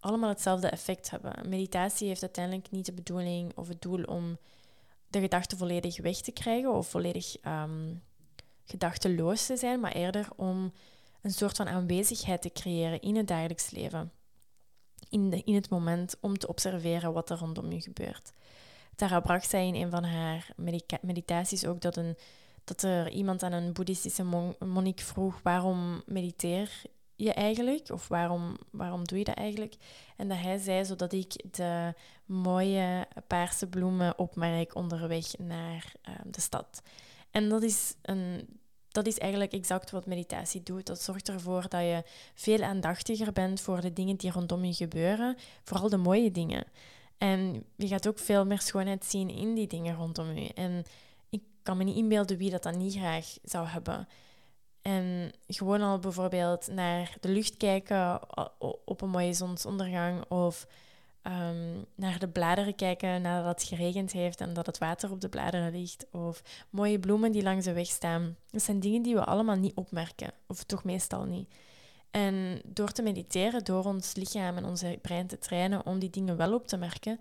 allemaal 0.00 0.28
hetzelfde 0.28 0.68
effect 0.68 1.10
hebben. 1.10 1.48
Meditatie 1.48 2.08
heeft 2.08 2.22
uiteindelijk 2.22 2.70
niet 2.70 2.86
de 2.86 2.92
bedoeling 2.92 3.56
of 3.56 3.68
het 3.68 3.82
doel 3.82 4.02
om 4.02 4.38
de 5.08 5.20
gedachten 5.20 5.58
volledig 5.58 6.00
weg 6.00 6.16
te 6.16 6.32
krijgen 6.32 6.72
of 6.72 6.88
volledig 6.88 7.36
um, 7.46 8.02
gedachteloos 8.64 9.46
te 9.46 9.56
zijn, 9.56 9.80
maar 9.80 9.92
eerder 9.92 10.28
om 10.36 10.72
een 11.22 11.32
soort 11.32 11.56
van 11.56 11.68
aanwezigheid 11.68 12.42
te 12.42 12.52
creëren 12.52 13.00
in 13.00 13.16
het 13.16 13.28
dagelijks 13.28 13.70
leven. 13.70 14.12
In, 15.08 15.30
de, 15.30 15.42
in 15.44 15.54
het 15.54 15.70
moment 15.70 16.16
om 16.20 16.38
te 16.38 16.48
observeren 16.48 17.12
wat 17.12 17.30
er 17.30 17.38
rondom 17.38 17.72
je 17.72 17.80
gebeurt. 17.80 18.32
Tara 18.96 19.20
Brach 19.20 19.44
zei 19.44 19.66
in 19.66 19.74
een 19.74 19.90
van 19.90 20.04
haar 20.04 20.54
meditaties 21.00 21.66
ook 21.66 21.80
dat, 21.80 21.96
een, 21.96 22.16
dat 22.64 22.82
er 22.82 23.10
iemand 23.10 23.42
aan 23.42 23.52
een 23.52 23.72
boeddhistische 23.72 24.24
mon 24.24 24.54
monnik 24.58 25.00
vroeg 25.00 25.40
waarom 25.42 26.02
mediteer 26.06 26.82
je 27.16 27.32
eigenlijk? 27.32 27.90
Of 27.90 28.08
waarom, 28.08 28.56
waarom 28.70 29.04
doe 29.04 29.18
je 29.18 29.24
dat 29.24 29.36
eigenlijk? 29.36 29.74
En 30.16 30.28
dat 30.28 30.38
hij 30.38 30.58
zei, 30.58 30.84
zodat 30.84 31.12
ik 31.12 31.54
de 31.54 31.94
mooie 32.24 33.06
paarse 33.26 33.66
bloemen 33.66 34.18
opmerk 34.18 34.74
onderweg 34.74 35.38
naar 35.38 35.92
uh, 36.08 36.14
de 36.26 36.40
stad. 36.40 36.82
En 37.30 37.48
dat 37.48 37.62
is 37.62 37.94
een 38.02 38.48
dat 38.92 39.06
is 39.06 39.18
eigenlijk 39.18 39.52
exact 39.52 39.90
wat 39.90 40.06
meditatie 40.06 40.62
doet. 40.62 40.86
Dat 40.86 41.00
zorgt 41.00 41.28
ervoor 41.28 41.68
dat 41.68 41.80
je 41.80 42.02
veel 42.34 42.62
aandachtiger 42.62 43.32
bent 43.32 43.60
voor 43.60 43.80
de 43.80 43.92
dingen 43.92 44.16
die 44.16 44.30
rondom 44.30 44.64
je 44.64 44.74
gebeuren, 44.74 45.36
vooral 45.64 45.88
de 45.88 45.96
mooie 45.96 46.30
dingen. 46.30 46.64
En 47.18 47.64
je 47.76 47.86
gaat 47.86 48.08
ook 48.08 48.18
veel 48.18 48.46
meer 48.46 48.60
schoonheid 48.60 49.04
zien 49.04 49.30
in 49.30 49.54
die 49.54 49.66
dingen 49.66 49.96
rondom 49.96 50.38
je. 50.38 50.54
En 50.54 50.84
ik 51.30 51.42
kan 51.62 51.76
me 51.76 51.84
niet 51.84 51.96
inbeelden 51.96 52.36
wie 52.36 52.50
dat 52.50 52.62
dan 52.62 52.76
niet 52.76 52.94
graag 52.94 53.36
zou 53.42 53.66
hebben. 53.66 54.08
En 54.82 55.32
gewoon 55.46 55.80
al 55.80 55.98
bijvoorbeeld 55.98 56.66
naar 56.66 57.16
de 57.20 57.28
lucht 57.28 57.56
kijken 57.56 58.20
op 58.84 59.00
een 59.00 59.08
mooie 59.08 59.32
zonsondergang 59.32 60.24
of 60.28 60.66
um, 61.22 61.84
naar 61.94 62.18
de 62.18 62.28
bladeren 62.28 62.74
kijken 62.74 63.22
nadat 63.22 63.60
het 63.60 63.68
geregend 63.68 64.12
heeft 64.12 64.40
en 64.40 64.52
dat 64.52 64.66
het 64.66 64.78
water 64.78 65.10
op 65.10 65.20
de 65.20 65.28
bladeren 65.28 65.72
ligt. 65.72 66.06
Of 66.10 66.42
mooie 66.70 66.98
bloemen 66.98 67.32
die 67.32 67.42
langs 67.42 67.64
de 67.64 67.72
weg 67.72 67.86
staan. 67.86 68.36
Dat 68.50 68.62
zijn 68.62 68.80
dingen 68.80 69.02
die 69.02 69.14
we 69.14 69.24
allemaal 69.24 69.56
niet 69.56 69.74
opmerken, 69.74 70.32
of 70.46 70.62
toch 70.62 70.84
meestal 70.84 71.24
niet. 71.24 71.48
En 72.10 72.60
door 72.64 72.90
te 72.90 73.02
mediteren, 73.02 73.64
door 73.64 73.84
ons 73.84 74.14
lichaam 74.14 74.56
en 74.56 74.64
onze 74.64 74.98
brein 75.02 75.26
te 75.26 75.38
trainen 75.38 75.86
om 75.86 75.98
die 75.98 76.10
dingen 76.10 76.36
wel 76.36 76.54
op 76.54 76.66
te 76.66 76.76
merken, 76.76 77.20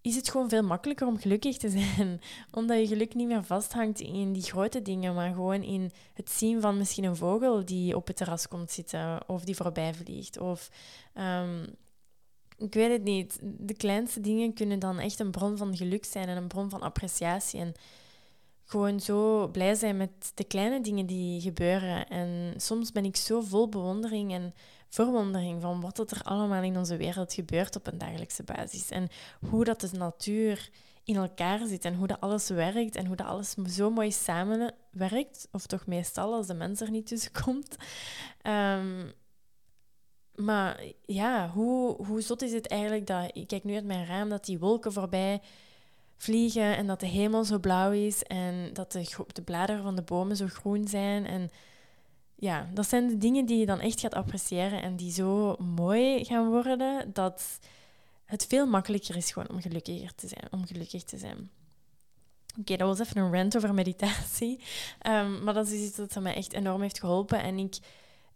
is 0.00 0.16
het 0.16 0.30
gewoon 0.30 0.48
veel 0.48 0.62
makkelijker 0.62 1.06
om 1.06 1.18
gelukkig 1.18 1.56
te 1.56 1.68
zijn. 1.78 2.20
Omdat 2.50 2.78
je 2.78 2.86
geluk 2.86 3.14
niet 3.14 3.26
meer 3.26 3.44
vasthangt 3.44 4.00
in 4.00 4.32
die 4.32 4.42
grote 4.42 4.82
dingen, 4.82 5.14
maar 5.14 5.32
gewoon 5.32 5.62
in 5.62 5.90
het 6.14 6.30
zien 6.30 6.60
van 6.60 6.78
misschien 6.78 7.04
een 7.04 7.16
vogel 7.16 7.64
die 7.64 7.96
op 7.96 8.06
het 8.06 8.16
terras 8.16 8.48
komt 8.48 8.70
zitten 8.70 9.28
of 9.28 9.44
die 9.44 9.56
voorbij 9.56 9.94
vliegt. 9.94 10.38
Of 10.38 10.70
um, 11.14 11.76
ik 12.56 12.74
weet 12.74 12.90
het 12.90 13.02
niet. 13.02 13.38
De 13.42 13.74
kleinste 13.74 14.20
dingen 14.20 14.54
kunnen 14.54 14.78
dan 14.78 14.98
echt 14.98 15.18
een 15.18 15.30
bron 15.30 15.56
van 15.56 15.76
geluk 15.76 16.04
zijn 16.04 16.28
en 16.28 16.36
een 16.36 16.48
bron 16.48 16.70
van 16.70 16.80
appreciatie. 16.80 17.60
En 17.60 17.74
gewoon 18.64 19.00
zo 19.00 19.48
blij 19.48 19.74
zijn 19.74 19.96
met 19.96 20.32
de 20.34 20.44
kleine 20.44 20.80
dingen 20.80 21.06
die 21.06 21.40
gebeuren. 21.40 22.08
En 22.08 22.54
soms 22.56 22.92
ben 22.92 23.04
ik 23.04 23.16
zo 23.16 23.40
vol 23.40 23.68
bewondering 23.68 24.32
en 24.32 24.54
verwondering 24.88 25.62
van 25.62 25.80
wat 25.80 26.10
er 26.10 26.22
allemaal 26.22 26.62
in 26.62 26.76
onze 26.76 26.96
wereld 26.96 27.32
gebeurt 27.32 27.76
op 27.76 27.86
een 27.86 27.98
dagelijkse 27.98 28.42
basis. 28.42 28.90
En 28.90 29.08
hoe 29.48 29.64
dat 29.64 29.80
de 29.80 29.88
natuur 29.92 30.70
in 31.04 31.16
elkaar 31.16 31.66
zit 31.66 31.84
en 31.84 31.94
hoe 31.94 32.06
dat 32.06 32.20
alles 32.20 32.48
werkt 32.48 32.96
en 32.96 33.06
hoe 33.06 33.16
dat 33.16 33.26
alles 33.26 33.54
zo 33.68 33.90
mooi 33.90 34.12
samenwerkt. 34.12 35.48
Of 35.52 35.66
toch 35.66 35.86
meestal 35.86 36.34
als 36.34 36.46
de 36.46 36.54
mens 36.54 36.80
er 36.80 36.90
niet 36.90 37.06
tussen 37.06 37.32
komt. 37.44 37.76
Um, 38.42 39.12
maar 40.36 40.82
ja, 41.04 41.50
hoe, 41.50 42.06
hoe 42.06 42.20
zot 42.20 42.42
is 42.42 42.52
het 42.52 42.68
eigenlijk 42.68 43.06
dat... 43.06 43.30
Ik 43.32 43.46
kijk 43.46 43.64
nu 43.64 43.74
uit 43.74 43.84
mijn 43.84 44.06
raam 44.06 44.28
dat 44.28 44.44
die 44.44 44.58
wolken 44.58 44.92
voorbij 44.92 45.40
vliegen 46.16 46.76
en 46.76 46.86
dat 46.86 47.00
de 47.00 47.06
hemel 47.06 47.44
zo 47.44 47.58
blauw 47.58 47.90
is 47.90 48.22
en 48.22 48.70
dat 48.72 48.92
de, 48.92 49.24
de 49.32 49.42
bladeren 49.42 49.82
van 49.82 49.96
de 49.96 50.02
bomen 50.02 50.36
zo 50.36 50.46
groen 50.46 50.88
zijn. 50.88 51.26
En 51.26 51.50
ja, 52.34 52.68
dat 52.74 52.88
zijn 52.88 53.08
de 53.08 53.18
dingen 53.18 53.46
die 53.46 53.58
je 53.58 53.66
dan 53.66 53.80
echt 53.80 54.00
gaat 54.00 54.14
appreciëren 54.14 54.82
en 54.82 54.96
die 54.96 55.12
zo 55.12 55.56
mooi 55.56 56.24
gaan 56.24 56.48
worden 56.48 57.12
dat 57.12 57.58
het 58.24 58.46
veel 58.46 58.66
makkelijker 58.66 59.16
is 59.16 59.32
gewoon 59.32 59.48
om 59.48 59.60
gelukkiger 59.60 60.14
te 60.14 60.28
zijn, 60.28 60.46
om 60.50 60.66
gelukkig 60.66 61.02
te 61.02 61.18
zijn. 61.18 61.50
Oké, 62.60 62.76
dat 62.76 62.88
was 62.88 62.98
even 62.98 63.22
een 63.22 63.32
rant 63.32 63.56
over 63.56 63.74
meditatie. 63.74 64.60
Um, 65.06 65.42
maar 65.44 65.54
dat 65.54 65.68
is 65.68 65.80
iets 65.80 65.96
dat 65.96 66.20
mij 66.20 66.34
echt 66.34 66.52
enorm 66.52 66.82
heeft 66.82 67.00
geholpen. 67.00 67.42
En 67.42 67.58
ik, 67.58 67.76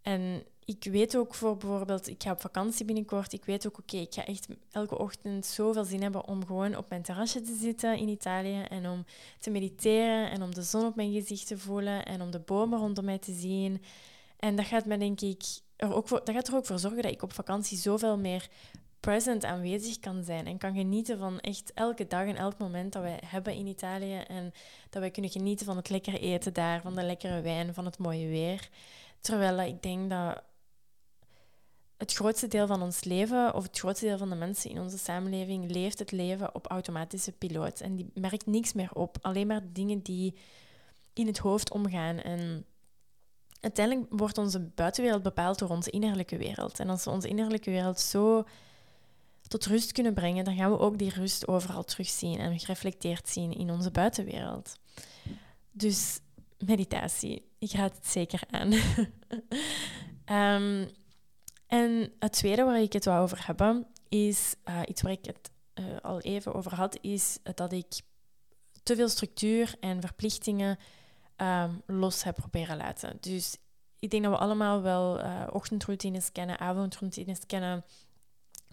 en 0.01 0.43
ik 0.69 0.83
weet 0.91 1.17
ook 1.17 1.35
voor 1.35 1.57
bijvoorbeeld, 1.57 2.07
ik 2.07 2.23
ga 2.23 2.31
op 2.31 2.41
vakantie 2.41 2.85
binnenkort. 2.85 3.33
Ik 3.33 3.45
weet 3.45 3.67
ook, 3.67 3.77
oké, 3.77 3.97
ik 3.97 4.13
ga 4.13 4.25
echt 4.25 4.47
elke 4.71 4.97
ochtend 4.97 5.45
zoveel 5.45 5.83
zin 5.83 6.01
hebben 6.01 6.27
om 6.27 6.45
gewoon 6.45 6.75
op 6.75 6.89
mijn 6.89 7.01
terrasje 7.01 7.41
te 7.41 7.57
zitten 7.61 7.97
in 7.97 8.07
Italië 8.07 8.61
en 8.61 8.87
om 8.87 9.05
te 9.39 9.49
mediteren 9.49 10.31
en 10.31 10.41
om 10.41 10.53
de 10.53 10.61
zon 10.61 10.85
op 10.85 10.95
mijn 10.95 11.11
gezicht 11.11 11.47
te 11.47 11.57
voelen 11.57 12.05
en 12.05 12.21
om 12.21 12.31
de 12.31 12.39
bomen 12.39 12.79
rondom 12.79 13.05
mij 13.05 13.17
te 13.17 13.33
zien. 13.33 13.81
En 14.39 14.55
dat 14.55 14.65
gaat 14.65 14.85
me 14.85 14.97
denk 14.97 15.21
ik 15.21 15.43
er 15.75 15.93
ook 15.93 16.07
voor, 16.07 16.21
dat 16.23 16.35
gaat 16.35 16.47
er 16.47 16.55
ook 16.55 16.65
voor 16.65 16.79
zorgen 16.79 17.01
dat 17.01 17.11
ik 17.11 17.21
op 17.23 17.33
vakantie 17.33 17.77
zoveel 17.77 18.17
meer 18.17 18.49
present 18.99 19.45
aanwezig 19.45 19.99
kan 19.99 20.23
zijn 20.23 20.47
en 20.47 20.57
kan 20.57 20.73
genieten 20.73 21.17
van 21.17 21.39
echt 21.39 21.71
elke 21.73 22.07
dag 22.07 22.25
en 22.25 22.35
elk 22.35 22.57
moment 22.57 22.93
dat 22.93 23.01
wij 23.01 23.19
hebben 23.25 23.53
in 23.53 23.67
Italië 23.67 24.17
en 24.27 24.51
dat 24.89 25.01
wij 25.01 25.11
kunnen 25.11 25.31
genieten 25.31 25.65
van 25.65 25.75
het 25.75 25.89
lekkere 25.89 26.19
eten 26.19 26.53
daar, 26.53 26.81
van 26.81 26.95
de 26.95 27.03
lekkere 27.03 27.41
wijn, 27.41 27.73
van 27.73 27.85
het 27.85 27.97
mooie 27.97 28.27
weer. 28.27 28.69
Terwijl 29.19 29.59
ik 29.59 29.81
denk 29.81 30.09
dat 30.09 30.43
het 31.97 32.13
grootste 32.13 32.47
deel 32.47 32.67
van 32.67 32.81
ons 32.81 33.03
leven, 33.03 33.53
of 33.53 33.63
het 33.63 33.79
grootste 33.79 34.05
deel 34.05 34.17
van 34.17 34.29
de 34.29 34.35
mensen 34.35 34.69
in 34.69 34.79
onze 34.79 34.97
samenleving, 34.97 35.71
leeft 35.71 35.99
het 35.99 36.11
leven 36.11 36.55
op 36.55 36.67
automatische 36.67 37.31
piloot. 37.31 37.79
En 37.79 37.95
die 37.95 38.11
merkt 38.13 38.45
niks 38.45 38.73
meer 38.73 38.93
op. 38.93 39.17
Alleen 39.21 39.47
maar 39.47 39.61
dingen 39.73 40.01
die 40.01 40.35
in 41.13 41.27
het 41.27 41.37
hoofd 41.37 41.71
omgaan. 41.71 42.19
En 42.19 42.65
uiteindelijk 43.59 44.07
wordt 44.09 44.37
onze 44.37 44.59
buitenwereld 44.59 45.23
bepaald 45.23 45.59
door 45.59 45.69
onze 45.69 45.89
innerlijke 45.89 46.37
wereld. 46.37 46.79
En 46.79 46.89
als 46.89 47.03
we 47.03 47.09
onze 47.09 47.27
innerlijke 47.27 47.71
wereld 47.71 47.99
zo 47.99 48.43
tot 49.47 49.65
rust 49.65 49.91
kunnen 49.91 50.13
brengen, 50.13 50.45
dan 50.45 50.55
gaan 50.55 50.71
we 50.71 50.79
ook 50.79 50.97
die 50.97 51.13
rust 51.13 51.47
overal 51.47 51.83
terugzien 51.83 52.39
en 52.39 52.59
gereflecteerd 52.59 53.29
zien 53.29 53.53
in 53.53 53.71
onze 53.71 53.91
buitenwereld. 53.91 54.75
Dus 55.71 56.19
meditatie, 56.65 57.51
ik 57.59 57.71
raad 57.71 57.95
het 57.95 58.07
zeker 58.07 58.41
aan. 58.49 58.73
um, 60.63 60.89
en 61.67 62.11
het 62.19 62.33
tweede 62.33 62.63
waar 62.63 62.81
ik 62.81 62.93
het 62.93 63.05
wou 63.05 63.21
over 63.21 63.45
hebben, 63.45 63.87
is 64.09 64.55
uh, 64.65 64.81
iets 64.85 65.01
waar 65.01 65.11
ik 65.11 65.25
het 65.25 65.51
uh, 65.79 65.85
al 66.01 66.19
even 66.19 66.53
over 66.53 66.75
had, 66.75 66.97
is 67.01 67.37
dat 67.55 67.71
ik 67.71 68.01
te 68.83 68.95
veel 68.95 69.09
structuur 69.09 69.75
en 69.79 70.01
verplichtingen 70.01 70.77
um, 71.37 71.81
los 71.85 72.23
heb 72.23 72.35
proberen 72.35 72.77
laten. 72.77 73.17
Dus 73.19 73.57
ik 73.99 74.09
denk 74.09 74.23
dat 74.23 74.31
we 74.31 74.39
allemaal 74.39 74.81
wel 74.81 75.19
uh, 75.19 75.47
ochtendroutines 75.51 76.31
kennen, 76.31 76.59
avondroutines 76.59 77.45
kennen. 77.45 77.85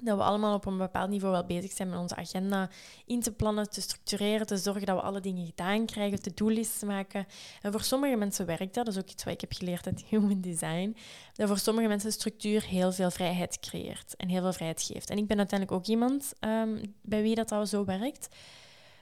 Dat 0.02 0.16
we 0.16 0.22
allemaal 0.22 0.54
op 0.54 0.66
een 0.66 0.78
bepaald 0.78 1.10
niveau 1.10 1.32
wel 1.32 1.44
bezig 1.46 1.72
zijn 1.72 1.88
met 1.88 1.98
onze 1.98 2.16
agenda 2.16 2.70
in 3.06 3.20
te 3.20 3.32
plannen, 3.32 3.70
te 3.70 3.80
structureren, 3.80 4.46
te 4.46 4.56
zorgen 4.56 4.86
dat 4.86 4.96
we 4.96 5.02
alle 5.02 5.20
dingen 5.20 5.46
gedaan 5.46 5.86
krijgen, 5.86 6.22
te 6.22 6.34
do-lists 6.34 6.82
maken. 6.82 7.26
En 7.62 7.72
voor 7.72 7.82
sommige 7.82 8.16
mensen 8.16 8.46
werkt 8.46 8.74
dat, 8.74 8.84
dat 8.84 8.94
is 8.94 9.00
ook 9.00 9.10
iets 9.10 9.24
wat 9.24 9.32
ik 9.32 9.40
heb 9.40 9.52
geleerd 9.52 9.86
uit 9.86 10.04
Human 10.08 10.40
Design, 10.40 10.96
dat 11.34 11.48
voor 11.48 11.58
sommige 11.58 11.88
mensen 11.88 12.12
structuur 12.12 12.64
heel 12.64 12.92
veel 12.92 13.10
vrijheid 13.10 13.60
creëert 13.60 14.16
en 14.16 14.28
heel 14.28 14.42
veel 14.42 14.52
vrijheid 14.52 14.82
geeft. 14.82 15.10
En 15.10 15.18
ik 15.18 15.26
ben 15.26 15.38
uiteindelijk 15.38 15.80
ook 15.80 15.86
iemand 15.86 16.32
um, 16.40 16.94
bij 17.02 17.22
wie 17.22 17.34
dat 17.34 17.52
al 17.52 17.66
zo 17.66 17.84
werkt. 17.84 18.28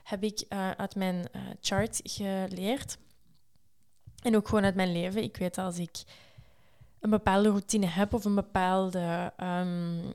Heb 0.05 0.23
ik 0.23 0.45
uh, 0.49 0.71
uit 0.71 0.95
mijn 0.95 1.17
uh, 1.17 1.43
chart 1.61 2.01
geleerd 2.03 2.99
en 4.23 4.37
ook 4.37 4.49
gewoon 4.49 4.65
uit 4.65 4.75
mijn 4.75 4.93
leven. 4.93 5.23
Ik 5.23 5.37
weet 5.37 5.59
als 5.59 5.79
ik 5.79 6.03
een 7.01 7.11
bepaalde 7.11 7.49
routine 7.49 7.87
heb 7.87 8.13
of 8.13 8.25
een 8.25 8.35
bepaalde 8.35 9.33
um, 9.43 10.13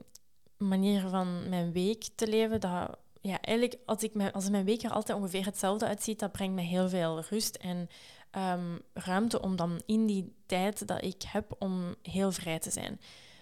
manier 0.60 1.08
van 1.08 1.50
mijn 1.50 1.72
week 1.72 2.08
te 2.16 2.28
leven, 2.28 2.60
dat 2.60 2.98
ja, 3.22 3.42
eigenlijk 3.42 3.80
als, 3.86 4.04
ik 4.04 4.14
mijn, 4.14 4.32
als 4.32 4.50
mijn 4.50 4.66
week 4.66 4.84
er 4.84 4.92
altijd 4.92 5.18
ongeveer 5.18 5.46
hetzelfde 5.46 5.86
uitziet, 5.86 6.20
dat 6.20 6.32
brengt 6.32 6.56
me 6.56 6.62
heel 6.62 6.90
veel 6.90 7.24
rust 7.30 7.56
en 7.56 7.90
um, 8.38 8.82
ruimte 8.94 9.42
om 9.42 9.56
dan 9.56 9.82
in 9.86 10.06
die 10.06 10.34
tijd 10.46 10.88
dat 10.88 11.04
ik 11.04 11.22
heb 11.28 11.56
om 11.60 11.96
heel 12.02 12.32
vrij 12.32 12.60
te 12.60 12.72
zijn. 12.72 13.00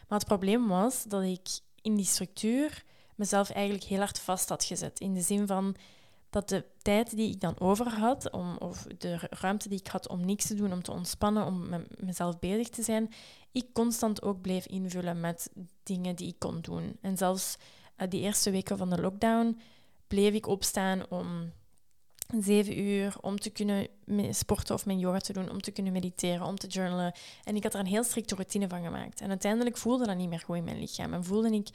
Maar 0.07 0.19
het 0.19 0.27
probleem 0.27 0.67
was 0.67 1.03
dat 1.03 1.23
ik 1.23 1.47
in 1.81 1.95
die 1.95 2.05
structuur 2.05 2.83
mezelf 3.15 3.49
eigenlijk 3.49 3.85
heel 3.85 3.99
hard 3.99 4.19
vast 4.19 4.49
had 4.49 4.63
gezet. 4.63 4.99
In 4.99 5.13
de 5.13 5.21
zin 5.21 5.47
van 5.47 5.75
dat 6.29 6.49
de 6.49 6.65
tijd 6.81 7.15
die 7.15 7.31
ik 7.31 7.41
dan 7.41 7.59
over 7.59 7.87
had, 7.87 8.31
om, 8.31 8.57
of 8.57 8.85
de 8.97 9.19
ruimte 9.29 9.69
die 9.69 9.79
ik 9.79 9.87
had 9.87 10.07
om 10.07 10.25
niks 10.25 10.47
te 10.47 10.55
doen, 10.55 10.73
om 10.73 10.83
te 10.83 10.91
ontspannen, 10.91 11.45
om 11.45 11.69
met 11.69 12.01
mezelf 12.01 12.39
bezig 12.39 12.69
te 12.69 12.83
zijn, 12.83 13.13
ik 13.57 13.73
constant 13.73 14.21
ook 14.21 14.41
bleef 14.41 14.65
invullen 14.65 15.19
met 15.19 15.49
dingen 15.83 16.15
die 16.15 16.27
ik 16.27 16.39
kon 16.39 16.61
doen. 16.61 16.97
En 17.01 17.17
zelfs 17.17 17.57
uh, 17.97 18.07
die 18.09 18.21
eerste 18.21 18.51
weken 18.51 18.77
van 18.77 18.89
de 18.89 19.01
lockdown 19.01 19.59
bleef 20.07 20.33
ik 20.33 20.47
opstaan 20.47 21.09
om 21.09 21.51
zeven 22.39 22.79
uur 22.79 23.15
om 23.21 23.39
te 23.39 23.49
kunnen 23.49 23.87
sporten 24.29 24.75
of 24.75 24.85
mijn 24.85 24.99
yoga 24.99 25.19
te 25.19 25.33
doen, 25.33 25.49
om 25.49 25.61
te 25.61 25.71
kunnen 25.71 25.93
mediteren, 25.93 26.45
om 26.45 26.55
te 26.55 26.67
journalen. 26.67 27.13
En 27.43 27.55
ik 27.55 27.63
had 27.63 27.73
er 27.73 27.79
een 27.79 27.85
heel 27.85 28.03
strikte 28.03 28.35
routine 28.35 28.67
van 28.67 28.83
gemaakt. 28.83 29.21
En 29.21 29.29
uiteindelijk 29.29 29.77
voelde 29.77 30.05
dat 30.05 30.17
niet 30.17 30.29
meer 30.29 30.39
goed 30.39 30.55
in 30.55 30.63
mijn 30.63 30.79
lichaam. 30.79 31.13
En 31.13 31.23
voelde 31.23 31.51
ik 31.51 31.69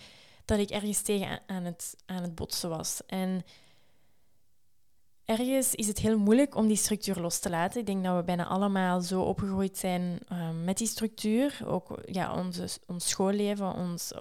dat 0.44 0.58
ik 0.58 0.70
ergens 0.70 1.02
tegen 1.02 1.40
aan 1.46 1.64
het, 1.64 1.96
aan 2.06 2.22
het 2.22 2.34
botsen 2.34 2.68
was. 2.68 3.00
En 3.06 3.44
ergens 5.24 5.74
is 5.74 5.86
het 5.86 5.98
heel 5.98 6.18
moeilijk 6.18 6.54
om 6.54 6.66
die 6.66 6.76
structuur 6.76 7.20
los 7.20 7.38
te 7.38 7.50
laten. 7.50 7.80
Ik 7.80 7.86
denk 7.86 8.04
dat 8.04 8.16
we 8.16 8.22
bijna 8.22 8.46
allemaal 8.46 9.00
zo 9.00 9.22
opgegroeid 9.22 9.78
zijn 9.78 10.18
uh, 10.32 10.50
met 10.64 10.78
die 10.78 10.86
structuur. 10.86 11.62
Ook 11.66 12.00
ja, 12.04 12.34
onze, 12.34 12.68
ons 12.86 13.08
schoolleven, 13.08 13.74
ons, 13.74 14.12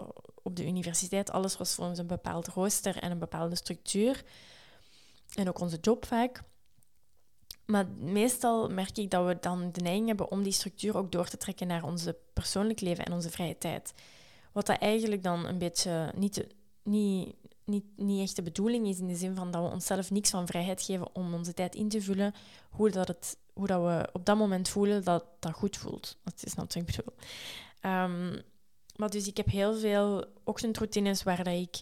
op 0.43 0.55
de 0.55 0.67
universiteit, 0.67 1.31
alles 1.31 1.57
was 1.57 1.75
voor 1.75 1.85
ons 1.85 1.97
een 1.97 2.07
bepaald 2.07 2.47
rooster 2.47 2.97
en 2.97 3.11
een 3.11 3.19
bepaalde 3.19 3.55
structuur. 3.55 4.23
En 5.35 5.47
ook 5.47 5.59
onze 5.59 5.77
job 5.81 6.05
vaak. 6.05 6.41
Maar 7.65 7.87
meestal 7.99 8.69
merk 8.69 8.97
ik 8.97 9.09
dat 9.09 9.25
we 9.25 9.37
dan 9.39 9.71
de 9.71 9.81
neiging 9.81 10.07
hebben 10.07 10.31
om 10.31 10.43
die 10.43 10.51
structuur 10.51 10.97
ook 10.97 11.11
door 11.11 11.27
te 11.27 11.37
trekken 11.37 11.67
naar 11.67 11.83
onze 11.83 12.17
persoonlijk 12.33 12.81
leven 12.81 13.05
en 13.05 13.13
onze 13.13 13.29
vrije 13.29 13.57
tijd. 13.57 13.93
Wat 14.51 14.65
dat 14.65 14.77
eigenlijk 14.77 15.23
dan 15.23 15.45
een 15.45 15.57
beetje 15.57 16.11
niet, 16.15 16.47
niet 16.83 17.35
niet, 17.65 17.85
niet 17.95 18.21
echt 18.21 18.35
de 18.35 18.41
bedoeling 18.41 18.87
is 18.87 18.99
in 18.99 19.07
de 19.07 19.15
zin 19.15 19.35
van 19.35 19.51
dat 19.51 19.63
we 19.63 19.69
onszelf 19.69 20.11
niks 20.11 20.29
van 20.29 20.47
vrijheid 20.47 20.81
geven 20.81 21.15
om 21.15 21.33
onze 21.33 21.53
tijd 21.53 21.75
in 21.75 21.89
te 21.89 22.01
vullen, 22.01 22.33
hoe, 22.69 22.89
dat 22.89 23.07
het, 23.07 23.37
hoe 23.53 23.67
dat 23.67 23.81
we 23.81 24.09
op 24.13 24.25
dat 24.25 24.37
moment 24.37 24.69
voelen 24.69 25.03
dat 25.03 25.25
dat 25.39 25.53
goed 25.53 25.77
voelt. 25.77 26.17
Dat 26.23 26.43
is 26.43 26.53
natuurlijk 26.53 26.95
bedoel. 26.95 27.13
Um, 27.93 28.41
maar 28.95 29.09
dus 29.09 29.27
ik 29.27 29.37
heb 29.37 29.45
heel 29.45 29.75
veel 29.75 30.25
ochtendroutines 30.43 31.23
waar 31.23 31.43
dat 31.43 31.53
ik... 31.53 31.81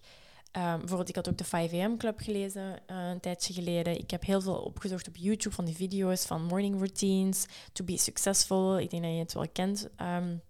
Um, 0.57 0.77
bijvoorbeeld, 0.80 1.09
ik 1.09 1.15
had 1.15 1.30
ook 1.30 1.38
de 1.38 1.43
5 1.43 1.73
am 1.73 1.97
Club 1.97 2.19
gelezen 2.19 2.82
uh, 2.91 3.09
een 3.09 3.19
tijdje 3.19 3.53
geleden. 3.53 3.99
Ik 3.99 4.11
heb 4.11 4.25
heel 4.25 4.41
veel 4.41 4.55
opgezocht 4.55 5.07
op 5.07 5.15
YouTube 5.15 5.55
van 5.55 5.65
die 5.65 5.75
video's 5.75 6.25
van 6.25 6.43
morning 6.43 6.75
routines, 6.75 7.45
to 7.73 7.86
be 7.86 7.97
successful. 7.97 8.80
Ik 8.80 8.89
denk 8.89 9.03
dat 9.03 9.11
je 9.11 9.17
het 9.17 9.34
wel 9.34 9.49
kent. 9.51 9.89
Um, 10.01 10.41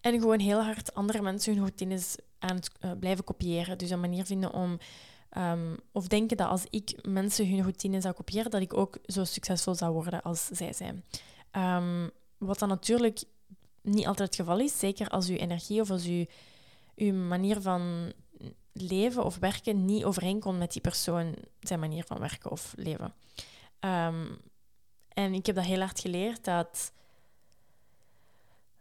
en 0.00 0.20
gewoon 0.20 0.38
heel 0.38 0.62
hard 0.62 0.94
andere 0.94 1.22
mensen 1.22 1.52
hun 1.52 1.62
routines 1.62 2.16
aan 2.44 2.56
het 2.56 2.70
uh, 2.80 2.90
blijven 2.98 3.24
kopiëren. 3.24 3.78
Dus 3.78 3.90
een 3.90 4.00
manier 4.00 4.24
vinden 4.24 4.52
om. 4.52 4.78
Um, 5.36 5.76
of 5.92 6.06
denken 6.06 6.36
dat 6.36 6.48
als 6.48 6.64
ik 6.70 7.06
mensen 7.06 7.48
hun 7.48 7.60
routine 7.60 8.00
zou 8.00 8.14
kopiëren, 8.14 8.50
dat 8.50 8.60
ik 8.60 8.76
ook 8.76 8.98
zo 9.06 9.24
succesvol 9.24 9.74
zou 9.74 9.92
worden 9.92 10.22
als 10.22 10.46
zij 10.46 10.72
zijn. 10.72 11.04
Um, 11.52 12.10
wat 12.38 12.58
dan 12.58 12.68
natuurlijk 12.68 13.22
niet 13.82 14.06
altijd 14.06 14.28
het 14.28 14.36
geval 14.36 14.60
is, 14.60 14.78
zeker 14.78 15.08
als 15.08 15.28
uw 15.28 15.36
energie 15.36 15.80
of 15.80 15.90
als 15.90 16.04
uw, 16.06 16.24
uw 16.96 17.12
manier 17.12 17.60
van 17.60 18.12
leven 18.72 19.24
of 19.24 19.38
werken 19.38 19.84
niet 19.84 20.04
overeenkomt 20.04 20.58
met 20.58 20.72
die 20.72 20.80
persoon 20.80 21.34
zijn 21.60 21.80
manier 21.80 22.04
van 22.04 22.18
werken 22.18 22.50
of 22.50 22.74
leven. 22.76 23.14
Um, 23.80 24.38
en 25.08 25.34
ik 25.34 25.46
heb 25.46 25.54
dat 25.54 25.64
heel 25.64 25.80
hard 25.80 26.00
geleerd 26.00 26.44
dat 26.44 26.92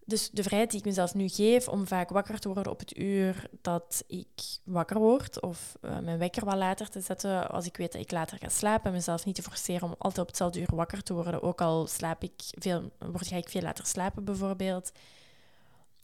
dus 0.05 0.29
de 0.29 0.43
vrijheid 0.43 0.69
die 0.71 0.79
ik 0.79 0.85
mezelf 0.85 1.13
nu 1.13 1.27
geef 1.27 1.67
om 1.67 1.87
vaak 1.87 2.09
wakker 2.09 2.39
te 2.39 2.49
worden 2.49 2.71
op 2.71 2.79
het 2.79 2.97
uur 2.97 3.49
dat 3.61 4.03
ik 4.07 4.27
wakker 4.63 4.99
word, 4.99 5.41
of 5.41 5.75
uh, 5.81 5.99
mijn 5.99 6.17
wekker 6.17 6.45
wat 6.45 6.55
later 6.55 6.89
te 6.89 7.01
zetten 7.01 7.49
als 7.49 7.65
ik 7.65 7.77
weet 7.77 7.91
dat 7.91 8.01
ik 8.01 8.11
later 8.11 8.37
ga 8.37 8.49
slapen, 8.49 8.85
en 8.85 8.91
mezelf 8.91 9.25
niet 9.25 9.35
te 9.35 9.41
forceren 9.41 9.83
om 9.83 9.95
altijd 9.97 10.19
op 10.19 10.27
hetzelfde 10.27 10.59
uur 10.59 10.75
wakker 10.75 11.03
te 11.03 11.13
worden, 11.13 11.41
ook 11.41 11.61
al 11.61 11.87
slaap 11.87 12.23
ik 12.23 12.33
veel, 12.37 12.91
word, 12.99 13.27
ga 13.27 13.35
ik 13.35 13.49
veel 13.49 13.61
later 13.61 13.85
slapen 13.85 14.23
bijvoorbeeld. 14.23 14.91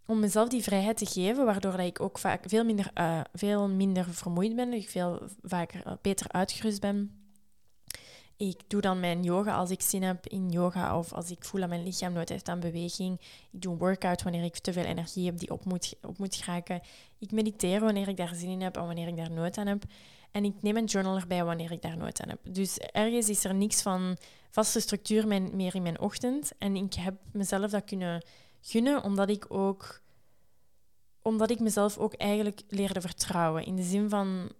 Om 0.05 0.19
mezelf 0.19 0.49
die 0.49 0.63
vrijheid 0.63 0.97
te 0.97 1.05
geven, 1.05 1.45
waardoor 1.45 1.79
ik 1.79 2.01
ook 2.01 2.17
vaak 2.17 2.43
veel 2.47 2.65
minder, 2.65 2.91
uh, 2.95 3.21
veel 3.33 3.69
minder 3.69 4.05
vermoeid 4.13 4.55
ben, 4.55 4.73
ik 4.73 4.89
veel 4.89 5.21
vaker 5.43 5.87
uh, 5.87 5.93
beter 6.01 6.31
uitgerust 6.31 6.81
ben. 6.81 7.18
Ik 8.39 8.59
doe 8.67 8.81
dan 8.81 8.99
mijn 8.99 9.23
yoga 9.23 9.55
als 9.55 9.69
ik 9.69 9.81
zin 9.81 10.03
heb 10.03 10.27
in 10.27 10.49
yoga 10.49 10.97
of 10.97 11.13
als 11.13 11.31
ik 11.31 11.43
voel 11.43 11.59
dat 11.59 11.69
mijn 11.69 11.83
lichaam 11.83 12.13
nooit 12.13 12.29
heeft 12.29 12.49
aan 12.49 12.59
beweging. 12.59 13.19
Ik 13.51 13.61
doe 13.61 13.73
een 13.73 13.79
workout 13.79 14.23
wanneer 14.23 14.43
ik 14.43 14.57
te 14.57 14.73
veel 14.73 14.83
energie 14.83 15.25
heb 15.25 15.37
die 15.37 15.51
op 15.51 15.65
moet, 15.65 15.95
op 16.01 16.17
moet 16.17 16.35
geraken. 16.35 16.81
Ik 17.17 17.31
mediteer 17.31 17.79
wanneer 17.79 18.07
ik 18.07 18.17
daar 18.17 18.35
zin 18.35 18.49
in 18.49 18.61
heb 18.61 18.77
en 18.77 18.85
wanneer 18.85 19.07
ik 19.07 19.17
daar 19.17 19.31
nooit 19.31 19.57
aan 19.57 19.67
heb. 19.67 19.83
En 20.31 20.45
ik 20.45 20.61
neem 20.61 20.77
een 20.77 20.85
journal 20.85 21.17
erbij 21.17 21.43
wanneer 21.43 21.71
ik 21.71 21.81
daar 21.81 21.97
nooit 21.97 22.21
aan 22.21 22.29
heb. 22.29 22.39
Dus 22.43 22.77
ergens 22.77 23.29
is 23.29 23.43
er 23.43 23.55
niks 23.55 23.81
van 23.81 24.17
vaste 24.49 24.79
structuur 24.79 25.27
meer 25.27 25.75
in 25.75 25.81
mijn 25.81 25.99
ochtend. 25.99 26.51
En 26.57 26.75
ik 26.75 26.93
heb 26.93 27.13
mezelf 27.31 27.71
dat 27.71 27.83
kunnen 27.83 28.25
gunnen 28.61 29.03
omdat 29.03 29.29
ik 29.29 29.45
ook 29.47 30.01
omdat 31.21 31.49
ik 31.49 31.59
mezelf 31.59 31.97
ook 31.97 32.13
eigenlijk 32.13 32.61
leerde 32.67 33.01
vertrouwen. 33.01 33.65
In 33.65 33.75
de 33.75 33.83
zin 33.83 34.09
van, 34.09 34.51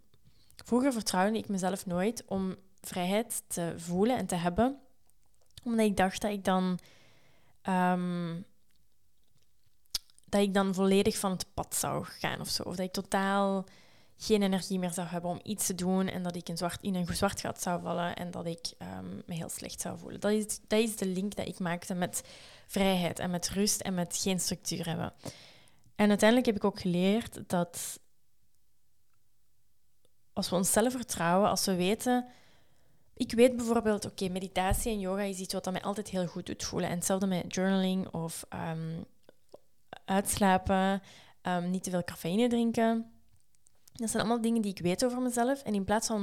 vroeger 0.65 0.93
vertrouwde 0.93 1.37
ik 1.37 1.47
mezelf 1.47 1.85
nooit 1.85 2.23
om 2.25 2.55
vrijheid 2.81 3.43
te 3.47 3.73
voelen 3.77 4.17
en 4.17 4.25
te 4.25 4.35
hebben. 4.35 4.79
Omdat 5.63 5.85
ik 5.85 5.97
dacht 5.97 6.21
dat 6.21 6.31
ik 6.31 6.43
dan, 6.43 6.79
um, 7.63 8.45
dat 10.25 10.41
ik 10.41 10.53
dan 10.53 10.73
volledig 10.73 11.17
van 11.17 11.31
het 11.31 11.45
pad 11.53 11.75
zou 11.75 12.03
gaan 12.05 12.39
of 12.39 12.47
zo. 12.49 12.63
Of 12.63 12.75
dat 12.75 12.85
ik 12.85 12.91
totaal 12.91 13.65
geen 14.17 14.43
energie 14.43 14.79
meer 14.79 14.91
zou 14.91 15.07
hebben 15.07 15.29
om 15.29 15.39
iets 15.43 15.65
te 15.65 15.75
doen 15.75 16.07
en 16.07 16.23
dat 16.23 16.35
ik 16.35 16.49
in, 16.49 16.57
zwart, 16.57 16.81
in 16.81 16.95
een 16.95 17.15
zwart 17.15 17.41
gat 17.41 17.61
zou 17.61 17.81
vallen 17.81 18.15
en 18.15 18.31
dat 18.31 18.45
ik 18.45 18.73
um, 18.79 19.23
me 19.25 19.33
heel 19.33 19.49
slecht 19.49 19.81
zou 19.81 19.97
voelen. 19.97 20.19
Dat 20.19 20.31
is, 20.31 20.59
dat 20.67 20.79
is 20.79 20.95
de 20.95 21.05
link 21.05 21.35
dat 21.35 21.47
ik 21.47 21.59
maakte 21.59 21.93
met 21.93 22.21
vrijheid 22.67 23.19
en 23.19 23.29
met 23.29 23.49
rust 23.49 23.81
en 23.81 23.93
met 23.93 24.17
geen 24.17 24.39
structuur 24.39 24.85
hebben. 24.85 25.13
En 25.95 26.09
uiteindelijk 26.09 26.47
heb 26.47 26.55
ik 26.55 26.63
ook 26.63 26.79
geleerd 26.79 27.49
dat 27.49 27.99
als 30.33 30.49
we 30.49 30.55
onszelf 30.55 30.91
vertrouwen, 30.91 31.49
als 31.49 31.65
we 31.65 31.75
weten 31.75 32.27
ik 33.19 33.31
weet 33.31 33.55
bijvoorbeeld, 33.55 34.05
oké, 34.05 34.29
meditatie 34.29 34.91
en 34.91 34.99
yoga 34.99 35.21
is 35.21 35.39
iets 35.39 35.53
wat 35.53 35.71
mij 35.71 35.81
altijd 35.81 36.09
heel 36.09 36.27
goed 36.27 36.45
doet 36.45 36.63
voelen. 36.63 36.89
En 36.89 36.95
hetzelfde 36.95 37.27
met 37.27 37.55
journaling 37.55 38.07
of 38.13 38.45
um, 38.53 39.05
uitslapen, 40.05 41.01
um, 41.41 41.69
niet 41.69 41.83
te 41.83 41.89
veel 41.89 42.03
cafeïne 42.03 42.47
drinken. 42.47 43.11
Dat 43.93 44.09
zijn 44.09 44.23
allemaal 44.23 44.41
dingen 44.41 44.61
die 44.61 44.71
ik 44.71 44.79
weet 44.79 45.05
over 45.05 45.21
mezelf. 45.21 45.63
En 45.63 45.73
in 45.73 45.83
plaats 45.83 46.07
van 46.07 46.21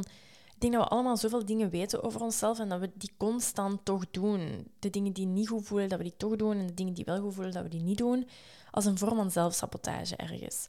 Ik 0.55 0.61
denk 0.61 0.73
dat 0.73 0.83
we 0.83 0.89
allemaal 0.89 1.17
zoveel 1.17 1.45
dingen 1.45 1.71
weten 1.71 2.03
over 2.03 2.21
onszelf 2.21 2.59
en 2.59 2.69
dat 2.69 2.81
we 2.81 2.91
die 2.95 3.13
constant 3.17 3.85
toch 3.85 4.11
doen. 4.11 4.73
De 4.79 4.91
dingen 4.91 5.13
die 5.13 5.27
niet 5.27 5.49
goed 5.49 5.67
voelen, 5.67 5.89
dat 5.89 5.99
we 5.99 6.05
die 6.05 6.17
toch 6.17 6.37
doen. 6.37 6.59
En 6.59 6.67
de 6.67 6.75
dingen 6.75 6.95
die 6.95 7.05
wel 7.05 7.21
goed 7.21 7.35
voelen, 7.35 7.53
dat 7.53 7.63
we 7.63 7.69
die 7.69 7.83
niet 7.83 7.99
doen. 7.99 8.29
Als 8.71 8.85
een 8.85 8.99
vorm 8.99 9.17
van 9.17 9.31
zelfsabotage 9.31 10.17
ergens. 10.17 10.69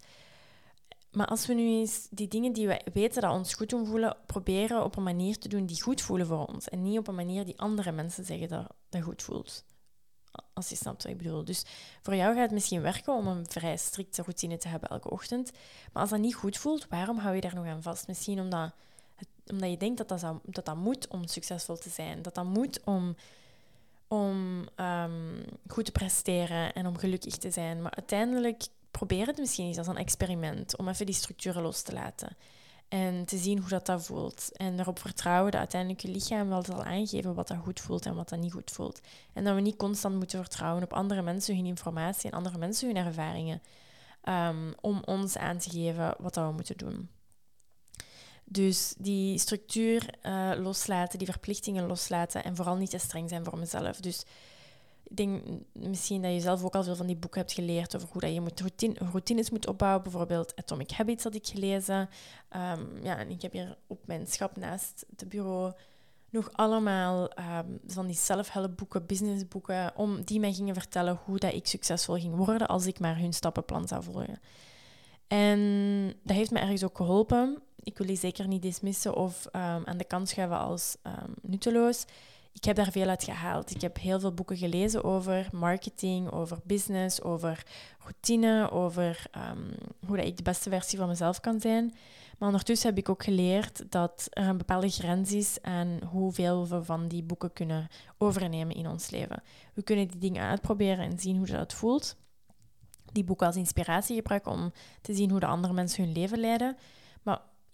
Maar 1.18 1.28
als 1.28 1.46
we 1.46 1.54
nu 1.54 1.68
eens 1.68 2.08
die 2.10 2.28
dingen 2.28 2.54
die 2.54 2.68
we 2.68 2.82
weten 2.94 3.22
dat 3.22 3.32
ons 3.32 3.54
goed 3.54 3.70
doen 3.70 3.86
voelen, 3.86 4.18
proberen 4.26 4.84
op 4.84 4.96
een 4.96 5.04
manier 5.04 5.38
te 5.38 5.48
doen 5.48 5.66
die 5.66 5.82
goed 5.82 6.02
voelen 6.02 6.28
voor 6.28 6.46
ons. 6.46 6.70
En 6.70 6.82
niet 6.82 6.98
op 6.98 7.08
een 7.08 7.16
manier 7.16 7.46
die 7.46 7.60
andere 7.60 7.92
mensen 7.92 8.26
zeggen 8.26 8.48
dat 8.48 8.68
dat 8.90 9.02
goed 9.02 9.22
voelt. 9.22 9.64
Als 10.54 10.70
je 10.70 10.76
snapt 10.76 11.04
wat 11.04 11.12
ik 11.12 11.18
bedoel. 11.18 11.46
Dus 11.46 11.66
voor 12.02 12.16
jou 12.16 12.34
gaat 12.34 12.44
het 12.44 12.52
misschien 12.52 12.82
werken 12.82 13.14
om 13.14 13.28
een 13.28 13.46
vrij 13.50 13.78
strikte 13.78 14.22
routine 14.22 14.58
te 14.58 14.68
hebben 14.68 14.90
elke 14.90 15.10
ochtend. 15.10 15.52
Maar 15.94 16.02
als 16.02 16.12
dat 16.12 16.20
niet 16.20 16.36
goed 16.36 16.58
voelt, 16.58 16.88
waarom 16.88 17.18
hou 17.18 17.36
je 17.36 17.42
daar 17.42 17.56
nog 17.56 17.66
aan 17.66 17.82
vast? 17.82 18.08
Misschien 18.08 18.40
omdat, 18.40 18.72
omdat 19.46 19.70
je 19.70 19.78
denkt 19.78 19.98
dat 19.98 20.08
dat, 20.08 20.40
dat 20.44 20.66
dat 20.66 20.76
moet 20.76 21.08
om 21.08 21.28
succesvol 21.28 21.78
te 21.78 21.90
zijn. 21.90 22.22
Dat 22.22 22.36
dat 22.36 22.46
moet 22.46 22.80
om, 22.84 23.16
om 24.08 24.66
um, 24.76 25.44
goed 25.68 25.86
te 25.86 25.92
presteren 25.92 26.74
en 26.74 26.88
om 26.88 26.98
gelukkig 26.98 27.38
te 27.38 27.52
zijn. 27.52 27.82
Maar 27.82 27.96
uiteindelijk 27.96 28.68
probeer 28.92 29.28
het 29.28 29.38
misschien 29.38 29.66
eens 29.66 29.78
als 29.78 29.88
een 29.88 29.98
experiment 29.98 30.78
om 30.78 30.88
even 30.88 31.06
die 31.06 31.16
structuren 31.16 31.62
los 31.62 31.82
te 31.82 31.94
laten. 31.94 32.38
En 32.88 33.26
te 33.26 33.38
zien 33.38 33.60
hoe 33.60 33.70
dat, 33.70 33.86
dat 33.86 34.06
voelt. 34.06 34.50
En 34.58 34.80
erop 34.80 35.00
vertrouwen 35.00 35.52
dat 35.52 35.60
uiteindelijk 35.60 36.02
je 36.02 36.08
lichaam 36.12 36.50
wel 36.50 36.64
zal 36.64 36.84
aangeven 36.84 37.34
wat 37.34 37.48
dat 37.48 37.58
goed 37.58 37.80
voelt 37.80 38.06
en 38.06 38.16
wat 38.16 38.30
dat 38.30 38.40
niet 38.40 38.54
goed 38.54 38.72
voelt. 38.72 39.02
En 39.34 39.44
dat 39.44 39.56
we 39.56 39.62
niet 39.62 39.76
constant 39.76 40.16
moeten 40.16 40.40
vertrouwen 40.40 40.84
op 40.84 40.94
andere 40.94 41.22
mensen, 41.22 41.56
hun 41.56 41.66
informatie 41.66 42.32
en 42.32 42.38
andere 42.38 42.58
mensen, 42.58 42.88
hun 42.88 43.06
ervaringen. 43.06 43.62
Um, 44.24 44.74
om 44.82 45.02
ons 45.06 45.38
aan 45.38 45.58
te 45.58 45.70
geven 45.70 46.16
wat 46.20 46.34
dat 46.34 46.48
we 46.48 46.54
moeten 46.54 46.78
doen. 46.78 47.10
Dus 48.44 48.94
die 48.98 49.40
structuur 49.40 50.16
uh, 50.24 50.52
loslaten, 50.56 51.18
die 51.18 51.28
verplichtingen 51.28 51.88
loslaten 51.88 52.44
en 52.44 52.56
vooral 52.56 52.76
niet 52.76 52.90
te 52.90 52.98
streng 52.98 53.30
zijn 53.30 53.44
voor 53.44 53.58
mezelf. 53.58 54.00
Dus 54.00 54.24
ik 55.10 55.18
denk 55.18 55.44
misschien 55.72 56.22
dat 56.22 56.34
je 56.34 56.40
zelf 56.40 56.64
ook 56.64 56.76
al 56.76 56.84
veel 56.84 56.96
van 56.96 57.06
die 57.06 57.16
boeken 57.16 57.40
hebt 57.40 57.54
geleerd 57.54 57.96
over 57.96 58.10
hoe 58.12 58.22
dat 58.22 58.34
je 58.34 58.42
moet 58.42 58.60
routine, 58.60 58.96
routines 59.12 59.50
moet 59.50 59.68
opbouwen. 59.68 60.04
Bijvoorbeeld 60.04 60.56
Atomic 60.56 60.92
Habits 60.92 61.24
had 61.24 61.36
ik 61.36 61.48
gelezen. 61.48 62.10
Um, 62.56 63.04
ja, 63.04 63.18
en 63.18 63.30
ik 63.30 63.42
heb 63.42 63.52
hier 63.52 63.78
op 63.88 64.08
mijn 64.08 64.28
schap 64.28 64.58
naast 64.58 65.06
het 65.16 65.30
bureau 65.30 65.74
nog 66.30 66.50
allemaal 66.52 67.30
um, 67.40 67.80
van 67.88 68.08
die 68.08 68.16
self-help 68.16 69.04
businessboeken, 69.08 69.92
om 69.96 70.24
die 70.24 70.40
mij 70.40 70.54
gingen 70.54 70.74
vertellen 70.74 71.20
hoe 71.26 71.38
dat 71.38 71.54
ik 71.54 71.68
succesvol 71.68 72.16
ging 72.16 72.36
worden 72.36 72.68
als 72.68 72.86
ik 72.86 73.00
maar 73.00 73.18
hun 73.18 73.34
stappenplan 73.34 73.88
zou 73.88 74.04
volgen. 74.04 74.40
En 75.28 76.08
dat 76.24 76.36
heeft 76.36 76.52
me 76.52 76.60
ergens 76.60 76.84
ook 76.84 76.98
geholpen. 76.98 77.62
Ik 77.84 77.98
wil 77.98 78.08
die 78.08 78.18
zeker 78.18 78.48
niet 78.48 78.62
dismissen 78.62 79.16
of 79.16 79.46
um, 79.46 79.62
aan 79.62 79.98
de 79.98 80.04
kant 80.04 80.30
schuiven 80.30 80.60
als 80.60 80.98
nutteloos 81.42 82.06
ik 82.58 82.64
heb 82.64 82.76
daar 82.76 82.92
veel 82.92 83.08
uit 83.08 83.24
gehaald. 83.24 83.76
Ik 83.76 83.82
heb 83.82 83.98
heel 83.98 84.20
veel 84.20 84.34
boeken 84.34 84.58
gelezen 84.58 85.04
over 85.04 85.50
marketing, 85.52 86.32
over 86.32 86.58
business, 86.64 87.22
over 87.22 87.64
routine, 88.00 88.72
over 88.72 89.26
um, 89.52 89.70
hoe 90.08 90.18
dat 90.18 90.26
ik 90.26 90.38
de 90.38 90.44
beste 90.44 90.70
versie 90.70 90.98
van 90.98 91.08
mezelf 91.08 91.40
kan 91.40 91.60
zijn. 91.60 91.94
Maar 92.38 92.48
ondertussen 92.48 92.90
heb 92.90 92.98
ik 92.98 93.10
ook 93.10 93.24
geleerd 93.24 93.92
dat 93.92 94.28
er 94.30 94.48
een 94.48 94.58
bepaalde 94.58 94.90
grens 94.90 95.32
is 95.32 95.58
aan 95.62 96.00
hoeveel 96.10 96.68
we 96.68 96.84
van 96.84 97.08
die 97.08 97.24
boeken 97.24 97.54
kunnen 97.54 97.88
overnemen 98.18 98.76
in 98.76 98.88
ons 98.88 99.10
leven. 99.10 99.44
We 99.74 99.84
kunnen 99.84 100.08
die 100.08 100.20
dingen 100.20 100.44
uitproberen 100.44 101.06
en 101.06 101.20
zien 101.20 101.38
hoe 101.38 101.46
dat 101.46 101.74
voelt. 101.74 102.16
Die 103.12 103.24
boeken 103.24 103.48
als 103.48 103.56
inspiratie 103.56 104.16
gebruiken 104.16 104.52
om 104.52 104.72
te 105.02 105.14
zien 105.14 105.30
hoe 105.30 105.40
de 105.40 105.46
andere 105.46 105.74
mensen 105.74 106.04
hun 106.04 106.14
leven 106.14 106.40
leiden. 106.40 106.78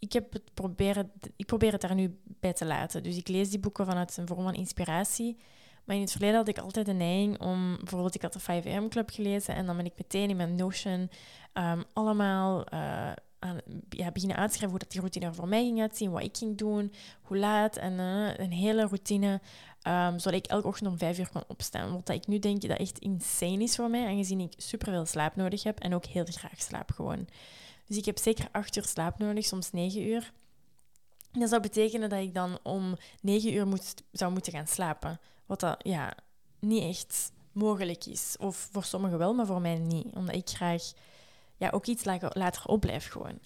Ik, 0.04 0.14
heb 0.14 0.34
het 0.34 0.54
proberen, 0.54 1.12
ik 1.36 1.46
probeer 1.46 1.72
het 1.72 1.82
daar 1.82 1.96
nu 1.96 2.20
bij 2.26 2.54
te 2.54 2.66
laten. 2.66 3.04
Dus 3.04 3.18
ik 3.18 3.28
lees 3.28 3.50
die 3.50 3.60
boeken 3.60 3.86
vanuit 3.86 4.18
een 4.18 4.28
vorm 4.28 4.44
van 4.44 4.54
inspiratie. 4.54 5.38
Maar 5.84 5.96
in 5.96 6.02
het 6.02 6.12
verleden 6.12 6.36
had 6.36 6.48
ik 6.48 6.58
altijd 6.58 6.86
de 6.86 6.94
neiging 6.94 7.42
om... 7.42 7.78
Bijvoorbeeld, 7.78 8.16
ik 8.16 8.22
had 8.22 8.34
de 8.34 8.40
5 8.40 8.66
am 8.66 8.90
Club 8.90 9.10
gelezen 9.10 9.56
en 9.56 9.66
dan 9.66 9.78
ben 9.78 9.86
ik 9.86 9.94
meteen 9.98 10.30
in 10.30 10.36
mijn 10.36 10.56
Notion 10.56 11.10
ehm, 11.54 11.82
allemaal... 11.94 12.74
Uh, 12.74 13.12
aan, 13.44 13.62
ja, 13.90 14.12
beginnen 14.12 14.38
uitschrijven 14.38 14.70
hoe 14.70 14.80
dat 14.80 14.92
die 14.92 15.00
routine 15.00 15.26
er 15.26 15.36
voor 15.36 15.48
mij 15.48 15.64
ging 15.64 15.82
uitzien, 15.82 16.12
wat 16.12 16.24
ik 16.24 16.38
ging 16.38 16.58
doen, 16.58 16.94
hoe 17.22 17.38
laat 17.38 17.78
en 17.78 17.94
uh, 17.94 18.38
een 18.38 18.52
hele 18.52 18.82
routine, 18.82 19.42
um, 19.88 20.20
zodat 20.20 20.40
ik 20.40 20.46
elke 20.46 20.68
ochtend 20.68 20.90
om 20.90 20.98
vijf 20.98 21.20
uur 21.20 21.30
kan 21.30 21.44
opstaan. 21.48 21.92
Wat 21.92 22.10
ik 22.10 22.28
nu 22.28 22.40
denk 22.40 22.62
dat 22.62 22.78
echt 22.78 23.00
insane 23.00 23.64
is 23.64 23.76
voor 23.76 23.90
mij, 23.90 24.08
aangezien 24.08 24.40
ik 24.40 24.54
superveel 24.58 25.06
slaap 25.06 25.36
nodig 25.36 25.64
heb 25.64 25.80
en 25.80 25.94
ook 25.94 26.06
heel 26.06 26.26
graag 26.26 26.62
slaap 26.62 26.92
gewoon. 26.92 27.28
Dus 27.86 27.98
ik 27.98 28.06
heb 28.06 28.18
zeker 28.18 28.48
acht 28.52 28.76
uur 28.76 28.86
slaap 28.86 29.18
nodig, 29.18 29.46
soms 29.46 29.72
negen 29.72 30.02
uur. 30.02 30.32
Dat 31.32 31.50
zou 31.50 31.62
betekenen 31.62 32.10
dat 32.10 32.20
ik 32.20 32.34
dan 32.34 32.60
om 32.64 32.98
negen 33.22 33.54
uur 33.54 33.68
moet, 33.68 33.94
zou 34.12 34.32
moeten 34.32 34.54
gaan 34.54 34.68
slapen. 34.68 35.20
Wat 35.46 35.60
dat 35.60 35.76
ja, 35.84 36.14
niet 36.60 36.84
echt 36.84 37.32
mogelijk 37.52 38.06
is. 38.06 38.36
Of 38.40 38.70
voor 38.72 38.84
sommigen 38.84 39.18
wel, 39.18 39.34
maar 39.34 39.46
voor 39.46 39.62
mij 39.62 39.78
niet. 39.78 40.16
Omdat 40.16 40.36
ik 40.36 40.50
graag 40.50 40.92
ja, 41.58 41.70
ook 41.70 41.86
iets 41.86 42.06
later 42.34 42.66
opblijf 42.66 43.08
gewoon. 43.08 43.40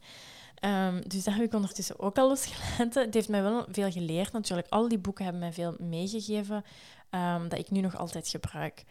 Um, 0.66 1.08
dus 1.08 1.24
dat 1.24 1.34
heb 1.34 1.44
ik 1.44 1.54
ondertussen 1.54 2.00
ook 2.00 2.18
al 2.18 2.28
losgelaten. 2.28 3.02
Het 3.06 3.14
heeft 3.14 3.30
mij 3.30 3.42
wel 3.42 3.66
veel 3.70 3.92
geleerd 3.92 4.32
natuurlijk. 4.32 4.70
Al 4.70 4.88
die 4.88 4.98
boeken 4.98 5.24
hebben 5.24 5.42
mij 5.42 5.54
veel 5.54 5.76
meegegeven 5.80 6.66
um, 7.12 7.50
dat 7.50 7.60
ik 7.60 7.70
nu 7.70 7.80
nog 7.80 7.98
altijd 7.98 8.28
gebruik. 8.28 8.84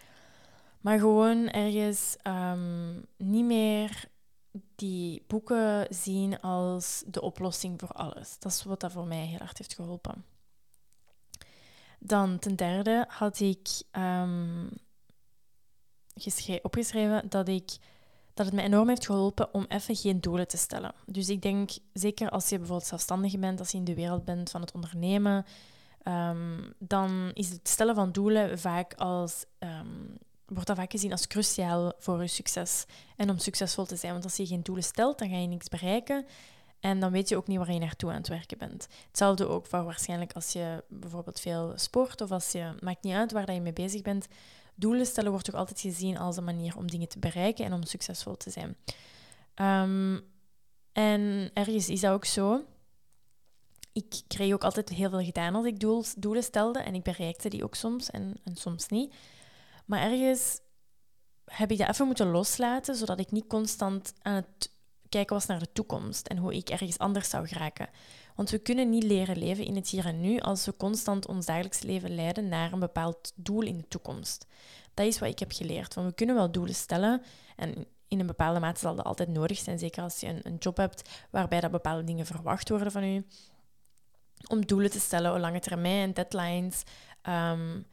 Maar 0.80 0.98
gewoon 0.98 1.48
ergens 1.48 2.16
um, 2.24 3.06
niet 3.16 3.44
meer 3.44 4.08
die 4.74 5.24
boeken 5.26 5.86
zien 5.90 6.40
als 6.40 7.02
de 7.06 7.20
oplossing 7.20 7.80
voor 7.80 7.92
alles. 7.92 8.38
Dat 8.38 8.52
is 8.52 8.62
wat 8.62 8.80
dat 8.80 8.92
voor 8.92 9.06
mij 9.06 9.26
heel 9.26 9.38
hard 9.38 9.58
heeft 9.58 9.74
geholpen. 9.74 10.24
Dan 11.98 12.38
ten 12.38 12.56
derde 12.56 13.04
had 13.08 13.40
ik 13.40 13.68
um, 13.92 14.68
opgeschreven 16.62 17.28
dat, 17.28 17.48
ik, 17.48 17.76
dat 18.34 18.46
het 18.46 18.54
me 18.54 18.62
enorm 18.62 18.88
heeft 18.88 19.06
geholpen 19.06 19.54
om 19.54 19.64
even 19.68 19.96
geen 19.96 20.20
doelen 20.20 20.48
te 20.48 20.56
stellen. 20.56 20.94
Dus 21.06 21.28
ik 21.28 21.42
denk, 21.42 21.70
zeker 21.92 22.30
als 22.30 22.48
je 22.48 22.58
bijvoorbeeld 22.58 22.88
zelfstandige 22.88 23.38
bent, 23.38 23.58
als 23.58 23.70
je 23.70 23.78
in 23.78 23.84
de 23.84 23.94
wereld 23.94 24.24
bent 24.24 24.50
van 24.50 24.60
het 24.60 24.72
ondernemen, 24.72 25.44
um, 26.04 26.74
dan 26.78 27.30
is 27.34 27.50
het 27.50 27.68
stellen 27.68 27.94
van 27.94 28.12
doelen 28.12 28.58
vaak 28.58 28.94
als 28.94 29.44
um, 29.58 30.18
wordt 30.46 30.66
dat 30.66 30.76
vaak 30.76 30.90
gezien 30.90 31.12
als 31.12 31.26
cruciaal 31.26 31.92
voor 31.98 32.22
je 32.22 32.28
succes 32.28 32.84
en 33.16 33.30
om 33.30 33.38
succesvol 33.38 33.84
te 33.84 33.96
zijn. 33.96 34.12
Want 34.12 34.24
als 34.24 34.36
je 34.36 34.46
geen 34.46 34.62
doelen 34.62 34.84
stelt, 34.84 35.18
dan 35.18 35.28
ga 35.28 35.36
je 35.36 35.46
niks 35.46 35.68
bereiken. 35.68 36.26
En 36.80 37.00
dan 37.00 37.12
weet 37.12 37.28
je 37.28 37.36
ook 37.36 37.46
niet 37.46 37.58
waar 37.58 37.72
je 37.72 37.78
naartoe 37.78 38.10
aan 38.10 38.16
het 38.16 38.28
werken 38.28 38.58
bent. 38.58 38.88
Hetzelfde 39.06 39.46
ook 39.46 39.66
voor 39.66 39.84
waarschijnlijk 39.84 40.32
als 40.32 40.52
je 40.52 40.84
bijvoorbeeld 40.88 41.40
veel 41.40 41.72
sport 41.76 42.20
of 42.20 42.30
als 42.30 42.52
je, 42.52 42.74
maakt 42.80 43.02
niet 43.02 43.14
uit 43.14 43.32
waar 43.32 43.52
je 43.52 43.60
mee 43.60 43.72
bezig 43.72 44.02
bent. 44.02 44.26
Doelen 44.74 45.06
stellen 45.06 45.30
wordt 45.30 45.46
toch 45.46 45.54
altijd 45.54 45.80
gezien 45.80 46.18
als 46.18 46.36
een 46.36 46.44
manier 46.44 46.76
om 46.76 46.90
dingen 46.90 47.08
te 47.08 47.18
bereiken 47.18 47.64
en 47.64 47.72
om 47.72 47.82
succesvol 47.82 48.36
te 48.36 48.50
zijn. 48.50 48.76
Um, 49.54 50.24
en 50.92 51.50
ergens 51.54 51.88
is 51.88 52.00
dat 52.00 52.12
ook 52.12 52.24
zo. 52.24 52.64
Ik 53.92 54.22
kreeg 54.28 54.52
ook 54.52 54.64
altijd 54.64 54.88
heel 54.88 55.10
veel 55.10 55.24
gedaan 55.24 55.54
als 55.54 55.66
ik 55.66 55.80
doelen 56.16 56.42
stelde 56.42 56.78
en 56.78 56.94
ik 56.94 57.02
bereikte 57.02 57.48
die 57.48 57.64
ook 57.64 57.74
soms 57.74 58.10
en, 58.10 58.36
en 58.44 58.56
soms 58.56 58.88
niet. 58.88 59.14
Maar 59.86 60.00
ergens 60.00 60.60
heb 61.44 61.70
ik 61.70 61.78
dat 61.78 61.88
even 61.88 62.06
moeten 62.06 62.30
loslaten, 62.30 62.94
zodat 62.94 63.20
ik 63.20 63.30
niet 63.30 63.46
constant 63.46 64.12
aan 64.22 64.34
het 64.34 64.74
kijken 65.08 65.34
was 65.34 65.46
naar 65.46 65.58
de 65.58 65.72
toekomst 65.72 66.26
en 66.26 66.36
hoe 66.36 66.54
ik 66.54 66.68
ergens 66.68 66.98
anders 66.98 67.28
zou 67.28 67.46
geraken. 67.46 67.88
Want 68.34 68.50
we 68.50 68.58
kunnen 68.58 68.90
niet 68.90 69.02
leren 69.02 69.38
leven 69.38 69.64
in 69.64 69.76
het 69.76 69.88
hier 69.88 70.06
en 70.06 70.20
nu 70.20 70.38
als 70.38 70.66
we 70.66 70.76
constant 70.76 71.26
ons 71.26 71.46
dagelijks 71.46 71.82
leven 71.82 72.14
leiden 72.14 72.48
naar 72.48 72.72
een 72.72 72.78
bepaald 72.78 73.32
doel 73.34 73.62
in 73.62 73.76
de 73.76 73.88
toekomst. 73.88 74.46
Dat 74.94 75.06
is 75.06 75.18
wat 75.18 75.28
ik 75.28 75.38
heb 75.38 75.52
geleerd. 75.52 75.94
Want 75.94 76.08
we 76.08 76.14
kunnen 76.14 76.34
wel 76.34 76.50
doelen 76.52 76.74
stellen 76.74 77.22
en 77.56 77.86
in 78.08 78.20
een 78.20 78.26
bepaalde 78.26 78.60
mate 78.60 78.80
zal 78.80 78.94
dat 78.94 79.04
altijd 79.04 79.28
nodig 79.28 79.58
zijn, 79.58 79.78
zeker 79.78 80.02
als 80.02 80.20
je 80.20 80.26
een, 80.26 80.40
een 80.42 80.56
job 80.56 80.76
hebt 80.76 81.26
waarbij 81.30 81.60
dat 81.60 81.70
bepaalde 81.70 82.04
dingen 82.04 82.26
verwacht 82.26 82.68
worden 82.68 82.92
van 82.92 83.06
je. 83.06 83.24
Om 84.48 84.66
doelen 84.66 84.90
te 84.90 85.00
stellen 85.00 85.32
op 85.32 85.38
lange 85.38 85.60
termijn, 85.60 86.12
deadlines. 86.12 86.82
Um, 87.22 87.86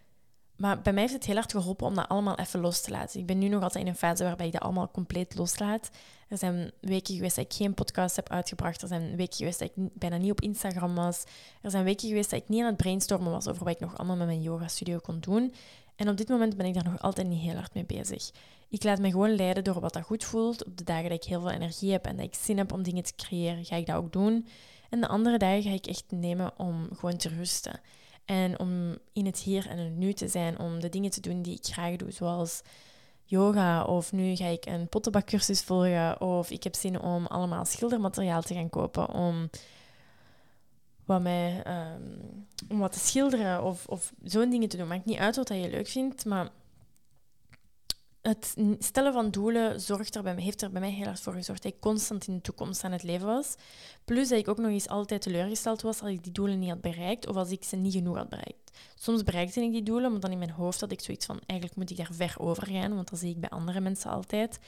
maar 0.64 0.82
bij 0.82 0.94
mij 0.94 1.02
heeft 1.02 1.14
het 1.14 1.26
heel 1.26 1.36
hard 1.36 1.52
geholpen 1.52 1.88
om 1.88 1.96
dat 1.96 2.08
allemaal 2.10 2.38
even 2.38 2.60
los 2.60 2.82
te 2.82 2.92
laten. 2.92 3.20
Ik 3.20 3.26
ben 3.26 3.38
nu 3.38 3.48
nog 3.48 3.64
altijd 3.64 3.84
in 3.84 3.90
een 3.90 3.98
fase 3.98 4.24
waarbij 4.24 4.46
ik 4.46 4.52
dat 4.52 4.62
allemaal 4.62 4.92
compleet 4.92 5.36
loslaat. 5.36 5.90
Er 6.28 6.38
zijn 6.38 6.72
weken 6.82 7.16
geweest 7.16 7.36
dat 7.36 7.46
ik 7.46 7.54
geen 7.54 7.74
podcast 7.74 8.16
heb 8.16 8.30
uitgebracht. 8.30 8.82
Er 8.82 8.88
zijn 8.88 9.16
weken 9.16 9.36
geweest 9.36 9.60
dat 9.60 9.72
ik 9.76 9.90
bijna 9.94 10.18
niet 10.18 10.32
op 10.32 10.42
Instagram 10.42 10.96
was. 10.96 11.24
Er 11.62 11.72
zijn 11.72 11.84
weken 11.84 12.08
geweest 12.08 12.30
dat 12.30 12.40
ik 12.40 12.50
niet 12.50 12.62
aan 12.62 12.68
het 12.68 12.78
brainstormen 12.78 13.32
was 13.32 13.48
over 13.48 13.64
wat 13.64 13.74
ik 13.74 13.80
nog 13.80 13.98
allemaal 13.98 14.16
met 14.16 14.28
mijn 14.28 14.42
yoga 14.42 14.68
studio 14.68 14.98
kon 14.98 15.20
doen. 15.20 15.54
En 15.96 16.10
op 16.10 16.18
dit 16.18 16.28
moment 16.28 16.58
ben 16.58 16.66
ik 16.66 16.74
daar 16.74 16.84
nog 16.84 17.02
altijd 17.02 17.28
niet 17.28 17.42
heel 17.42 17.56
hard 17.56 17.74
mee 17.74 17.86
bezig. 17.86 18.32
Ik 18.70 18.84
laat 18.84 19.00
me 19.00 19.10
gewoon 19.10 19.36
leiden 19.36 19.64
door 19.64 19.80
wat 19.80 19.94
dat 19.94 20.04
goed 20.04 20.24
voelt. 20.24 20.66
Op 20.66 20.78
de 20.78 20.84
dagen 20.84 21.10
dat 21.10 21.24
ik 21.24 21.30
heel 21.30 21.42
veel 21.42 21.52
energie 21.52 21.92
heb 21.92 22.06
en 22.06 22.16
dat 22.16 22.26
ik 22.26 22.36
zin 22.36 22.58
heb 22.58 22.74
om 22.74 22.84
dingen 22.84 23.04
te 23.04 23.16
creëren, 23.16 23.66
ga 23.66 23.76
ik 23.76 23.86
dat 23.86 23.96
ook 23.96 24.14
doen. 24.14 24.48
En 24.90 25.02
de 25.02 25.08
andere 25.08 25.38
dagen 25.38 25.64
ga 25.64 25.72
ik 25.72 25.88
echt 25.88 26.04
nemen 26.10 26.52
om 26.58 26.90
gewoon 26.94 27.18
te 27.18 27.30
rusten. 27.30 27.80
En 28.26 28.60
om 28.60 28.98
in 29.14 29.26
het 29.26 29.40
hier 29.40 29.70
en 29.70 29.78
het 29.78 29.96
nu 29.96 30.14
te 30.14 30.28
zijn, 30.28 30.60
om 30.60 30.80
de 30.80 30.90
dingen 30.90 31.12
te 31.12 31.22
doen 31.22 31.42
die 31.42 31.56
ik 31.56 31.66
graag 31.74 31.96
doe, 31.96 32.12
zoals 32.12 32.62
yoga. 33.24 33.84
Of 33.84 34.12
nu 34.12 34.36
ga 34.36 34.46
ik 34.46 34.66
een 34.66 34.88
pottenbakcursus 34.88 35.62
volgen. 35.62 36.22
Of 36.22 36.52
ik 36.52 36.64
heb 36.64 36.76
zin 36.76 37.02
om 37.02 37.26
allemaal 37.26 37.66
schildermateriaal 37.66 38.42
te 38.42 38.54
gaan 38.54 38.70
kopen. 38.70 39.14
Om 39.14 39.50
wat 41.06 41.22
mij, 41.22 41.62
ehm, 41.64 42.02
om 42.70 42.80
wat 42.80 42.92
te 42.92 43.00
schilderen 43.00 43.64
of, 43.64 43.88
of 43.88 44.14
zo'n 44.24 44.50
dingen 44.50 44.70
te 44.70 44.78
doen. 44.78 44.88
Maakt 44.88 45.06
niet 45.06 45.18
uit 45.18 45.36
wat 45.36 45.48
je 45.48 45.70
leuk 45.70 45.88
vindt, 45.88 46.26
maar 46.26 46.50
het 48.24 48.56
stellen 48.80 49.14
van 49.14 49.32
doelen 49.32 49.82
zorgt 49.82 50.16
er 50.16 50.24
bij 50.24 50.34
mij, 50.34 50.44
heeft 50.44 50.62
er 50.62 50.72
bij 50.72 50.82
mij 50.82 50.92
heel 50.92 51.06
erg 51.06 51.20
voor 51.20 51.34
gezorgd 51.34 51.64
dat 51.64 51.74
ik 51.74 51.80
constant 51.80 52.28
in 52.28 52.36
de 52.36 52.42
toekomst 52.42 52.84
aan 52.84 52.92
het 52.92 53.04
leven 53.04 53.28
was. 53.28 53.56
Plus 54.06 54.30
dat 54.30 54.40
ik 54.40 54.48
ook 54.48 54.58
nog 54.58 54.72
eens 54.72 54.88
altijd 54.88 55.22
teleurgesteld 55.22 55.82
was 55.82 56.02
als 56.02 56.12
ik 56.12 56.24
die 56.24 56.32
doelen 56.32 56.60
niet 56.60 56.70
had 56.70 56.82
bereikt 56.82 57.28
of 57.28 57.36
als 57.36 57.52
ik 57.52 57.64
ze 57.64 57.76
niet 57.76 57.94
genoeg 57.94 58.18
had 58.18 58.30
bereikt. 58.30 58.72
Soms 58.96 59.24
bereikte 59.24 59.62
ik 59.62 59.72
die 59.72 59.84
doelen, 59.84 60.12
maar 60.12 60.20
dan 60.20 60.32
in 60.32 60.38
mijn 60.38 60.52
hoofd 60.52 60.80
had 60.80 60.92
ik 60.92 61.02
zoiets 61.02 61.26
van 61.26 61.40
eigenlijk 61.46 61.80
moet 61.80 61.90
ik 61.90 61.98
daar 61.98 62.14
ver 62.14 62.36
over 62.38 62.68
gaan, 62.68 62.96
want 62.96 63.10
dat 63.10 63.20
zie 63.20 63.30
ik 63.30 63.40
bij 63.40 63.50
andere 63.50 63.80
mensen 63.80 64.12
altijd. 64.12 64.60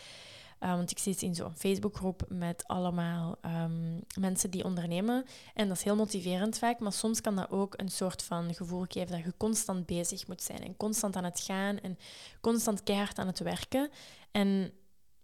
Uh, 0.65 0.71
want 0.71 0.91
ik 0.91 0.99
zit 0.99 1.21
in 1.21 1.35
zo'n 1.35 1.55
Facebookgroep 1.55 2.25
met 2.29 2.67
allemaal 2.67 3.37
um, 3.45 4.03
mensen 4.19 4.49
die 4.49 4.63
ondernemen. 4.63 5.25
En 5.53 5.67
dat 5.67 5.77
is 5.77 5.83
heel 5.83 5.95
motiverend 5.95 6.57
vaak, 6.57 6.79
maar 6.79 6.93
soms 6.93 7.21
kan 7.21 7.35
dat 7.35 7.51
ook 7.51 7.73
een 7.77 7.89
soort 7.89 8.23
van 8.23 8.53
gevoel 8.53 8.85
geven 8.87 9.11
dat 9.11 9.23
je 9.23 9.33
constant 9.37 9.85
bezig 9.85 10.27
moet 10.27 10.41
zijn. 10.41 10.63
En 10.63 10.77
constant 10.77 11.15
aan 11.15 11.23
het 11.23 11.39
gaan 11.39 11.79
en 11.79 11.97
constant 12.41 12.83
keihard 12.83 13.19
aan 13.19 13.27
het 13.27 13.39
werken. 13.39 13.89
En 14.31 14.71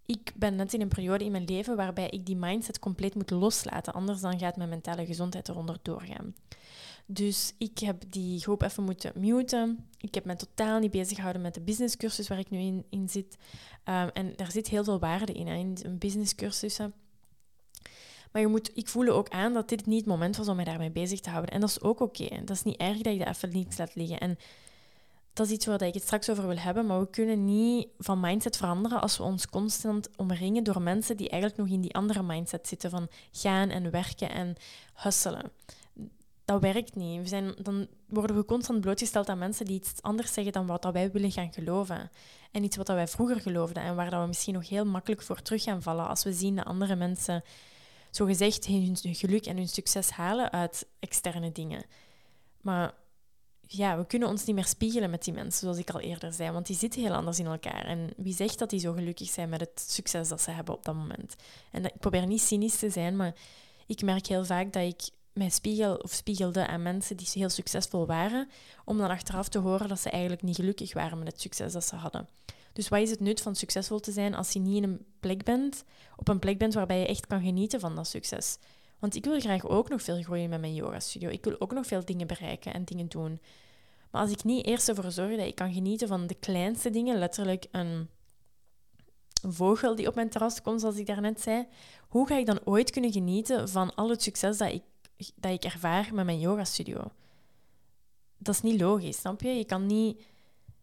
ik 0.05 0.31
ben 0.35 0.55
net 0.55 0.73
in 0.73 0.81
een 0.81 0.87
periode 0.87 1.25
in 1.25 1.31
mijn 1.31 1.45
leven 1.45 1.75
waarbij 1.75 2.09
ik 2.09 2.25
die 2.25 2.35
mindset 2.35 2.79
compleet 2.79 3.15
moet 3.15 3.29
loslaten. 3.29 3.93
Anders 3.93 4.21
dan 4.21 4.39
gaat 4.39 4.55
mijn 4.55 4.69
mentale 4.69 5.05
gezondheid 5.05 5.49
eronder 5.49 5.77
doorgaan. 5.81 6.35
Dus 7.13 7.53
ik 7.57 7.79
heb 7.79 8.03
die 8.07 8.39
groep 8.39 8.61
even 8.61 8.83
moeten 8.83 9.11
muten. 9.15 9.87
Ik 9.97 10.13
heb 10.13 10.25
me 10.25 10.35
totaal 10.35 10.79
niet 10.79 10.91
bezig 10.91 11.15
gehouden 11.15 11.41
met 11.41 11.53
de 11.53 11.61
businesscursus 11.61 12.27
waar 12.27 12.39
ik 12.39 12.49
nu 12.49 12.59
in, 12.59 12.85
in 12.89 13.09
zit. 13.09 13.37
Um, 13.85 14.09
en 14.13 14.33
daar 14.35 14.51
zit 14.51 14.67
heel 14.67 14.83
veel 14.83 14.99
waarde 14.99 15.33
in, 15.33 15.47
hè, 15.47 15.55
in 15.55 15.97
businesscursussen. 15.97 16.93
Maar 18.31 18.41
je 18.41 18.47
moet, 18.47 18.71
ik 18.73 18.87
voel 18.87 19.07
ook 19.07 19.29
aan 19.29 19.53
dat 19.53 19.69
dit 19.69 19.85
niet 19.85 19.99
het 19.99 20.07
moment 20.07 20.37
was 20.37 20.47
om 20.47 20.55
mij 20.55 20.65
daarmee 20.65 20.91
bezig 20.91 21.19
te 21.19 21.29
houden. 21.29 21.51
En 21.51 21.59
dat 21.59 21.69
is 21.69 21.81
ook 21.81 21.99
oké. 21.99 22.43
Dat 22.45 22.55
is 22.55 22.63
niet 22.63 22.77
erg 22.77 22.97
dat 22.97 23.13
je 23.13 23.19
dat 23.19 23.35
even 23.35 23.49
niet 23.49 23.77
laat 23.77 23.95
liggen. 23.95 24.19
En 24.19 24.37
dat 25.33 25.45
is 25.45 25.51
iets 25.51 25.65
waar 25.65 25.81
ik 25.81 25.93
het 25.93 26.03
straks 26.03 26.29
over 26.29 26.47
wil 26.47 26.57
hebben. 26.57 26.85
Maar 26.85 26.99
we 26.99 27.09
kunnen 27.09 27.45
niet 27.45 27.87
van 27.97 28.19
mindset 28.19 28.57
veranderen 28.57 29.01
als 29.01 29.17
we 29.17 29.23
ons 29.23 29.47
constant 29.47 30.09
omringen 30.15 30.63
door 30.63 30.81
mensen 30.81 31.17
die 31.17 31.29
eigenlijk 31.29 31.61
nog 31.61 31.71
in 31.71 31.81
die 31.81 31.95
andere 31.95 32.23
mindset 32.23 32.67
zitten 32.67 32.89
van 32.89 33.07
gaan 33.31 33.69
en 33.69 33.91
werken 33.91 34.29
en 34.29 34.55
hustelen 34.93 35.51
dat 36.51 36.73
werkt 36.73 36.95
niet. 36.95 37.21
We 37.21 37.27
zijn, 37.27 37.55
dan 37.61 37.87
worden 38.07 38.35
we 38.35 38.45
constant 38.45 38.81
blootgesteld 38.81 39.29
aan 39.29 39.37
mensen 39.37 39.65
die 39.65 39.75
iets 39.75 40.01
anders 40.01 40.33
zeggen 40.33 40.53
dan 40.53 40.65
wat 40.65 40.81
dat 40.81 40.93
wij 40.93 41.11
willen 41.11 41.31
gaan 41.31 41.53
geloven. 41.53 42.11
En 42.51 42.63
iets 42.63 42.77
wat 42.77 42.85
dat 42.85 42.95
wij 42.95 43.07
vroeger 43.07 43.41
geloofden 43.41 43.83
en 43.83 43.95
waar 43.95 44.09
dat 44.09 44.21
we 44.21 44.27
misschien 44.27 44.53
nog 44.53 44.69
heel 44.69 44.85
makkelijk 44.85 45.21
voor 45.21 45.41
terug 45.41 45.63
gaan 45.63 45.81
vallen 45.81 46.07
als 46.07 46.23
we 46.23 46.33
zien 46.33 46.55
dat 46.55 46.65
andere 46.65 46.95
mensen 46.95 47.43
zogezegd 48.09 48.65
hun 48.65 48.97
geluk 49.01 49.45
en 49.45 49.57
hun 49.57 49.67
succes 49.67 50.09
halen 50.09 50.51
uit 50.51 50.87
externe 50.99 51.51
dingen. 51.51 51.85
Maar 52.61 52.93
ja, 53.61 53.97
we 53.97 54.05
kunnen 54.05 54.27
ons 54.27 54.45
niet 54.45 54.55
meer 54.55 54.65
spiegelen 54.65 55.09
met 55.09 55.23
die 55.23 55.33
mensen, 55.33 55.59
zoals 55.59 55.77
ik 55.77 55.89
al 55.89 55.99
eerder 55.99 56.33
zei, 56.33 56.51
want 56.51 56.67
die 56.67 56.75
zitten 56.75 57.01
heel 57.01 57.13
anders 57.13 57.39
in 57.39 57.45
elkaar. 57.45 57.85
En 57.85 58.13
wie 58.17 58.35
zegt 58.35 58.59
dat 58.59 58.69
die 58.69 58.79
zo 58.79 58.93
gelukkig 58.93 59.29
zijn 59.29 59.49
met 59.49 59.59
het 59.59 59.85
succes 59.87 60.27
dat 60.27 60.41
ze 60.41 60.51
hebben 60.51 60.75
op 60.75 60.85
dat 60.85 60.95
moment? 60.95 61.35
En 61.71 61.85
ik 61.85 61.99
probeer 61.99 62.27
niet 62.27 62.41
cynisch 62.41 62.79
te 62.79 62.89
zijn, 62.89 63.15
maar 63.15 63.35
ik 63.85 64.01
merk 64.01 64.27
heel 64.27 64.45
vaak 64.45 64.73
dat 64.73 64.83
ik 64.83 65.09
mij 65.33 65.49
spiegel 65.49 65.95
of 65.95 66.11
spiegelde 66.11 66.67
aan 66.67 66.81
mensen 66.81 67.17
die 67.17 67.27
heel 67.33 67.49
succesvol 67.49 68.05
waren, 68.05 68.49
om 68.85 68.97
dan 68.97 69.09
achteraf 69.09 69.49
te 69.49 69.59
horen 69.59 69.87
dat 69.87 69.99
ze 69.99 70.09
eigenlijk 70.09 70.41
niet 70.41 70.55
gelukkig 70.55 70.93
waren 70.93 71.17
met 71.17 71.27
het 71.27 71.41
succes 71.41 71.73
dat 71.73 71.85
ze 71.85 71.95
hadden. 71.95 72.27
Dus 72.73 72.87
wat 72.89 72.99
is 72.99 73.09
het 73.09 73.19
nut 73.19 73.41
van 73.41 73.55
succesvol 73.55 73.99
te 73.99 74.11
zijn 74.11 74.35
als 74.35 74.51
je 74.51 74.59
niet 74.59 74.75
in 74.75 74.83
een 74.83 75.05
plek 75.19 75.43
bent, 75.43 75.83
op 76.15 76.27
een 76.27 76.39
plek 76.39 76.57
bent 76.57 76.73
waarbij 76.73 76.99
je 76.99 77.07
echt 77.07 77.27
kan 77.27 77.41
genieten 77.41 77.79
van 77.79 77.95
dat 77.95 78.07
succes? 78.07 78.57
Want 78.99 79.15
ik 79.15 79.25
wil 79.25 79.39
graag 79.39 79.65
ook 79.65 79.89
nog 79.89 80.01
veel 80.01 80.21
groeien 80.21 80.49
met 80.49 80.59
mijn 80.59 80.73
yoga 80.73 80.99
studio. 80.99 81.29
Ik 81.29 81.43
wil 81.43 81.55
ook 81.59 81.73
nog 81.73 81.85
veel 81.85 82.05
dingen 82.05 82.27
bereiken 82.27 82.73
en 82.73 82.85
dingen 82.85 83.07
doen. 83.07 83.39
Maar 84.11 84.21
als 84.21 84.31
ik 84.31 84.43
niet 84.43 84.65
eerst 84.65 84.89
ervoor 84.89 85.11
zorg 85.11 85.37
dat 85.37 85.47
ik 85.47 85.55
kan 85.55 85.73
genieten 85.73 86.07
van 86.07 86.27
de 86.27 86.35
kleinste 86.35 86.89
dingen, 86.89 87.17
letterlijk 87.17 87.65
een 87.71 88.09
vogel 89.41 89.95
die 89.95 90.07
op 90.07 90.15
mijn 90.15 90.29
terras 90.29 90.61
komt, 90.61 90.79
zoals 90.81 90.95
ik 90.95 91.05
daarnet 91.05 91.41
zei, 91.41 91.67
hoe 92.07 92.27
ga 92.27 92.37
ik 92.37 92.45
dan 92.45 92.59
ooit 92.63 92.89
kunnen 92.89 93.11
genieten 93.11 93.69
van 93.69 93.95
al 93.95 94.09
het 94.09 94.21
succes 94.21 94.57
dat 94.57 94.71
ik 94.71 94.83
dat 95.35 95.51
ik 95.51 95.63
ervaar 95.63 96.09
met 96.13 96.25
mijn 96.25 96.39
yogastudio. 96.39 97.11
Dat 98.37 98.55
is 98.55 98.61
niet 98.61 98.81
logisch, 98.81 99.19
snap 99.19 99.41
je? 99.41 99.49
Je 99.49 99.65
kan 99.65 99.85
niet 99.85 100.21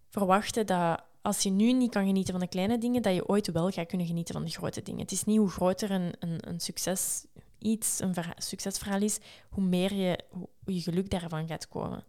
verwachten 0.08 0.66
dat 0.66 1.02
als 1.22 1.42
je 1.42 1.50
nu 1.50 1.72
niet 1.72 1.90
kan 1.90 2.06
genieten 2.06 2.32
van 2.32 2.42
de 2.42 2.48
kleine 2.48 2.78
dingen, 2.78 3.02
dat 3.02 3.14
je 3.14 3.28
ooit 3.28 3.52
wel 3.52 3.70
gaat 3.70 3.86
kunnen 3.86 4.06
genieten 4.06 4.34
van 4.34 4.44
de 4.44 4.50
grote 4.50 4.82
dingen. 4.82 5.00
Het 5.00 5.12
is 5.12 5.24
niet 5.24 5.38
hoe 5.38 5.50
groter 5.50 5.90
een, 5.90 6.14
een, 6.18 6.48
een 6.48 6.60
succes 6.60 7.26
iets, 7.58 8.00
een 8.00 8.14
succesverhaal 8.36 9.02
is, 9.02 9.18
hoe 9.48 9.64
meer 9.64 9.94
je, 9.94 10.18
je 10.64 10.80
geluk 10.80 11.10
daarvan 11.10 11.46
gaat 11.46 11.68
komen. 11.68 12.04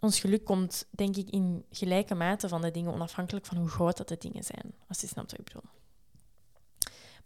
Ons 0.00 0.20
geluk 0.20 0.44
komt, 0.44 0.86
denk 0.90 1.16
ik, 1.16 1.30
in 1.30 1.64
gelijke 1.70 2.14
mate 2.14 2.48
van 2.48 2.60
de 2.60 2.70
dingen, 2.70 2.92
onafhankelijk 2.92 3.46
van 3.46 3.56
hoe 3.56 3.68
groot 3.68 3.96
dat 3.96 4.08
de 4.08 4.16
dingen 4.18 4.44
zijn. 4.44 4.74
Als 4.88 5.00
je 5.00 5.06
snapt 5.06 5.30
wat 5.30 5.40
ik 5.40 5.46
bedoel. 5.46 5.70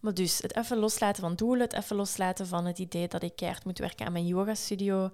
Maar 0.03 0.15
dus 0.15 0.39
het 0.39 0.57
even 0.57 0.79
loslaten 0.79 1.23
van 1.23 1.35
doelen, 1.35 1.61
het 1.61 1.73
even 1.73 1.97
loslaten 1.97 2.47
van 2.47 2.65
het 2.65 2.79
idee 2.79 3.09
dat 3.09 3.23
ik 3.23 3.37
keihard 3.37 3.65
moet 3.65 3.79
werken 3.79 4.07
aan 4.07 4.13
mijn 4.13 4.27
yoga 4.27 4.55
studio 4.55 5.11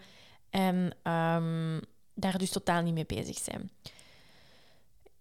en 0.51 0.77
um, 1.13 1.81
daar 2.15 2.39
dus 2.39 2.51
totaal 2.51 2.83
niet 2.83 2.95
mee 2.95 3.07
bezig 3.07 3.39
zijn. 3.39 3.71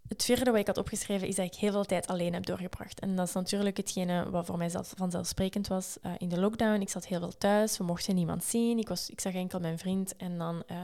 Het 0.08 0.24
vierde 0.24 0.50
wat 0.50 0.60
ik 0.60 0.66
had 0.66 0.78
opgeschreven 0.78 1.28
is 1.28 1.34
dat 1.34 1.46
ik 1.46 1.54
heel 1.54 1.72
veel 1.72 1.84
tijd 1.84 2.06
alleen 2.06 2.32
heb 2.32 2.46
doorgebracht. 2.46 3.00
En 3.00 3.16
dat 3.16 3.28
is 3.28 3.34
natuurlijk 3.34 3.76
hetgene 3.76 4.30
wat 4.30 4.46
voor 4.46 4.58
mij 4.58 4.68
zelf, 4.68 4.92
vanzelfsprekend 4.96 5.66
was 5.66 5.96
uh, 6.02 6.12
in 6.18 6.28
de 6.28 6.40
lockdown. 6.40 6.80
Ik 6.80 6.88
zat 6.88 7.06
heel 7.06 7.18
veel 7.18 7.38
thuis, 7.38 7.78
we 7.78 7.84
mochten 7.84 8.14
niemand 8.14 8.44
zien. 8.44 8.78
Ik, 8.78 8.88
was, 8.88 9.10
ik 9.10 9.20
zag 9.20 9.34
enkel 9.34 9.60
mijn 9.60 9.78
vriend 9.78 10.16
en 10.16 10.38
dan 10.38 10.62
uh, 10.70 10.76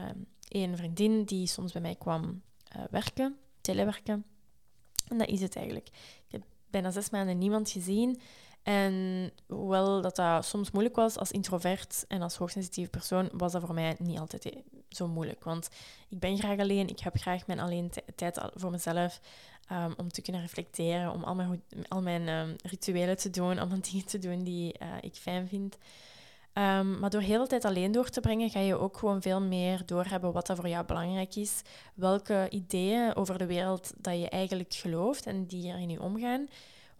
één 0.47 0.77
vriendin 0.77 1.23
die 1.23 1.47
soms 1.47 1.71
bij 1.71 1.81
mij 1.81 1.95
kwam 1.95 2.41
uh, 2.75 2.83
werken, 2.91 3.37
telewerken. 3.61 4.25
En 5.07 5.17
dat 5.17 5.27
is 5.27 5.41
het 5.41 5.55
eigenlijk. 5.55 5.87
Ik 5.87 6.31
heb 6.31 6.43
bijna 6.69 6.91
zes 6.91 7.09
maanden 7.09 7.37
niemand 7.37 7.69
gezien. 7.69 8.19
En 8.65 9.31
hoewel 9.47 10.01
dat, 10.01 10.15
dat 10.15 10.45
soms 10.45 10.71
moeilijk 10.71 10.95
was 10.95 11.17
als 11.17 11.31
introvert 11.31 12.05
en 12.07 12.21
als 12.21 12.35
hoogsensitieve 12.35 12.89
persoon, 12.89 13.29
was 13.33 13.51
dat 13.51 13.61
voor 13.65 13.73
mij 13.73 13.95
niet 13.99 14.19
altijd 14.19 14.45
eh, 14.45 14.59
zo 14.89 15.07
moeilijk. 15.07 15.43
Want 15.43 15.69
ik 16.09 16.19
ben 16.19 16.37
graag 16.37 16.59
alleen, 16.59 16.87
ik 16.87 16.99
heb 16.99 17.17
graag 17.17 17.47
mijn 17.47 17.59
alleen 17.59 17.91
tijd 18.15 18.39
voor 18.53 18.71
mezelf 18.71 19.19
um, 19.71 19.93
om 19.97 20.11
te 20.11 20.21
kunnen 20.21 20.41
reflecteren, 20.41 21.11
om 21.11 21.23
al 21.23 21.35
mijn, 21.35 21.63
al 21.87 22.01
mijn 22.01 22.27
um, 22.27 22.55
rituelen 22.63 23.17
te 23.17 23.29
doen, 23.29 23.57
allemaal 23.59 23.81
dingen 23.91 24.05
te 24.05 24.19
doen 24.19 24.43
die 24.43 24.75
uh, 24.81 24.87
ik 25.01 25.15
fijn 25.15 25.47
vind. 25.47 25.77
Um, 26.53 26.99
maar 26.99 27.09
door 27.09 27.21
heel 27.21 27.41
de 27.41 27.47
tijd 27.47 27.65
alleen 27.65 27.91
door 27.91 28.09
te 28.09 28.21
brengen, 28.21 28.49
ga 28.49 28.59
je 28.59 28.79
ook 28.79 28.97
gewoon 28.97 29.21
veel 29.21 29.41
meer 29.41 29.85
doorhebben 29.85 30.31
wat 30.31 30.47
dat 30.47 30.57
voor 30.57 30.69
jou 30.69 30.85
belangrijk 30.85 31.35
is. 31.35 31.61
Welke 31.93 32.47
ideeën 32.49 33.15
over 33.15 33.37
de 33.37 33.45
wereld 33.45 33.93
dat 33.97 34.19
je 34.19 34.29
eigenlijk 34.29 34.73
gelooft 34.73 35.25
en 35.25 35.45
die 35.45 35.71
er 35.71 35.79
in 35.79 35.89
je 35.89 36.01
omgaan. 36.01 36.47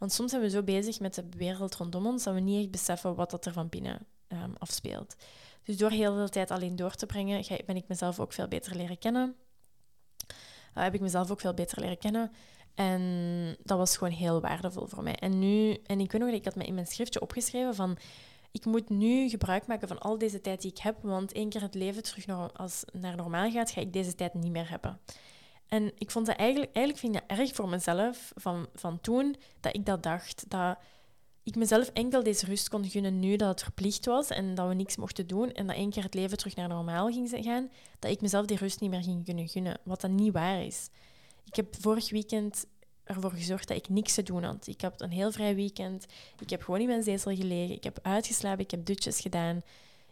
Want 0.05 0.17
soms 0.17 0.31
zijn 0.31 0.41
we 0.41 0.49
zo 0.49 0.63
bezig 0.63 0.99
met 0.99 1.13
de 1.13 1.25
wereld 1.37 1.75
rondom 1.75 2.05
ons 2.05 2.23
dat 2.23 2.33
we 2.33 2.39
niet 2.39 2.61
echt 2.61 2.71
beseffen 2.71 3.15
wat 3.15 3.31
dat 3.31 3.45
er 3.45 3.53
van 3.53 3.69
binnen 3.69 4.05
um, 4.27 4.53
afspeelt. 4.57 5.15
Dus 5.63 5.77
door 5.77 5.89
heel 5.89 6.15
veel 6.15 6.29
tijd 6.29 6.51
alleen 6.51 6.75
door 6.75 6.95
te 6.95 7.05
brengen, 7.05 7.45
ben 7.65 7.75
ik 7.75 7.87
mezelf 7.87 8.19
ook 8.19 8.33
veel 8.33 8.47
beter 8.47 8.75
leren 8.75 8.97
kennen. 8.97 9.35
Uh, 10.27 10.83
heb 10.83 10.93
ik 10.93 11.01
mezelf 11.01 11.31
ook 11.31 11.39
veel 11.39 11.53
beter 11.53 11.79
leren 11.79 11.97
kennen. 11.97 12.31
En 12.75 13.01
dat 13.63 13.77
was 13.77 13.97
gewoon 13.97 14.13
heel 14.13 14.41
waardevol 14.41 14.87
voor 14.87 15.03
mij. 15.03 15.15
En 15.15 15.39
nu, 15.39 15.73
en 15.73 15.99
ik 15.99 16.11
weet 16.11 16.21
nog 16.21 16.29
dat 16.29 16.39
ik 16.39 16.45
had 16.45 16.55
me 16.55 16.65
in 16.65 16.73
mijn 16.73 16.87
schriftje 16.87 17.21
opgeschreven 17.21 17.75
van 17.75 17.97
ik 18.51 18.65
moet 18.65 18.89
nu 18.89 19.29
gebruik 19.29 19.67
maken 19.67 19.87
van 19.87 19.99
al 19.99 20.17
deze 20.17 20.41
tijd 20.41 20.61
die 20.61 20.71
ik 20.71 20.77
heb, 20.77 20.95
want 21.01 21.31
één 21.31 21.49
keer 21.49 21.61
het 21.61 21.75
leven 21.75 22.03
terug 22.03 22.25
naar, 22.25 22.51
als 22.51 22.83
naar 22.93 23.15
normaal 23.15 23.51
gaat, 23.51 23.71
ga 23.71 23.81
ik 23.81 23.93
deze 23.93 24.15
tijd 24.15 24.33
niet 24.33 24.51
meer 24.51 24.69
hebben. 24.69 24.99
En 25.67 25.91
ik 25.97 26.11
vond 26.11 26.25
dat 26.25 26.35
eigenlijk, 26.35 26.75
eigenlijk 26.75 27.05
vind 27.05 27.15
ik 27.15 27.21
dat 27.27 27.37
erg 27.37 27.55
voor 27.55 27.69
mezelf 27.69 28.31
van, 28.35 28.67
van 28.73 29.01
toen, 29.01 29.35
dat 29.59 29.75
ik 29.75 29.85
dat 29.85 30.03
dacht. 30.03 30.45
Dat 30.47 30.77
ik 31.43 31.55
mezelf 31.55 31.87
enkel 31.87 32.23
deze 32.23 32.45
rust 32.45 32.69
kon 32.69 32.89
gunnen 32.89 33.19
nu 33.19 33.35
dat 33.35 33.49
het 33.49 33.63
verplicht 33.63 34.05
was 34.05 34.29
en 34.29 34.55
dat 34.55 34.67
we 34.67 34.73
niks 34.73 34.95
mochten 34.95 35.27
doen 35.27 35.51
en 35.51 35.67
dat 35.67 35.75
één 35.75 35.89
keer 35.89 36.03
het 36.03 36.13
leven 36.13 36.37
terug 36.37 36.55
naar 36.55 36.67
normaal 36.67 37.11
ging 37.11 37.29
gaan, 37.29 37.71
dat 37.99 38.11
ik 38.11 38.21
mezelf 38.21 38.45
die 38.45 38.57
rust 38.57 38.79
niet 38.79 38.89
meer 38.89 39.03
ging 39.03 39.25
kunnen 39.25 39.47
gunnen, 39.47 39.79
wat 39.83 40.01
dat 40.01 40.11
niet 40.11 40.33
waar 40.33 40.63
is. 40.63 40.89
Ik 41.45 41.55
heb 41.55 41.75
vorig 41.79 42.09
weekend 42.09 42.65
ervoor 43.05 43.31
gezorgd 43.31 43.67
dat 43.67 43.77
ik 43.77 43.89
niks 43.89 44.13
te 44.13 44.23
doen 44.23 44.43
had. 44.43 44.67
Ik 44.67 44.81
heb 44.81 45.01
een 45.01 45.11
heel 45.11 45.31
vrij 45.31 45.55
weekend. 45.55 46.05
Ik 46.39 46.49
heb 46.49 46.63
gewoon 46.63 46.79
in 46.79 46.87
mijn 46.87 47.03
zetel 47.03 47.35
gelegen. 47.35 47.75
Ik 47.75 47.83
heb 47.83 47.99
uitgeslapen. 48.01 48.63
Ik 48.63 48.71
heb 48.71 48.85
dutjes 48.85 49.19
gedaan. 49.19 49.61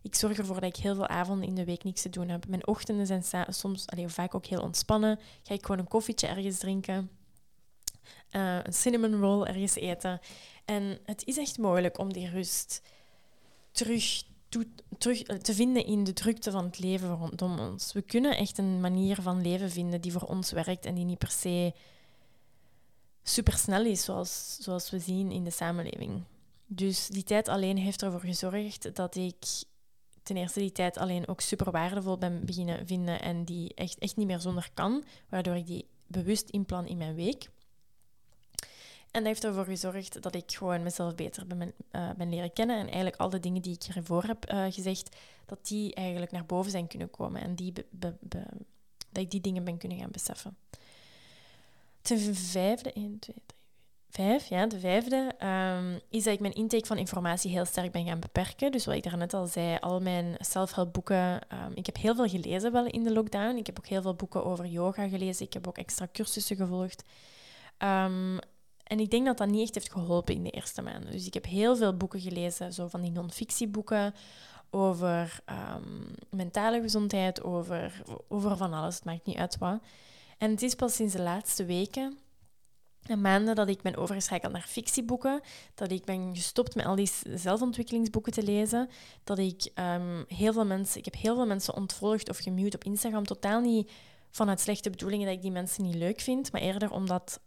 Ik 0.03 0.15
zorg 0.15 0.37
ervoor 0.37 0.59
dat 0.59 0.77
ik 0.77 0.83
heel 0.83 0.95
veel 0.95 1.07
avonden 1.07 1.47
in 1.47 1.55
de 1.55 1.65
week 1.65 1.83
niks 1.83 2.01
te 2.01 2.09
doen 2.09 2.29
heb. 2.29 2.47
Mijn 2.47 2.67
ochtenden 2.67 3.07
zijn 3.07 3.45
soms 3.49 3.85
vaak 4.05 4.35
ook 4.35 4.45
heel 4.45 4.61
ontspannen. 4.61 5.19
Ga 5.43 5.53
ik 5.53 5.65
gewoon 5.65 5.79
een 5.79 5.87
koffietje 5.87 6.27
ergens 6.27 6.57
drinken. 6.57 7.09
Uh, 8.31 8.59
een 8.63 8.73
cinnamon 8.73 9.19
roll 9.19 9.43
ergens 9.43 9.75
eten. 9.75 10.19
En 10.65 10.99
het 11.05 11.25
is 11.25 11.37
echt 11.37 11.57
mogelijk 11.57 11.97
om 11.97 12.13
die 12.13 12.29
rust 12.29 12.81
terug, 13.71 14.23
terug 14.97 15.23
te 15.23 15.53
vinden 15.53 15.85
in 15.85 16.03
de 16.03 16.13
drukte 16.13 16.51
van 16.51 16.65
het 16.65 16.79
leven 16.79 17.15
rondom 17.15 17.59
ons. 17.59 17.93
We 17.93 18.01
kunnen 18.01 18.37
echt 18.37 18.57
een 18.57 18.81
manier 18.81 19.21
van 19.21 19.41
leven 19.41 19.71
vinden 19.71 20.01
die 20.01 20.11
voor 20.11 20.27
ons 20.27 20.51
werkt 20.51 20.85
en 20.85 20.95
die 20.95 21.05
niet 21.05 21.17
per 21.17 21.31
se 21.31 21.73
supersnel 23.23 23.85
is, 23.85 24.03
zoals, 24.03 24.57
zoals 24.59 24.89
we 24.89 24.99
zien 24.99 25.31
in 25.31 25.43
de 25.43 25.51
samenleving. 25.51 26.23
Dus 26.65 27.07
die 27.07 27.23
tijd 27.23 27.47
alleen 27.47 27.77
heeft 27.77 28.01
ervoor 28.01 28.19
gezorgd 28.19 28.95
dat 28.95 29.15
ik 29.15 29.35
ten 30.23 30.37
eerste 30.37 30.59
die 30.59 30.71
tijd 30.71 30.97
alleen 30.97 31.27
ook 31.27 31.41
super 31.41 31.71
waardevol 31.71 32.17
ben 32.17 32.45
beginnen 32.45 32.87
vinden 32.87 33.21
en 33.21 33.43
die 33.43 33.73
echt, 33.73 33.99
echt 33.99 34.15
niet 34.15 34.27
meer 34.27 34.39
zonder 34.39 34.69
kan, 34.73 35.03
waardoor 35.29 35.55
ik 35.55 35.65
die 35.65 35.85
bewust 36.07 36.49
inplan 36.49 36.87
in 36.87 36.97
mijn 36.97 37.15
week. 37.15 37.49
En 39.11 39.19
dat 39.19 39.25
heeft 39.25 39.43
ervoor 39.43 39.65
gezorgd 39.65 40.21
dat 40.21 40.35
ik 40.35 40.51
gewoon 40.51 40.83
mezelf 40.83 41.15
beter 41.15 41.47
ben, 41.47 41.73
uh, 41.91 42.11
ben 42.17 42.29
leren 42.29 42.53
kennen. 42.53 42.77
En 42.77 42.85
eigenlijk 42.85 43.15
al 43.15 43.29
de 43.29 43.39
dingen 43.39 43.61
die 43.61 43.73
ik 43.73 43.83
hiervoor 43.83 44.23
heb 44.23 44.51
uh, 44.51 44.65
gezegd, 44.69 45.15
dat 45.45 45.67
die 45.67 45.93
eigenlijk 45.93 46.31
naar 46.31 46.45
boven 46.45 46.71
zijn 46.71 46.87
kunnen 46.87 47.09
komen. 47.09 47.41
En 47.41 47.55
die 47.55 47.73
dat 47.89 49.23
ik 49.23 49.31
die 49.31 49.41
dingen 49.41 49.63
ben 49.63 49.77
kunnen 49.77 49.97
gaan 49.97 50.11
beseffen. 50.11 50.57
Ten 52.01 52.35
vijfde, 52.35 52.93
1, 52.93 53.19
2, 53.19 53.35
3, 53.45 53.57
vijf, 54.13 54.45
ja, 54.45 54.65
de 54.67 54.79
vijfde, 54.79 55.31
um, 55.43 55.99
is 56.09 56.23
dat 56.23 56.33
ik 56.33 56.39
mijn 56.39 56.53
intake 56.53 56.85
van 56.85 56.97
informatie 56.97 57.51
heel 57.51 57.65
sterk 57.65 57.91
ben 57.91 58.05
gaan 58.05 58.19
beperken. 58.19 58.71
Dus 58.71 58.85
wat 58.85 58.95
ik 58.95 59.03
daarnet 59.03 59.33
al 59.33 59.45
zei, 59.45 59.77
al 59.79 59.99
mijn 59.99 60.35
self-help 60.39 60.93
boeken. 60.93 61.33
Um, 61.33 61.71
ik 61.73 61.85
heb 61.85 61.97
heel 61.97 62.15
veel 62.15 62.27
gelezen 62.27 62.71
wel 62.71 62.85
in 62.85 63.03
de 63.03 63.13
lockdown. 63.13 63.57
Ik 63.57 63.65
heb 63.65 63.77
ook 63.77 63.87
heel 63.87 64.01
veel 64.01 64.15
boeken 64.15 64.45
over 64.45 64.65
yoga 64.65 65.07
gelezen. 65.07 65.45
Ik 65.45 65.53
heb 65.53 65.67
ook 65.67 65.77
extra 65.77 66.07
cursussen 66.11 66.55
gevolgd. 66.55 67.03
Um, 67.77 68.39
en 68.83 68.99
ik 68.99 69.11
denk 69.11 69.25
dat 69.25 69.37
dat 69.37 69.47
niet 69.47 69.61
echt 69.61 69.73
heeft 69.73 69.91
geholpen 69.91 70.35
in 70.35 70.43
de 70.43 70.49
eerste 70.49 70.81
maanden. 70.81 71.11
Dus 71.11 71.25
ik 71.25 71.33
heb 71.33 71.45
heel 71.45 71.75
veel 71.75 71.97
boeken 71.97 72.19
gelezen, 72.19 72.73
zo 72.73 72.87
van 72.87 73.01
die 73.01 73.11
non-fictieboeken 73.11 74.13
over 74.69 75.39
mentale 76.29 76.81
gezondheid, 76.81 77.43
over, 77.43 78.03
over 78.27 78.57
van 78.57 78.73
alles. 78.73 78.95
Het 78.95 79.05
maakt 79.05 79.25
niet 79.25 79.37
uit 79.37 79.57
wat. 79.57 79.79
En 80.37 80.51
het 80.51 80.61
is 80.61 80.75
pas 80.75 80.95
sinds 80.95 81.13
de 81.13 81.21
laatste 81.21 81.65
weken 81.65 82.17
en 83.05 83.21
maanden 83.21 83.55
dat 83.55 83.69
ik 83.69 83.81
ben 83.81 83.95
overgeschakeld 83.95 84.51
naar 84.51 84.65
fictieboeken, 84.67 85.41
dat 85.75 85.91
ik 85.91 86.05
ben 86.05 86.35
gestopt 86.35 86.75
met 86.75 86.85
al 86.85 86.95
die 86.95 87.11
zelfontwikkelingsboeken 87.33 88.31
te 88.31 88.43
lezen, 88.43 88.89
dat 89.23 89.37
ik 89.37 89.71
um, 89.75 90.25
heel 90.27 90.53
veel 90.53 90.65
mensen, 90.65 90.97
ik 90.97 91.05
heb 91.05 91.15
heel 91.15 91.35
veel 91.35 91.45
mensen 91.45 91.75
ontvolgd 91.75 92.29
of 92.29 92.37
gemute 92.37 92.75
op 92.75 92.83
Instagram, 92.83 93.25
totaal 93.25 93.61
niet 93.61 93.91
vanuit 94.31 94.59
slechte 94.59 94.89
bedoelingen 94.89 95.25
dat 95.25 95.35
ik 95.35 95.41
die 95.41 95.51
mensen 95.51 95.83
niet 95.83 95.95
leuk 95.95 96.21
vind, 96.21 96.51
maar 96.51 96.61
eerder 96.61 96.91
omdat 96.91 97.39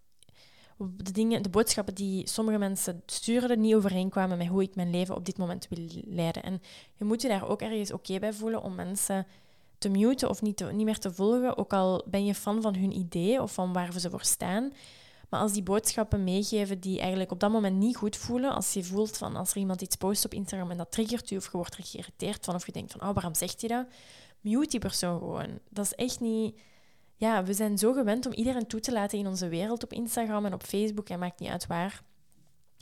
de, 0.79 1.13
dingen, 1.13 1.43
de 1.43 1.49
boodschappen 1.49 1.95
die 1.95 2.29
sommige 2.29 2.59
mensen 2.59 3.03
stuurden 3.07 3.61
niet 3.61 3.75
overeenkwamen 3.75 4.39
met 4.39 4.47
hoe 4.47 4.63
ik 4.63 4.75
mijn 4.75 4.91
leven 4.91 5.15
op 5.15 5.25
dit 5.25 5.39
moment 5.39 5.67
wil 5.69 5.87
leiden. 6.05 6.43
En 6.43 6.63
je 6.97 7.05
moet 7.05 7.23
je 7.23 7.29
daar 7.29 7.49
ook 7.49 7.61
ergens 7.61 7.93
oké 7.93 8.19
bij 8.19 8.33
voelen 8.33 8.63
om 8.63 8.75
mensen 8.75 9.27
te 9.79 9.89
muten 9.89 10.29
of 10.29 10.43
niet, 10.43 10.57
te, 10.57 10.65
niet 10.65 10.85
meer 10.85 10.99
te 10.99 11.13
volgen, 11.13 11.59
ook 11.59 11.73
al 11.73 12.05
ben 12.07 12.25
je 12.25 12.35
fan 12.35 12.63
van 12.63 12.77
hun 12.77 12.97
idee 12.97 13.43
of 13.43 13.53
van 13.53 13.73
waar 13.73 14.01
ze 14.01 14.11
voor 14.11 14.25
staan. 14.25 14.73
Maar 15.29 15.41
als 15.41 15.53
die 15.53 15.63
boodschappen 15.63 16.25
meegeven 16.25 16.81
die 16.81 17.01
eigenlijk 17.01 17.31
op 17.31 17.41
dat 17.41 17.51
moment 17.51 17.77
niet 17.77 17.97
goed 17.97 18.17
voelen, 18.17 18.55
als 18.55 18.73
je 18.73 18.85
voelt 18.85 19.17
van 19.17 19.37
als 19.37 19.51
er 19.51 19.57
iemand 19.57 19.81
iets 19.81 19.97
post 19.97 20.25
op 20.25 20.35
Instagram 20.35 20.71
en 20.71 20.77
dat 20.77 20.91
triggert 20.93 21.31
u 21.31 21.37
of 21.37 21.45
je 21.45 21.51
wordt 21.57 21.77
er 21.77 21.85
geïrriteerd 21.85 22.45
van 22.45 22.55
of 22.55 22.67
je 22.67 22.73
denkt 22.73 22.93
van 22.93 23.09
oh, 23.09 23.15
waarom 23.15 23.35
zegt 23.35 23.61
hij 23.61 23.69
dat? 23.69 23.87
Mute 24.41 24.69
die 24.69 24.81
persoon 24.81 25.19
gewoon. 25.19 25.59
Dat 25.69 25.85
is 25.85 25.95
echt 25.95 26.21
niet... 26.21 26.61
Ja, 27.17 27.45
we 27.45 27.53
zijn 27.53 27.79
zo 27.79 27.93
gewend 27.93 28.27
om 28.27 28.33
iedereen 28.33 28.67
toe 28.67 28.81
te 28.81 28.93
laten 28.93 29.19
in 29.19 29.27
onze 29.27 29.49
wereld 29.49 29.83
op 29.83 29.93
Instagram 29.93 30.47
en 30.47 30.53
op 30.55 30.63
Facebook, 30.63 31.09
en 31.09 31.19
maakt 31.19 31.41
niet 31.41 31.51
uit 31.51 31.67
waar, 31.67 32.03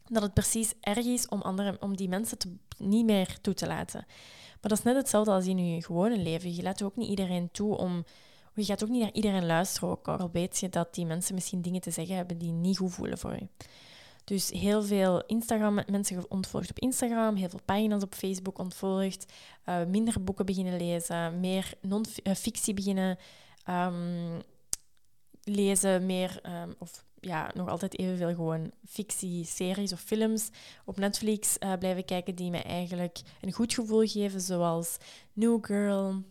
dat 0.08 0.22
het 0.22 0.34
precies 0.34 0.74
erg 0.80 1.06
is 1.06 1.28
om, 1.28 1.42
andere, 1.42 1.76
om 1.80 1.96
die 1.96 2.08
mensen 2.08 2.38
te, 2.38 2.56
niet 2.78 3.04
meer 3.04 3.40
toe 3.40 3.54
te 3.54 3.66
laten. 3.66 4.04
Maar 4.60 4.72
dat 4.72 4.78
is 4.78 4.84
net 4.84 4.96
hetzelfde 4.96 5.30
als 5.30 5.46
in 5.46 5.74
je 5.74 5.82
gewone 5.82 6.18
leven. 6.18 6.54
Je 6.54 6.62
laat 6.62 6.82
ook 6.82 6.96
niet 6.96 7.08
iedereen 7.08 7.50
toe 7.50 7.76
om 7.76 8.04
je 8.54 8.64
gaat 8.64 8.82
ook 8.82 8.88
niet 8.88 9.02
naar 9.02 9.12
iedereen 9.12 9.46
luisteren, 9.46 9.88
ook 9.88 10.08
al 10.08 10.30
weet 10.32 10.58
je 10.58 10.68
dat 10.68 10.94
die 10.94 11.06
mensen 11.06 11.34
misschien 11.34 11.62
dingen 11.62 11.80
te 11.80 11.90
zeggen 11.90 12.16
hebben 12.16 12.38
die 12.38 12.52
niet 12.52 12.78
goed 12.78 12.92
voelen 12.92 13.18
voor 13.18 13.32
je. 13.32 13.48
Dus 14.24 14.50
heel 14.50 14.82
veel 14.82 15.22
Instagram, 15.26 15.74
mensen 15.74 16.30
ontvolgd 16.30 16.70
op 16.70 16.78
Instagram, 16.78 17.34
heel 17.34 17.48
veel 17.48 17.60
pagina's 17.64 18.02
op 18.02 18.14
Facebook 18.14 18.58
ontvolgd, 18.58 19.32
uh, 19.68 19.84
minder 19.84 20.24
boeken 20.24 20.46
beginnen 20.46 20.76
lezen, 20.76 21.40
meer 21.40 21.72
non-fictie 21.80 22.74
eh, 22.74 22.84
beginnen 22.84 23.18
um, 23.68 24.42
lezen, 25.42 26.06
meer, 26.06 26.40
um, 26.62 26.74
of 26.78 27.04
ja, 27.20 27.50
nog 27.54 27.68
altijd 27.68 27.98
evenveel 27.98 28.34
gewoon 28.34 28.72
fictie, 28.86 29.44
series 29.44 29.92
of 29.92 30.00
films 30.00 30.48
op 30.84 30.96
Netflix 30.96 31.56
uh, 31.58 31.72
blijven 31.78 32.04
kijken 32.04 32.34
die 32.34 32.50
me 32.50 32.62
eigenlijk 32.62 33.20
een 33.40 33.52
goed 33.52 33.74
gevoel 33.74 34.06
geven, 34.06 34.40
zoals 34.40 34.96
New 35.32 35.64
Girl, 35.64 36.22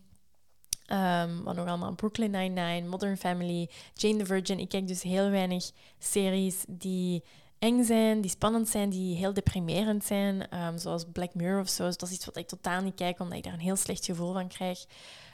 Um, 0.88 1.44
wat 1.44 1.56
nog 1.56 1.68
allemaal? 1.68 1.94
Brooklyn 1.96 2.32
Nine-Nine, 2.32 2.88
Modern 2.88 3.18
Family, 3.18 3.70
Jane 3.94 4.18
the 4.18 4.26
Virgin. 4.26 4.60
Ik 4.60 4.70
kijk 4.70 4.88
dus 4.88 5.02
heel 5.02 5.30
weinig 5.30 5.72
series 6.00 6.64
die 6.68 7.24
eng 7.60 7.84
zijn, 7.84 8.22
die 8.22 8.32
spannend 8.32 8.70
zijn, 8.70 8.90
die 8.90 9.16
heel 9.16 9.34
deprimerend 9.34 10.04
zijn. 10.04 10.64
Um, 10.64 10.78
zoals 10.78 11.06
Black 11.12 11.34
Mirror 11.34 11.62
of 11.62 11.70
zo. 11.70 11.86
Dus 11.86 11.98
dat 11.98 12.10
is 12.10 12.16
iets 12.16 12.26
wat 12.26 12.38
ik 12.38 12.48
totaal 12.48 12.82
niet 12.82 12.96
kijk, 12.96 13.20
omdat 13.20 13.38
ik 13.38 13.44
daar 13.44 13.54
een 13.54 13.60
heel 13.60 13.76
slecht 13.76 14.06
gevoel 14.06 14.34
van 14.34 14.48
krijg. 14.48 14.86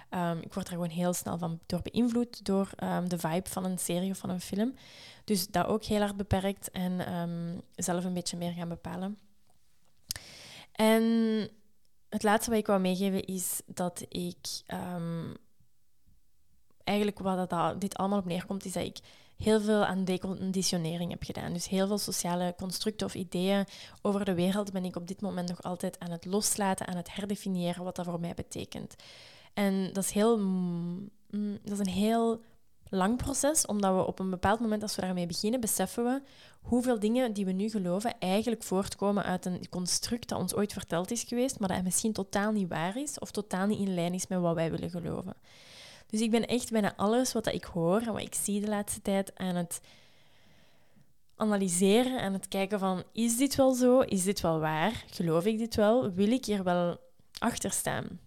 Um, 0.09 0.37
ik 0.37 0.53
word 0.53 0.67
er 0.67 0.73
gewoon 0.73 0.89
heel 0.89 1.13
snel 1.13 1.37
van 1.37 1.59
door 1.65 1.81
beïnvloed 1.81 2.45
door 2.45 2.69
de 3.07 3.19
vibe 3.19 3.49
van 3.49 3.65
een 3.65 3.79
serie 3.79 4.11
of 4.11 4.17
van 4.17 4.29
een 4.29 4.41
film. 4.41 4.75
Dus 5.23 5.47
dat 5.47 5.65
ook 5.65 5.83
heel 5.83 5.99
hard 5.99 6.17
beperkt 6.17 6.71
en 6.71 7.01
zelf 7.75 8.03
een 8.03 8.13
beetje 8.13 8.37
meer 8.37 8.51
gaan 8.51 8.69
bepalen. 8.69 9.17
En 10.71 11.49
het 12.09 12.23
laatste 12.23 12.49
wat 12.49 12.59
ik 12.59 12.67
wou 12.67 12.79
meegeven 12.79 13.25
is 13.25 13.61
dat 13.65 14.05
ik 14.09 14.61
um, 14.95 15.35
eigenlijk 16.83 17.19
wat 17.19 17.49
dat, 17.49 17.81
dit 17.81 17.95
allemaal 17.95 18.19
op 18.19 18.25
neerkomt, 18.25 18.65
is 18.65 18.73
dat 18.73 18.83
ik 18.83 18.97
heel 19.37 19.61
veel 19.61 19.85
aan 19.85 20.03
deconditionering 20.03 21.11
heb 21.11 21.23
gedaan. 21.23 21.53
Dus 21.53 21.67
heel 21.67 21.87
veel 21.87 21.97
sociale 21.97 22.53
constructen 22.57 23.07
of 23.07 23.15
ideeën 23.15 23.65
over 24.01 24.25
de 24.25 24.33
wereld 24.33 24.71
ben 24.71 24.85
ik 24.85 24.95
op 24.95 25.07
dit 25.07 25.21
moment 25.21 25.49
nog 25.49 25.61
altijd 25.61 25.99
aan 25.99 26.11
het 26.11 26.25
loslaten, 26.25 26.87
aan 26.87 26.95
het 26.95 27.15
herdefiniëren 27.15 27.83
wat 27.83 27.95
dat 27.95 28.05
voor 28.05 28.19
mij 28.19 28.33
betekent. 28.33 28.95
En 29.53 29.93
dat 29.93 30.03
is, 30.03 30.11
heel, 30.11 30.37
dat 31.61 31.71
is 31.71 31.79
een 31.79 31.87
heel 31.87 32.41
lang 32.89 33.17
proces, 33.17 33.65
omdat 33.65 33.95
we 33.95 34.05
op 34.05 34.19
een 34.19 34.29
bepaald 34.29 34.59
moment, 34.59 34.81
als 34.81 34.95
we 34.95 35.01
daarmee 35.01 35.25
beginnen, 35.25 35.59
beseffen 35.59 36.03
we 36.03 36.21
hoeveel 36.61 36.99
dingen 36.99 37.33
die 37.33 37.45
we 37.45 37.51
nu 37.51 37.69
geloven 37.69 38.19
eigenlijk 38.19 38.63
voortkomen 38.63 39.23
uit 39.23 39.45
een 39.45 39.69
construct 39.69 40.29
dat 40.29 40.39
ons 40.39 40.55
ooit 40.55 40.73
verteld 40.73 41.11
is 41.11 41.23
geweest, 41.23 41.59
maar 41.59 41.69
dat 41.69 41.83
misschien 41.83 42.13
totaal 42.13 42.51
niet 42.51 42.69
waar 42.69 42.97
is 42.97 43.19
of 43.19 43.31
totaal 43.31 43.67
niet 43.67 43.79
in 43.79 43.93
lijn 43.93 44.13
is 44.13 44.27
met 44.27 44.39
wat 44.39 44.55
wij 44.55 44.71
willen 44.71 44.89
geloven. 44.89 45.33
Dus 46.07 46.21
ik 46.21 46.31
ben 46.31 46.47
echt 46.47 46.71
bijna 46.71 46.95
alles 46.95 47.33
wat 47.33 47.47
ik 47.47 47.63
hoor 47.63 48.01
en 48.01 48.13
wat 48.13 48.21
ik 48.21 48.35
zie 48.35 48.61
de 48.61 48.67
laatste 48.67 49.01
tijd 49.01 49.37
aan 49.37 49.55
het 49.55 49.81
analyseren, 51.35 52.21
aan 52.21 52.33
het 52.33 52.47
kijken 52.47 52.79
van, 52.79 53.03
is 53.13 53.37
dit 53.37 53.55
wel 53.55 53.73
zo? 53.73 53.99
Is 53.99 54.23
dit 54.23 54.41
wel 54.41 54.59
waar? 54.59 55.03
Geloof 55.11 55.45
ik 55.45 55.57
dit 55.57 55.75
wel? 55.75 56.11
Wil 56.11 56.31
ik 56.31 56.45
hier 56.45 56.63
wel 56.63 56.97
achter 57.39 57.71
staan? 57.71 58.19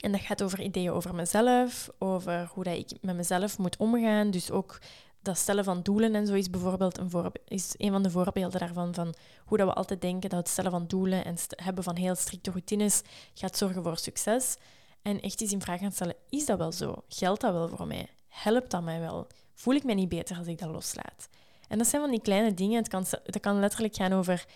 En 0.00 0.12
dat 0.12 0.20
gaat 0.20 0.42
over 0.42 0.60
ideeën 0.60 0.90
over 0.90 1.14
mezelf, 1.14 1.90
over 1.98 2.50
hoe 2.54 2.64
dat 2.64 2.76
ik 2.76 2.90
met 3.00 3.16
mezelf 3.16 3.58
moet 3.58 3.76
omgaan. 3.76 4.30
Dus 4.30 4.50
ook 4.50 4.78
dat 5.22 5.38
stellen 5.38 5.64
van 5.64 5.82
doelen 5.82 6.14
en 6.14 6.26
zo 6.26 6.34
is 6.34 6.50
bijvoorbeeld 6.50 6.98
een, 6.98 7.32
is 7.44 7.74
een 7.76 7.90
van 7.90 8.02
de 8.02 8.10
voorbeelden 8.10 8.60
daarvan. 8.60 8.94
Van 8.94 9.14
hoe 9.44 9.58
dat 9.58 9.66
we 9.66 9.72
altijd 9.72 10.00
denken 10.00 10.30
dat 10.30 10.38
het 10.38 10.48
stellen 10.48 10.70
van 10.70 10.86
doelen 10.86 11.24
en 11.24 11.36
hebben 11.48 11.84
van 11.84 11.96
heel 11.96 12.14
strikte 12.14 12.50
routines 12.50 13.02
gaat 13.34 13.56
zorgen 13.56 13.82
voor 13.82 13.96
succes. 13.96 14.56
En 15.02 15.20
echt 15.20 15.40
eens 15.40 15.52
in 15.52 15.62
vraag 15.62 15.80
gaan 15.80 15.92
stellen, 15.92 16.16
is 16.28 16.46
dat 16.46 16.58
wel 16.58 16.72
zo? 16.72 17.02
Geldt 17.08 17.40
dat 17.40 17.52
wel 17.52 17.68
voor 17.68 17.86
mij? 17.86 18.08
Helpt 18.28 18.70
dat 18.70 18.82
mij 18.82 19.00
wel? 19.00 19.26
Voel 19.54 19.74
ik 19.74 19.84
mij 19.84 19.94
niet 19.94 20.08
beter 20.08 20.36
als 20.38 20.46
ik 20.46 20.58
dat 20.58 20.70
loslaat? 20.70 21.28
En 21.68 21.78
dat 21.78 21.86
zijn 21.86 22.02
van 22.02 22.10
die 22.10 22.20
kleine 22.20 22.54
dingen. 22.54 22.76
Het 22.76 22.88
kan, 22.88 23.04
het 23.24 23.40
kan 23.40 23.60
letterlijk 23.60 23.94
gaan 23.96 24.12
over 24.12 24.46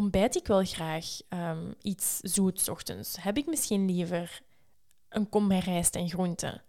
ontbijt 0.00 0.36
ik 0.36 0.46
wel 0.46 0.64
graag 0.64 1.20
um, 1.28 1.74
iets 1.82 2.18
zoets 2.20 2.68
ochtends? 2.68 3.16
Heb 3.22 3.36
ik 3.36 3.46
misschien 3.46 3.84
liever 3.84 4.40
een 5.08 5.28
kom 5.28 5.46
met 5.46 5.64
rijst 5.64 5.94
en 5.94 6.08
groenten 6.08 6.62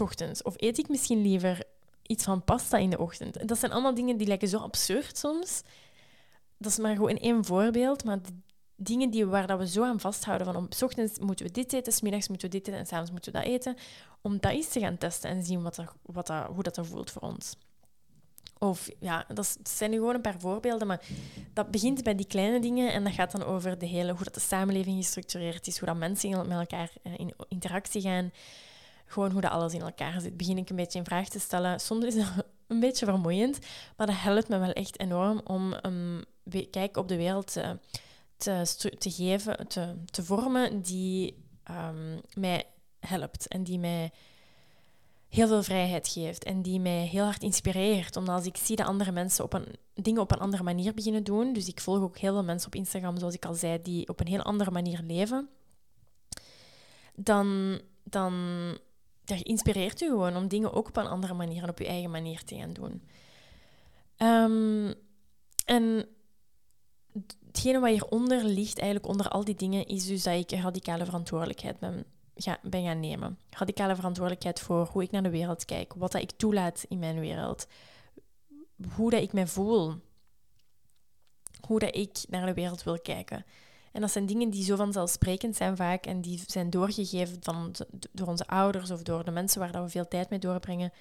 ochtends? 0.00 0.42
Of 0.42 0.54
eet 0.56 0.78
ik 0.78 0.88
misschien 0.88 1.22
liever 1.22 1.62
iets 2.02 2.24
van 2.24 2.44
pasta 2.44 2.78
in 2.78 2.90
de 2.90 2.98
ochtend? 2.98 3.48
Dat 3.48 3.58
zijn 3.58 3.72
allemaal 3.72 3.94
dingen 3.94 4.16
die 4.16 4.26
lijken 4.26 4.48
zo 4.48 4.58
absurd 4.58 5.18
soms. 5.18 5.62
Dat 6.58 6.70
is 6.70 6.78
maar 6.78 6.94
gewoon 6.94 7.16
één 7.16 7.44
voorbeeld, 7.44 8.04
maar 8.04 8.18
dingen 8.76 9.10
die, 9.10 9.26
waar 9.26 9.46
dat 9.46 9.58
we 9.58 9.68
zo 9.68 9.84
aan 9.84 10.00
vasthouden 10.00 10.46
van 10.46 10.56
om 10.56 10.66
s 10.68 10.82
ochtends 10.82 11.18
moeten 11.18 11.46
we 11.46 11.52
dit 11.52 11.72
eten, 11.72 11.92
s 11.92 12.00
middags 12.00 12.28
moeten 12.28 12.50
we 12.50 12.56
dit 12.56 12.66
eten 12.66 12.80
en 12.80 12.86
s'avonds 12.86 13.10
moeten 13.10 13.32
we 13.32 13.38
dat 13.38 13.48
eten, 13.48 13.76
om 14.20 14.38
dat 14.40 14.52
eens 14.52 14.68
te 14.68 14.80
gaan 14.80 14.98
testen 14.98 15.30
en 15.30 15.44
zien 15.44 15.62
wat 15.62 15.84
wat 16.02 16.26
dat, 16.26 16.46
hoe 16.46 16.62
dat 16.62 16.76
er 16.76 16.86
voelt 16.86 17.10
voor 17.10 17.22
ons. 17.22 17.56
Of 18.58 18.88
ja, 19.00 19.26
dat 19.34 19.58
zijn 19.62 19.90
nu 19.90 19.96
gewoon 19.96 20.14
een 20.14 20.20
paar 20.20 20.40
voorbeelden, 20.40 20.86
maar 20.86 21.02
dat 21.52 21.70
begint 21.70 22.02
bij 22.02 22.14
die 22.14 22.26
kleine 22.26 22.60
dingen 22.60 22.92
en 22.92 23.04
dat 23.04 23.12
gaat 23.12 23.30
dan 23.30 23.44
over 23.44 23.78
de 23.78 23.86
hele, 23.86 24.12
hoe 24.12 24.24
dat 24.24 24.34
de 24.34 24.40
samenleving 24.40 24.96
gestructureerd 24.96 25.66
is, 25.66 25.78
hoe 25.78 25.88
dat 25.88 25.96
mensen 25.96 26.48
met 26.48 26.58
elkaar 26.58 26.90
eh, 27.02 27.12
in 27.16 27.34
interactie 27.48 28.00
gaan, 28.00 28.32
gewoon 29.06 29.30
hoe 29.30 29.40
dat 29.40 29.50
alles 29.50 29.74
in 29.74 29.80
elkaar 29.80 30.20
zit. 30.20 30.36
Begin 30.36 30.58
ik 30.58 30.70
een 30.70 30.76
beetje 30.76 30.98
in 30.98 31.04
vraag 31.04 31.28
te 31.28 31.40
stellen. 31.40 31.80
Soms 31.80 32.04
is 32.04 32.14
dat 32.14 32.26
een 32.66 32.80
beetje 32.80 33.06
vermoeiend, 33.06 33.58
maar 33.96 34.06
dat 34.06 34.16
helpt 34.18 34.48
me 34.48 34.58
wel 34.58 34.72
echt 34.72 35.00
enorm 35.00 35.40
om 35.44 35.74
een 35.80 36.24
kijk 36.70 36.96
op 36.96 37.08
de 37.08 37.16
wereld 37.16 37.52
te, 37.52 37.78
te, 38.36 38.94
te 38.98 39.10
geven, 39.10 39.68
te, 39.68 39.94
te 40.04 40.24
vormen 40.24 40.82
die 40.82 41.44
um, 41.70 42.20
mij 42.34 42.64
helpt 43.00 43.48
en 43.48 43.62
die 43.62 43.78
mij 43.78 44.10
heel 45.36 45.46
veel 45.46 45.62
vrijheid 45.62 46.08
geeft 46.08 46.44
en 46.44 46.62
die 46.62 46.80
mij 46.80 47.06
heel 47.06 47.24
hard 47.24 47.42
inspireert. 47.42 48.16
Omdat 48.16 48.34
als 48.34 48.46
ik 48.46 48.56
zie 48.56 48.76
dat 48.76 48.86
andere 48.86 49.12
mensen 49.12 49.44
op 49.44 49.52
een, 49.52 49.66
dingen 49.94 50.20
op 50.20 50.32
een 50.32 50.38
andere 50.38 50.62
manier 50.62 50.94
beginnen 50.94 51.24
doen, 51.24 51.52
dus 51.52 51.68
ik 51.68 51.80
volg 51.80 52.00
ook 52.00 52.18
heel 52.18 52.32
veel 52.32 52.44
mensen 52.44 52.66
op 52.66 52.74
Instagram, 52.74 53.18
zoals 53.18 53.34
ik 53.34 53.44
al 53.44 53.54
zei, 53.54 53.82
die 53.82 54.08
op 54.08 54.20
een 54.20 54.26
heel 54.26 54.42
andere 54.42 54.70
manier 54.70 55.00
leven. 55.06 55.48
dan, 57.14 57.80
dan 58.02 58.34
dat 59.24 59.40
inspireert 59.40 60.00
u 60.00 60.08
gewoon 60.08 60.36
om 60.36 60.48
dingen 60.48 60.72
ook 60.72 60.88
op 60.88 60.96
een 60.96 61.06
andere 61.06 61.34
manier 61.34 61.62
en 61.62 61.68
op 61.68 61.78
uw 61.78 61.86
eigen 61.86 62.10
manier 62.10 62.44
te 62.44 62.56
gaan 62.56 62.72
doen. 62.72 63.02
Um, 64.18 64.94
en 65.64 66.06
hetgene 67.46 67.80
wat 67.80 67.90
hieronder 67.90 68.44
ligt, 68.44 68.78
eigenlijk 68.78 69.08
onder 69.08 69.28
al 69.28 69.44
die 69.44 69.54
dingen, 69.54 69.86
is 69.86 70.06
dus 70.06 70.22
dat 70.22 70.34
ik 70.34 70.60
radicale 70.60 71.04
verantwoordelijkheid 71.04 71.78
ben, 71.78 72.04
ben 72.62 72.84
gaan 72.84 73.00
nemen. 73.00 73.38
Radicale 73.50 73.94
verantwoordelijkheid 73.94 74.60
voor 74.60 74.88
hoe 74.92 75.02
ik 75.02 75.10
naar 75.10 75.22
de 75.22 75.30
wereld 75.30 75.64
kijk, 75.64 75.94
wat 75.94 76.12
dat 76.12 76.22
ik 76.22 76.30
toelaat 76.30 76.84
in 76.88 76.98
mijn 76.98 77.20
wereld, 77.20 77.66
hoe 78.94 79.10
dat 79.10 79.22
ik 79.22 79.32
mij 79.32 79.46
voel, 79.46 79.94
hoe 81.66 81.78
dat 81.78 81.94
ik 81.96 82.24
naar 82.28 82.46
de 82.46 82.54
wereld 82.54 82.82
wil 82.82 83.00
kijken. 83.00 83.44
En 83.92 84.00
dat 84.00 84.10
zijn 84.10 84.26
dingen 84.26 84.50
die 84.50 84.64
zo 84.64 84.76
vanzelfsprekend 84.76 85.56
zijn 85.56 85.76
vaak 85.76 86.06
en 86.06 86.20
die 86.20 86.42
zijn 86.46 86.70
doorgegeven 86.70 87.36
van, 87.40 87.74
door 88.12 88.26
onze 88.26 88.46
ouders 88.46 88.90
of 88.90 89.02
door 89.02 89.24
de 89.24 89.30
mensen 89.30 89.60
waar 89.60 89.72
dat 89.72 89.82
we 89.82 89.88
veel 89.88 90.08
tijd 90.08 90.30
mee 90.30 90.38
doorbrengen. 90.38 90.92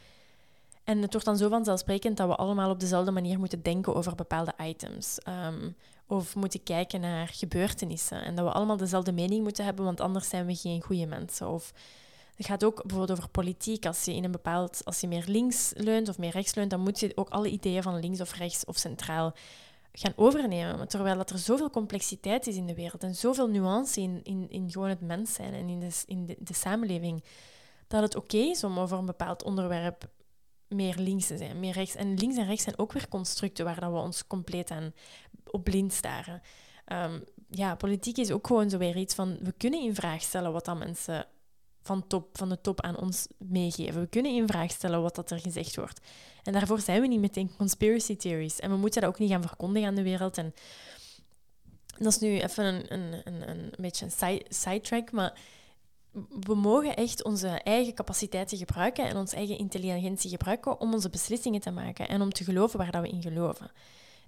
En 0.83 1.01
het 1.01 1.11
wordt 1.11 1.25
dan 1.25 1.37
zo 1.37 1.49
vanzelfsprekend 1.49 2.17
dat 2.17 2.27
we 2.27 2.35
allemaal 2.35 2.69
op 2.69 2.79
dezelfde 2.79 3.11
manier 3.11 3.39
moeten 3.39 3.61
denken 3.61 3.95
over 3.95 4.15
bepaalde 4.15 4.53
items. 4.57 5.19
Ehm, 5.19 5.69
of 6.07 6.35
moeten 6.35 6.63
kijken 6.63 7.01
naar 7.01 7.27
gebeurtenissen. 7.27 8.23
En 8.23 8.35
dat 8.35 8.45
we 8.45 8.51
allemaal 8.51 8.77
dezelfde 8.77 9.11
mening 9.11 9.43
moeten 9.43 9.65
hebben, 9.65 9.85
want 9.85 9.99
anders 10.01 10.29
zijn 10.29 10.45
we 10.45 10.55
geen 10.55 10.81
goede 10.81 11.05
mensen. 11.05 11.47
Of 11.47 11.73
het 12.35 12.45
gaat 12.45 12.63
ook 12.63 12.81
bijvoorbeeld 12.83 13.17
over 13.17 13.29
politiek. 13.29 13.85
Als 13.85 14.05
je 14.05 14.13
in 14.13 14.23
een 14.23 14.31
bepaald, 14.31 14.81
als 14.85 15.01
je 15.01 15.07
meer 15.07 15.23
links 15.27 15.71
leunt 15.75 16.09
of 16.09 16.17
meer 16.17 16.31
rechts 16.31 16.55
leunt, 16.55 16.69
dan 16.69 16.79
moet 16.79 16.99
je 16.99 17.11
ook 17.15 17.29
alle 17.29 17.49
ideeën 17.49 17.83
van 17.83 17.99
links 17.99 18.21
of 18.21 18.33
rechts 18.33 18.65
of 18.65 18.77
centraal 18.77 19.33
gaan 19.91 20.13
overnemen. 20.15 20.87
Terwijl 20.87 21.17
dat 21.17 21.29
er 21.29 21.39
zoveel 21.39 21.69
complexiteit 21.69 22.47
is 22.47 22.55
in 22.55 22.65
de 22.65 22.75
wereld 22.75 23.03
en 23.03 23.15
zoveel 23.15 23.47
nuance 23.47 24.01
in, 24.01 24.19
in, 24.23 24.49
in 24.49 24.71
gewoon 24.71 24.89
het 24.89 25.01
mens 25.01 25.33
zijn 25.33 25.53
en 25.53 25.69
in 25.69 25.79
de, 25.79 25.91
in 26.05 26.35
de, 26.39 26.53
samenleving, 26.53 27.23
dat 27.87 28.01
het 28.01 28.15
oké 28.15 28.37
is 28.37 28.63
om 28.63 28.79
over 28.79 28.97
een 28.97 29.05
bepaald 29.05 29.43
onderwerp 29.43 30.09
meer 30.67 30.95
links 30.97 31.27
te 31.27 31.37
zijn, 31.37 31.59
meer 31.59 31.73
rechts. 31.73 31.95
En 31.95 32.13
links 32.13 32.37
en 32.37 32.45
rechts 32.45 32.63
zijn 32.63 32.77
ook 32.77 32.91
weer 32.91 33.07
constructen 33.07 33.65
waar 33.65 33.79
dat 33.79 33.91
we 33.91 33.97
ons 33.97 34.27
compleet 34.27 34.71
aan 34.71 34.93
op 35.51 35.63
blind 35.63 35.93
staren. 35.93 36.41
Um, 36.93 37.23
ja, 37.49 37.75
politiek 37.75 38.17
is 38.17 38.31
ook 38.31 38.47
gewoon 38.47 38.69
zo 38.69 38.77
weer 38.77 38.97
iets 38.97 39.15
van, 39.15 39.37
we 39.41 39.53
kunnen 39.57 39.81
in 39.81 39.95
vraag 39.95 40.21
stellen 40.21 40.51
wat 40.51 40.65
dat 40.65 40.77
mensen 40.77 41.27
van, 41.81 42.07
top, 42.07 42.37
van 42.37 42.49
de 42.49 42.61
top 42.61 42.81
aan 42.81 42.97
ons 42.97 43.27
meegeven. 43.37 44.01
We 44.01 44.07
kunnen 44.07 44.35
in 44.35 44.47
vraag 44.47 44.71
stellen 44.71 45.01
wat 45.01 45.15
dat 45.15 45.31
er 45.31 45.39
gezegd 45.39 45.75
wordt. 45.75 45.99
En 46.43 46.53
daarvoor 46.53 46.79
zijn 46.79 47.01
we 47.01 47.07
niet 47.07 47.19
meteen 47.19 47.55
conspiracy 47.57 48.15
theories. 48.15 48.59
En 48.59 48.69
we 48.69 48.77
moeten 48.77 49.01
dat 49.01 49.09
ook 49.09 49.19
niet 49.19 49.31
gaan 49.31 49.41
verkondigen 49.41 49.87
aan 49.87 49.95
de 49.95 50.03
wereld. 50.03 50.37
En 50.37 50.53
dat 51.97 52.07
is 52.07 52.19
nu 52.19 52.39
even 52.39 52.65
een, 52.65 52.93
een, 52.93 53.21
een, 53.23 53.49
een 53.49 53.71
beetje 53.77 54.05
een 54.05 54.41
sidetrack, 54.49 55.11
maar 55.11 55.39
we 56.39 56.55
mogen 56.55 56.95
echt 56.95 57.23
onze 57.23 57.47
eigen 57.47 57.93
capaciteiten 57.93 58.57
gebruiken 58.57 59.05
en 59.05 59.17
onze 59.17 59.35
eigen 59.35 59.57
intelligentie 59.57 60.29
gebruiken 60.29 60.79
om 60.79 60.93
onze 60.93 61.09
beslissingen 61.09 61.61
te 61.61 61.71
maken 61.71 62.07
en 62.07 62.21
om 62.21 62.31
te 62.31 62.43
geloven 62.43 62.79
waar 62.79 62.91
dat 62.91 63.01
we 63.01 63.09
in 63.09 63.21
geloven. 63.21 63.71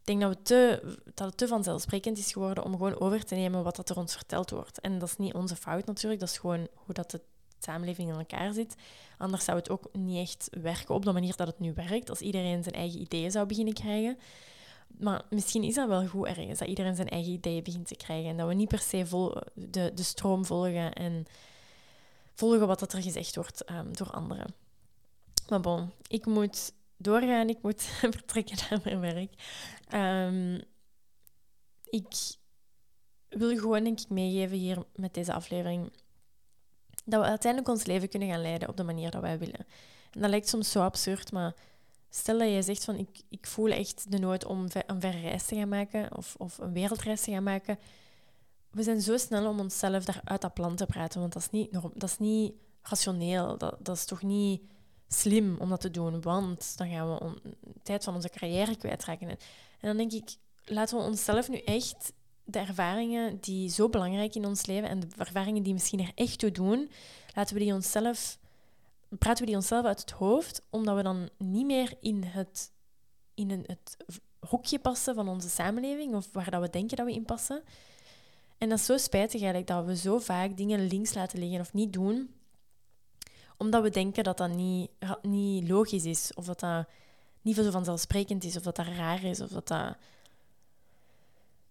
Ik 0.07 0.19
denk 0.19 0.21
dat, 0.21 0.37
we 0.37 0.43
te, 0.43 0.97
dat 1.13 1.27
het 1.27 1.37
te 1.37 1.47
vanzelfsprekend 1.47 2.17
is 2.17 2.31
geworden 2.31 2.63
om 2.63 2.71
gewoon 2.71 2.99
over 2.99 3.25
te 3.25 3.35
nemen 3.35 3.63
wat 3.63 3.75
dat 3.75 3.89
er 3.89 3.97
ons 3.97 4.13
verteld 4.13 4.49
wordt. 4.49 4.79
En 4.79 4.99
dat 4.99 5.09
is 5.09 5.17
niet 5.17 5.33
onze 5.33 5.55
fout 5.55 5.85
natuurlijk, 5.85 6.19
dat 6.19 6.29
is 6.29 6.37
gewoon 6.37 6.67
hoe 6.73 6.93
dat 6.93 7.11
de 7.11 7.21
samenleving 7.59 8.09
in 8.09 8.17
elkaar 8.17 8.53
zit. 8.53 8.75
Anders 9.17 9.45
zou 9.45 9.57
het 9.57 9.69
ook 9.69 9.89
niet 9.93 10.17
echt 10.17 10.49
werken 10.61 10.95
op 10.95 11.05
de 11.05 11.11
manier 11.11 11.35
dat 11.35 11.47
het 11.47 11.59
nu 11.59 11.73
werkt, 11.73 12.09
als 12.09 12.19
iedereen 12.19 12.63
zijn 12.63 12.75
eigen 12.75 13.01
ideeën 13.01 13.31
zou 13.31 13.45
beginnen 13.45 13.73
krijgen. 13.73 14.17
Maar 14.87 15.21
misschien 15.29 15.63
is 15.63 15.75
dat 15.75 15.87
wel 15.87 16.07
goed 16.07 16.27
ergens, 16.27 16.59
dat 16.59 16.67
iedereen 16.67 16.95
zijn 16.95 17.09
eigen 17.09 17.31
ideeën 17.31 17.63
begint 17.63 17.87
te 17.87 17.95
krijgen 17.95 18.29
en 18.29 18.37
dat 18.37 18.47
we 18.47 18.53
niet 18.53 18.67
per 18.67 18.79
se 18.79 19.05
vol 19.05 19.41
de, 19.53 19.91
de 19.93 20.03
stroom 20.03 20.45
volgen 20.45 20.93
en 20.93 21.25
volgen 22.33 22.67
wat 22.67 22.93
er 22.93 23.01
gezegd 23.01 23.35
wordt 23.35 23.71
um, 23.71 23.95
door 23.95 24.11
anderen. 24.11 24.53
Maar 25.49 25.61
bon, 25.61 25.91
ik 26.07 26.25
moet 26.25 26.71
doorgaan, 26.97 27.49
ik 27.49 27.61
moet 27.61 27.81
vertrekken 28.15 28.57
naar 28.69 28.79
mijn 28.83 28.99
werk. 28.99 29.31
Um, 29.93 30.61
ik 31.83 32.35
wil 33.29 33.57
gewoon 33.57 33.83
denk 33.83 33.99
ik 33.99 34.09
meegeven 34.09 34.57
hier 34.57 34.85
met 34.95 35.13
deze 35.13 35.33
aflevering 35.33 35.91
dat 37.05 37.21
we 37.21 37.27
uiteindelijk 37.27 37.71
ons 37.71 37.85
leven 37.85 38.09
kunnen 38.09 38.29
gaan 38.29 38.41
leiden 38.41 38.69
op 38.69 38.77
de 38.77 38.83
manier 38.83 39.11
dat 39.11 39.21
wij 39.21 39.39
willen. 39.39 39.65
En 40.11 40.21
dat 40.21 40.29
lijkt 40.29 40.49
soms 40.49 40.71
zo 40.71 40.81
absurd, 40.81 41.31
maar 41.31 41.55
stel 42.09 42.37
dat 42.37 42.49
je 42.49 42.61
zegt 42.61 42.83
van 42.83 42.95
ik, 42.95 43.21
ik 43.29 43.47
voel 43.47 43.69
echt 43.69 44.11
de 44.11 44.19
nood 44.19 44.45
om 44.45 44.65
een 44.87 45.01
verre 45.01 45.19
reis 45.19 45.45
te 45.45 45.55
gaan 45.55 45.69
maken 45.69 46.17
of, 46.17 46.35
of 46.37 46.57
een 46.57 46.73
wereldreis 46.73 47.21
te 47.21 47.31
gaan 47.31 47.43
maken 47.43 47.79
we 48.77 48.83
zijn 48.83 49.01
zo 49.01 49.17
snel 49.17 49.49
om 49.49 49.59
onszelf 49.59 50.05
daar 50.05 50.21
uit 50.23 50.41
dat 50.41 50.53
plan 50.53 50.75
te 50.75 50.85
praten, 50.85 51.19
want 51.19 51.33
dat 51.33 51.41
is 51.41 51.49
niet, 51.49 51.73
dat 51.93 52.09
is 52.09 52.17
niet 52.17 52.53
rationeel. 52.81 53.57
Dat, 53.57 53.75
dat 53.79 53.95
is 53.95 54.05
toch 54.05 54.21
niet 54.21 54.61
slim 55.07 55.55
om 55.59 55.69
dat 55.69 55.81
te 55.81 55.91
doen, 55.91 56.21
want 56.21 56.77
dan 56.77 56.89
gaan 56.89 57.13
we 57.13 57.19
on, 57.19 57.41
tijd 57.83 58.03
van 58.03 58.15
onze 58.15 58.29
carrière 58.29 58.75
kwijtraken. 58.75 59.37
En 59.79 59.87
dan 59.87 59.97
denk 59.97 60.11
ik, 60.11 60.35
laten 60.65 60.97
we 60.97 61.03
onszelf 61.03 61.49
nu 61.49 61.57
echt 61.57 62.13
de 62.43 62.59
ervaringen 62.59 63.37
die 63.39 63.69
zo 63.69 63.89
belangrijk 63.89 64.35
in 64.35 64.45
ons 64.45 64.65
leven 64.65 64.89
en 64.89 64.99
de 64.99 65.07
ervaringen 65.17 65.63
die 65.63 65.73
misschien 65.73 65.99
er 65.99 66.11
echt 66.15 66.39
toe 66.39 66.51
doen, 66.51 66.89
laten 67.33 67.55
we 67.55 67.63
die 67.63 67.73
onszelf, 67.73 68.39
praten 69.09 69.39
we 69.43 69.49
die 69.49 69.55
onszelf 69.55 69.85
uit 69.85 69.99
het 69.99 70.11
hoofd, 70.11 70.61
omdat 70.69 70.95
we 70.95 71.03
dan 71.03 71.29
niet 71.37 71.65
meer 71.65 71.93
in 71.99 72.23
het, 72.23 72.71
in 73.33 73.49
het 73.49 73.97
hoekje 74.39 74.79
passen 74.79 75.15
van 75.15 75.27
onze 75.27 75.49
samenleving 75.49 76.15
of 76.15 76.29
waar 76.31 76.51
dat 76.51 76.61
we 76.61 76.69
denken 76.69 76.97
dat 76.97 77.05
we 77.05 77.13
in 77.13 77.25
passen. 77.25 77.63
En 78.57 78.69
dat 78.69 78.79
is 78.79 78.85
zo 78.85 78.97
spijtig 78.97 79.41
eigenlijk 79.41 79.67
dat 79.67 79.85
we 79.85 79.97
zo 79.97 80.19
vaak 80.19 80.57
dingen 80.57 80.87
links 80.87 81.13
laten 81.13 81.39
liggen 81.39 81.59
of 81.59 81.73
niet 81.73 81.93
doen, 81.93 82.33
omdat 83.57 83.83
we 83.83 83.89
denken 83.89 84.23
dat 84.23 84.37
dat 84.37 84.49
niet, 84.49 84.89
niet 85.21 85.69
logisch 85.69 86.05
is, 86.05 86.33
of 86.33 86.45
dat 86.45 86.59
dat 86.59 86.87
niet 87.47 87.55
zo 87.55 87.71
vanzelfsprekend 87.71 88.43
is, 88.43 88.57
of 88.57 88.63
dat 88.63 88.75
dat 88.75 88.87
raar 88.87 89.23
is, 89.23 89.41
of 89.41 89.49
dat 89.49 89.67
dat, 89.67 89.95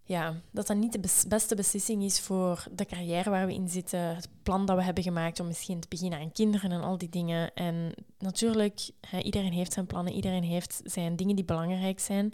ja, 0.02 0.34
dat 0.50 0.66
dat 0.66 0.76
niet 0.76 0.92
de 0.92 1.26
beste 1.28 1.54
beslissing 1.54 2.02
is 2.02 2.20
voor 2.20 2.64
de 2.72 2.86
carrière 2.86 3.30
waar 3.30 3.46
we 3.46 3.54
in 3.54 3.68
zitten, 3.68 4.00
het 4.00 4.28
plan 4.42 4.66
dat 4.66 4.76
we 4.76 4.82
hebben 4.82 5.02
gemaakt 5.02 5.40
om 5.40 5.46
misschien 5.46 5.80
te 5.80 5.88
beginnen 5.88 6.18
aan 6.18 6.32
kinderen 6.32 6.72
en 6.72 6.80
al 6.80 6.98
die 6.98 7.08
dingen. 7.08 7.54
En 7.54 7.94
natuurlijk, 8.18 8.90
iedereen 9.22 9.52
heeft 9.52 9.72
zijn 9.72 9.86
plannen, 9.86 10.12
iedereen 10.12 10.42
heeft 10.42 10.80
zijn 10.84 11.16
dingen 11.16 11.36
die 11.36 11.44
belangrijk 11.44 12.00
zijn. 12.00 12.32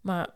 Maar 0.00 0.34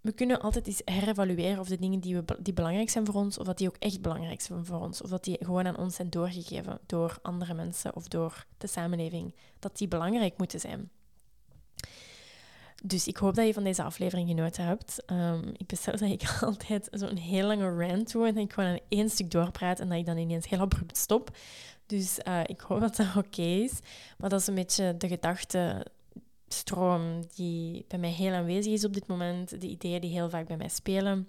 we 0.00 0.12
kunnen 0.12 0.40
altijd 0.40 0.66
eens 0.66 0.82
herevalueren 0.84 1.58
of 1.58 1.68
de 1.68 1.78
dingen 1.78 2.00
die, 2.00 2.16
we, 2.16 2.24
die 2.38 2.52
belangrijk 2.52 2.90
zijn 2.90 3.06
voor 3.06 3.14
ons, 3.14 3.38
of 3.38 3.46
dat 3.46 3.58
die 3.58 3.68
ook 3.68 3.76
echt 3.78 4.02
belangrijk 4.02 4.40
zijn 4.40 4.64
voor 4.64 4.80
ons, 4.80 5.02
of 5.02 5.10
dat 5.10 5.24
die 5.24 5.36
gewoon 5.40 5.66
aan 5.66 5.78
ons 5.78 5.94
zijn 5.94 6.10
doorgegeven 6.10 6.78
door 6.86 7.18
andere 7.22 7.54
mensen 7.54 7.96
of 7.96 8.08
door 8.08 8.46
de 8.58 8.66
samenleving, 8.66 9.34
dat 9.58 9.76
die 9.76 9.88
belangrijk 9.88 10.38
moeten 10.38 10.60
zijn. 10.60 10.90
Dus 12.84 13.06
ik 13.06 13.16
hoop 13.16 13.34
dat 13.34 13.46
je 13.46 13.52
van 13.52 13.64
deze 13.64 13.82
aflevering 13.82 14.28
genoten 14.28 14.64
hebt. 14.64 15.02
Um, 15.06 15.52
ik 15.56 15.66
besef 15.66 15.94
dat 15.94 16.10
ik 16.10 16.36
altijd 16.40 16.88
zo'n 16.90 17.16
heel 17.16 17.46
lange 17.46 17.86
rant 17.86 18.12
doe 18.12 18.26
en 18.26 18.36
ik 18.36 18.52
gewoon 18.52 18.70
aan 18.70 18.78
één 18.88 19.10
stuk 19.10 19.30
doorpraat 19.30 19.80
en 19.80 19.88
dat 19.88 19.98
ik 19.98 20.06
dan 20.06 20.16
ineens 20.16 20.48
heel 20.48 20.60
abrupt 20.60 20.96
stop. 20.96 21.36
Dus 21.86 22.18
uh, 22.28 22.40
ik 22.46 22.60
hoop 22.60 22.80
dat 22.80 22.96
dat 22.96 23.16
oké 23.24 23.42
is. 23.42 23.78
Maar 24.18 24.30
dat 24.30 24.40
is 24.40 24.46
een 24.46 24.54
beetje 24.54 24.96
de 24.96 25.08
gedachte 25.08 25.86
stroom 26.48 27.22
die 27.34 27.84
bij 27.88 27.98
mij 27.98 28.10
heel 28.10 28.32
aanwezig 28.32 28.72
is 28.72 28.84
op 28.84 28.92
dit 28.92 29.06
moment. 29.06 29.60
De 29.60 29.68
ideeën 29.68 30.00
die 30.00 30.10
heel 30.10 30.30
vaak 30.30 30.46
bij 30.46 30.56
mij 30.56 30.68
spelen. 30.68 31.28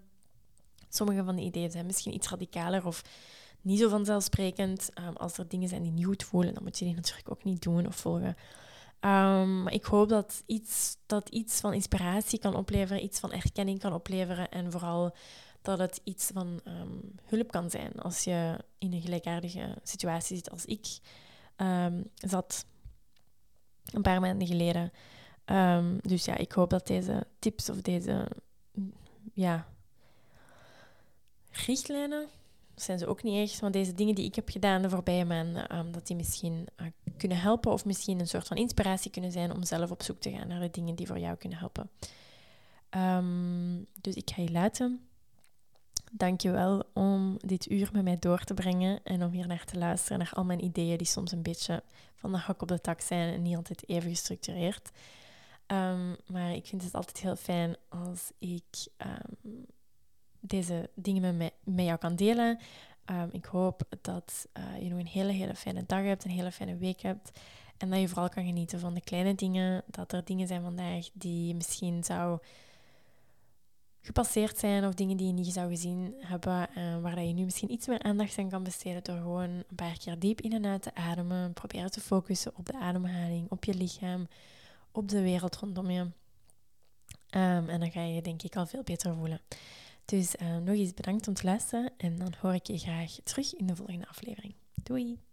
Sommige 0.90 1.24
van 1.24 1.36
die 1.36 1.46
ideeën 1.46 1.72
zijn 1.72 1.86
misschien 1.86 2.14
iets 2.14 2.30
radicaler 2.30 2.86
of 2.86 3.04
niet 3.62 3.80
zo 3.80 3.90
vanzelfsprekend. 3.90 4.90
Um, 5.08 5.16
als 5.16 5.38
er 5.38 5.48
dingen 5.48 5.70
zijn 5.70 5.82
die 5.82 5.92
niet 5.92 6.06
goed 6.06 6.24
voelen, 6.24 6.54
dan 6.54 6.64
moet 6.64 6.80
je 6.80 6.86
die 6.86 6.96
natuurlijk 6.96 7.32
ook 7.32 7.44
niet 7.44 7.62
doen 7.62 7.88
of 7.88 7.96
volgen. 7.96 8.36
Um, 9.02 9.68
ik 9.68 9.84
hoop 9.84 10.10
dat 10.10 10.44
iets, 10.46 10.98
dat 11.06 11.30
iets 11.30 11.60
van 11.60 11.74
inspiratie 11.74 12.40
kan 12.40 12.56
opleveren, 12.56 13.04
iets 13.04 13.20
van 13.20 13.32
erkenning 13.32 13.80
kan 13.80 13.94
opleveren 13.94 14.52
en 14.52 14.72
vooral 14.72 15.16
dat 15.62 15.80
het 15.80 16.02
iets 16.04 16.30
van 16.34 16.62
um, 16.66 17.16
hulp 17.24 17.52
kan 17.52 17.70
zijn 17.70 18.00
als 18.00 18.24
je 18.24 18.58
in 18.78 18.94
een 18.94 19.02
gelijkaardige 19.02 19.78
situatie 19.84 20.36
zit 20.36 20.52
als 20.52 20.66
ik 20.66 21.00
zat 22.16 22.66
een 23.92 24.02
paar 24.02 24.22
maanden 24.22 24.48
geleden. 24.48 24.92
Dus 26.02 26.26
ja, 26.26 26.38
ik 26.38 26.52
hoop 26.52 26.70
dat 26.70 26.88
deze 26.88 27.28
tips 27.40 27.70
of 27.70 27.82
deze 27.82 28.28
ja, 29.34 29.68
richtlijnen, 31.52 32.28
zijn 32.82 33.00
ze 33.00 33.08
ook 33.08 33.24
niet 33.24 33.50
echt, 33.50 33.62
maar 33.62 33.72
deze 33.72 33.94
dingen 33.94 34.16
die 34.16 34.26
ik 34.26 34.36
heb 34.36 34.50
gedaan 34.50 34.82
de 34.82 34.90
voorbije 34.90 35.26
maanden, 35.26 35.78
um, 35.78 35.92
dat 35.92 36.08
die 36.08 36.16
misschien 36.16 36.68
uh, 36.82 36.88
kunnen 37.18 37.40
helpen 37.40 37.72
of 37.72 37.86
misschien 37.86 38.20
een 38.20 38.28
soort 38.28 38.48
van 38.48 38.58
inspiratie 38.58 39.12
kunnen 39.12 39.32
zijn 39.32 39.54
om 39.54 39.64
zelf 39.64 39.92
op 39.92 40.04
zoek 40.04 40.20
te 40.20 40.32
gaan 40.32 40.48
naar 40.48 40.60
de 40.60 40.70
dingen 40.72 40.96
die 40.96 41.08
voor 41.08 41.20
jou 41.20 41.36
kunnen 41.38 41.58
helpen. 41.58 41.90
Um, 42.98 43.86
dus 44.02 44.16
ik 44.16 44.30
ga 44.30 44.42
je 44.42 44.52
laten. 44.52 45.08
Dank 46.12 46.42
je 46.42 46.52
wel 46.52 46.84
om 46.94 47.38
dit 47.46 47.72
uur 47.72 47.90
met 47.94 48.04
mij 48.04 48.20
door 48.20 48.44
te 48.44 48.54
brengen 48.54 49.00
en 49.04 49.24
om 49.24 49.32
hier 49.32 49.48
naar 49.48 49.66
te 49.66 49.78
luisteren, 49.78 50.18
naar 50.18 50.32
al 50.34 50.44
mijn 50.44 50.64
ideeën 50.64 50.98
die 50.98 51.08
soms 51.08 51.32
een 51.32 51.42
beetje 51.42 51.84
van 52.16 52.32
de 52.32 52.38
hak 52.38 52.62
op 52.62 52.68
de 52.68 52.82
tak 52.82 53.02
zijn 53.02 53.34
en 53.34 53.42
niet 53.42 53.56
altijd 53.56 53.90
even 53.90 54.10
gestructureerd. 54.10 54.90
Um, 55.68 56.16
maar 56.28 56.54
ik 56.54 56.66
vind 56.66 56.84
het 56.84 56.94
altijd 56.94 57.20
heel 57.20 57.36
fijn 57.36 57.76
als 57.90 58.32
ik 58.40 58.88
deze 60.40 60.90
dingen 60.94 61.38
met, 61.38 61.54
met 61.64 61.86
jou 61.86 61.98
kan 61.98 62.16
delen. 62.16 62.60
Ehm, 63.06 63.28
ik 63.32 63.46
hoop 63.46 63.82
dat 64.02 64.48
uh, 64.58 64.84
je 64.84 64.90
nog 64.90 65.00
een 65.00 65.08
hele, 65.08 65.32
hele 65.32 65.56
fijne 65.56 65.84
dag 65.86 66.04
hebt, 66.04 66.24
een 66.24 66.32
hele 66.32 66.52
fijne 66.52 66.78
week 66.78 67.02
hebt. 67.02 67.32
En 67.78 67.90
dat 67.90 68.00
je 68.00 68.08
vooral 68.08 68.30
kan 68.30 68.46
genieten 68.46 68.80
van 68.80 68.94
de 68.94 69.02
kleine 69.02 69.36
dingen. 69.36 69.84
Dat 69.86 70.12
er 70.12 70.26
dingen 70.26 70.48
zijn 70.48 70.62
vandaag 70.62 71.10
die 71.14 71.56
misschien 71.56 72.04
zou 72.04 72.40
gepasseerd 74.02 74.58
zijn 74.58 74.86
of 74.86 74.94
dingen 74.94 75.18
die 75.18 75.28
je 75.28 75.34
niet 75.34 75.54
zou 75.54 75.70
gezien 75.70 76.16
hebben. 76.20 76.70
Uh, 76.78 77.02
waar 77.02 77.16
dat 77.16 77.28
je 77.28 77.34
nu 77.34 77.44
misschien 77.44 77.72
iets 77.72 77.88
meer 77.88 78.04
aandacht 78.04 78.38
aan 78.38 78.50
kan 78.50 78.64
besteden 78.64 79.04
door 79.04 79.18
gewoon 79.18 79.50
een 79.50 79.76
paar 79.76 79.98
keer 79.98 80.20
diep 80.20 80.42
in 80.42 80.54
en 80.54 80.66
uit 80.66 80.82
te 80.82 80.96
ademen. 80.96 81.54
Proberen 81.54 81.92
te 81.92 82.02
focussen 82.02 82.52
op 82.56 82.66
de 82.66 82.80
ademhaling, 82.80 83.52
op 83.52 83.64
je 83.64 83.74
lichaam, 83.74 84.28
op 84.92 85.10
de 85.10 85.22
wereld 85.22 85.56
rondom 85.56 85.90
je. 85.90 86.00
Um, 87.32 87.70
en 87.70 87.80
dan 87.80 87.92
ga 87.92 88.02
je 88.02 88.14
je 88.14 88.22
denk 88.22 88.44
ik 88.44 88.56
al 88.56 88.66
veel 88.66 88.84
beter 88.84 89.16
voelen. 89.16 89.42
Dus 90.10 90.36
uh, 90.42 90.58
nog 90.58 90.76
eens 90.76 90.94
bedankt 90.94 91.28
om 91.28 91.34
te 91.34 91.44
luisteren 91.44 91.92
en 91.98 92.18
dan 92.18 92.34
hoor 92.42 92.54
ik 92.54 92.68
je 92.68 92.78
graag 92.78 93.16
terug 93.24 93.56
in 93.56 93.66
de 93.66 93.76
volgende 93.76 94.08
aflevering. 94.08 94.54
Doei! 94.84 95.29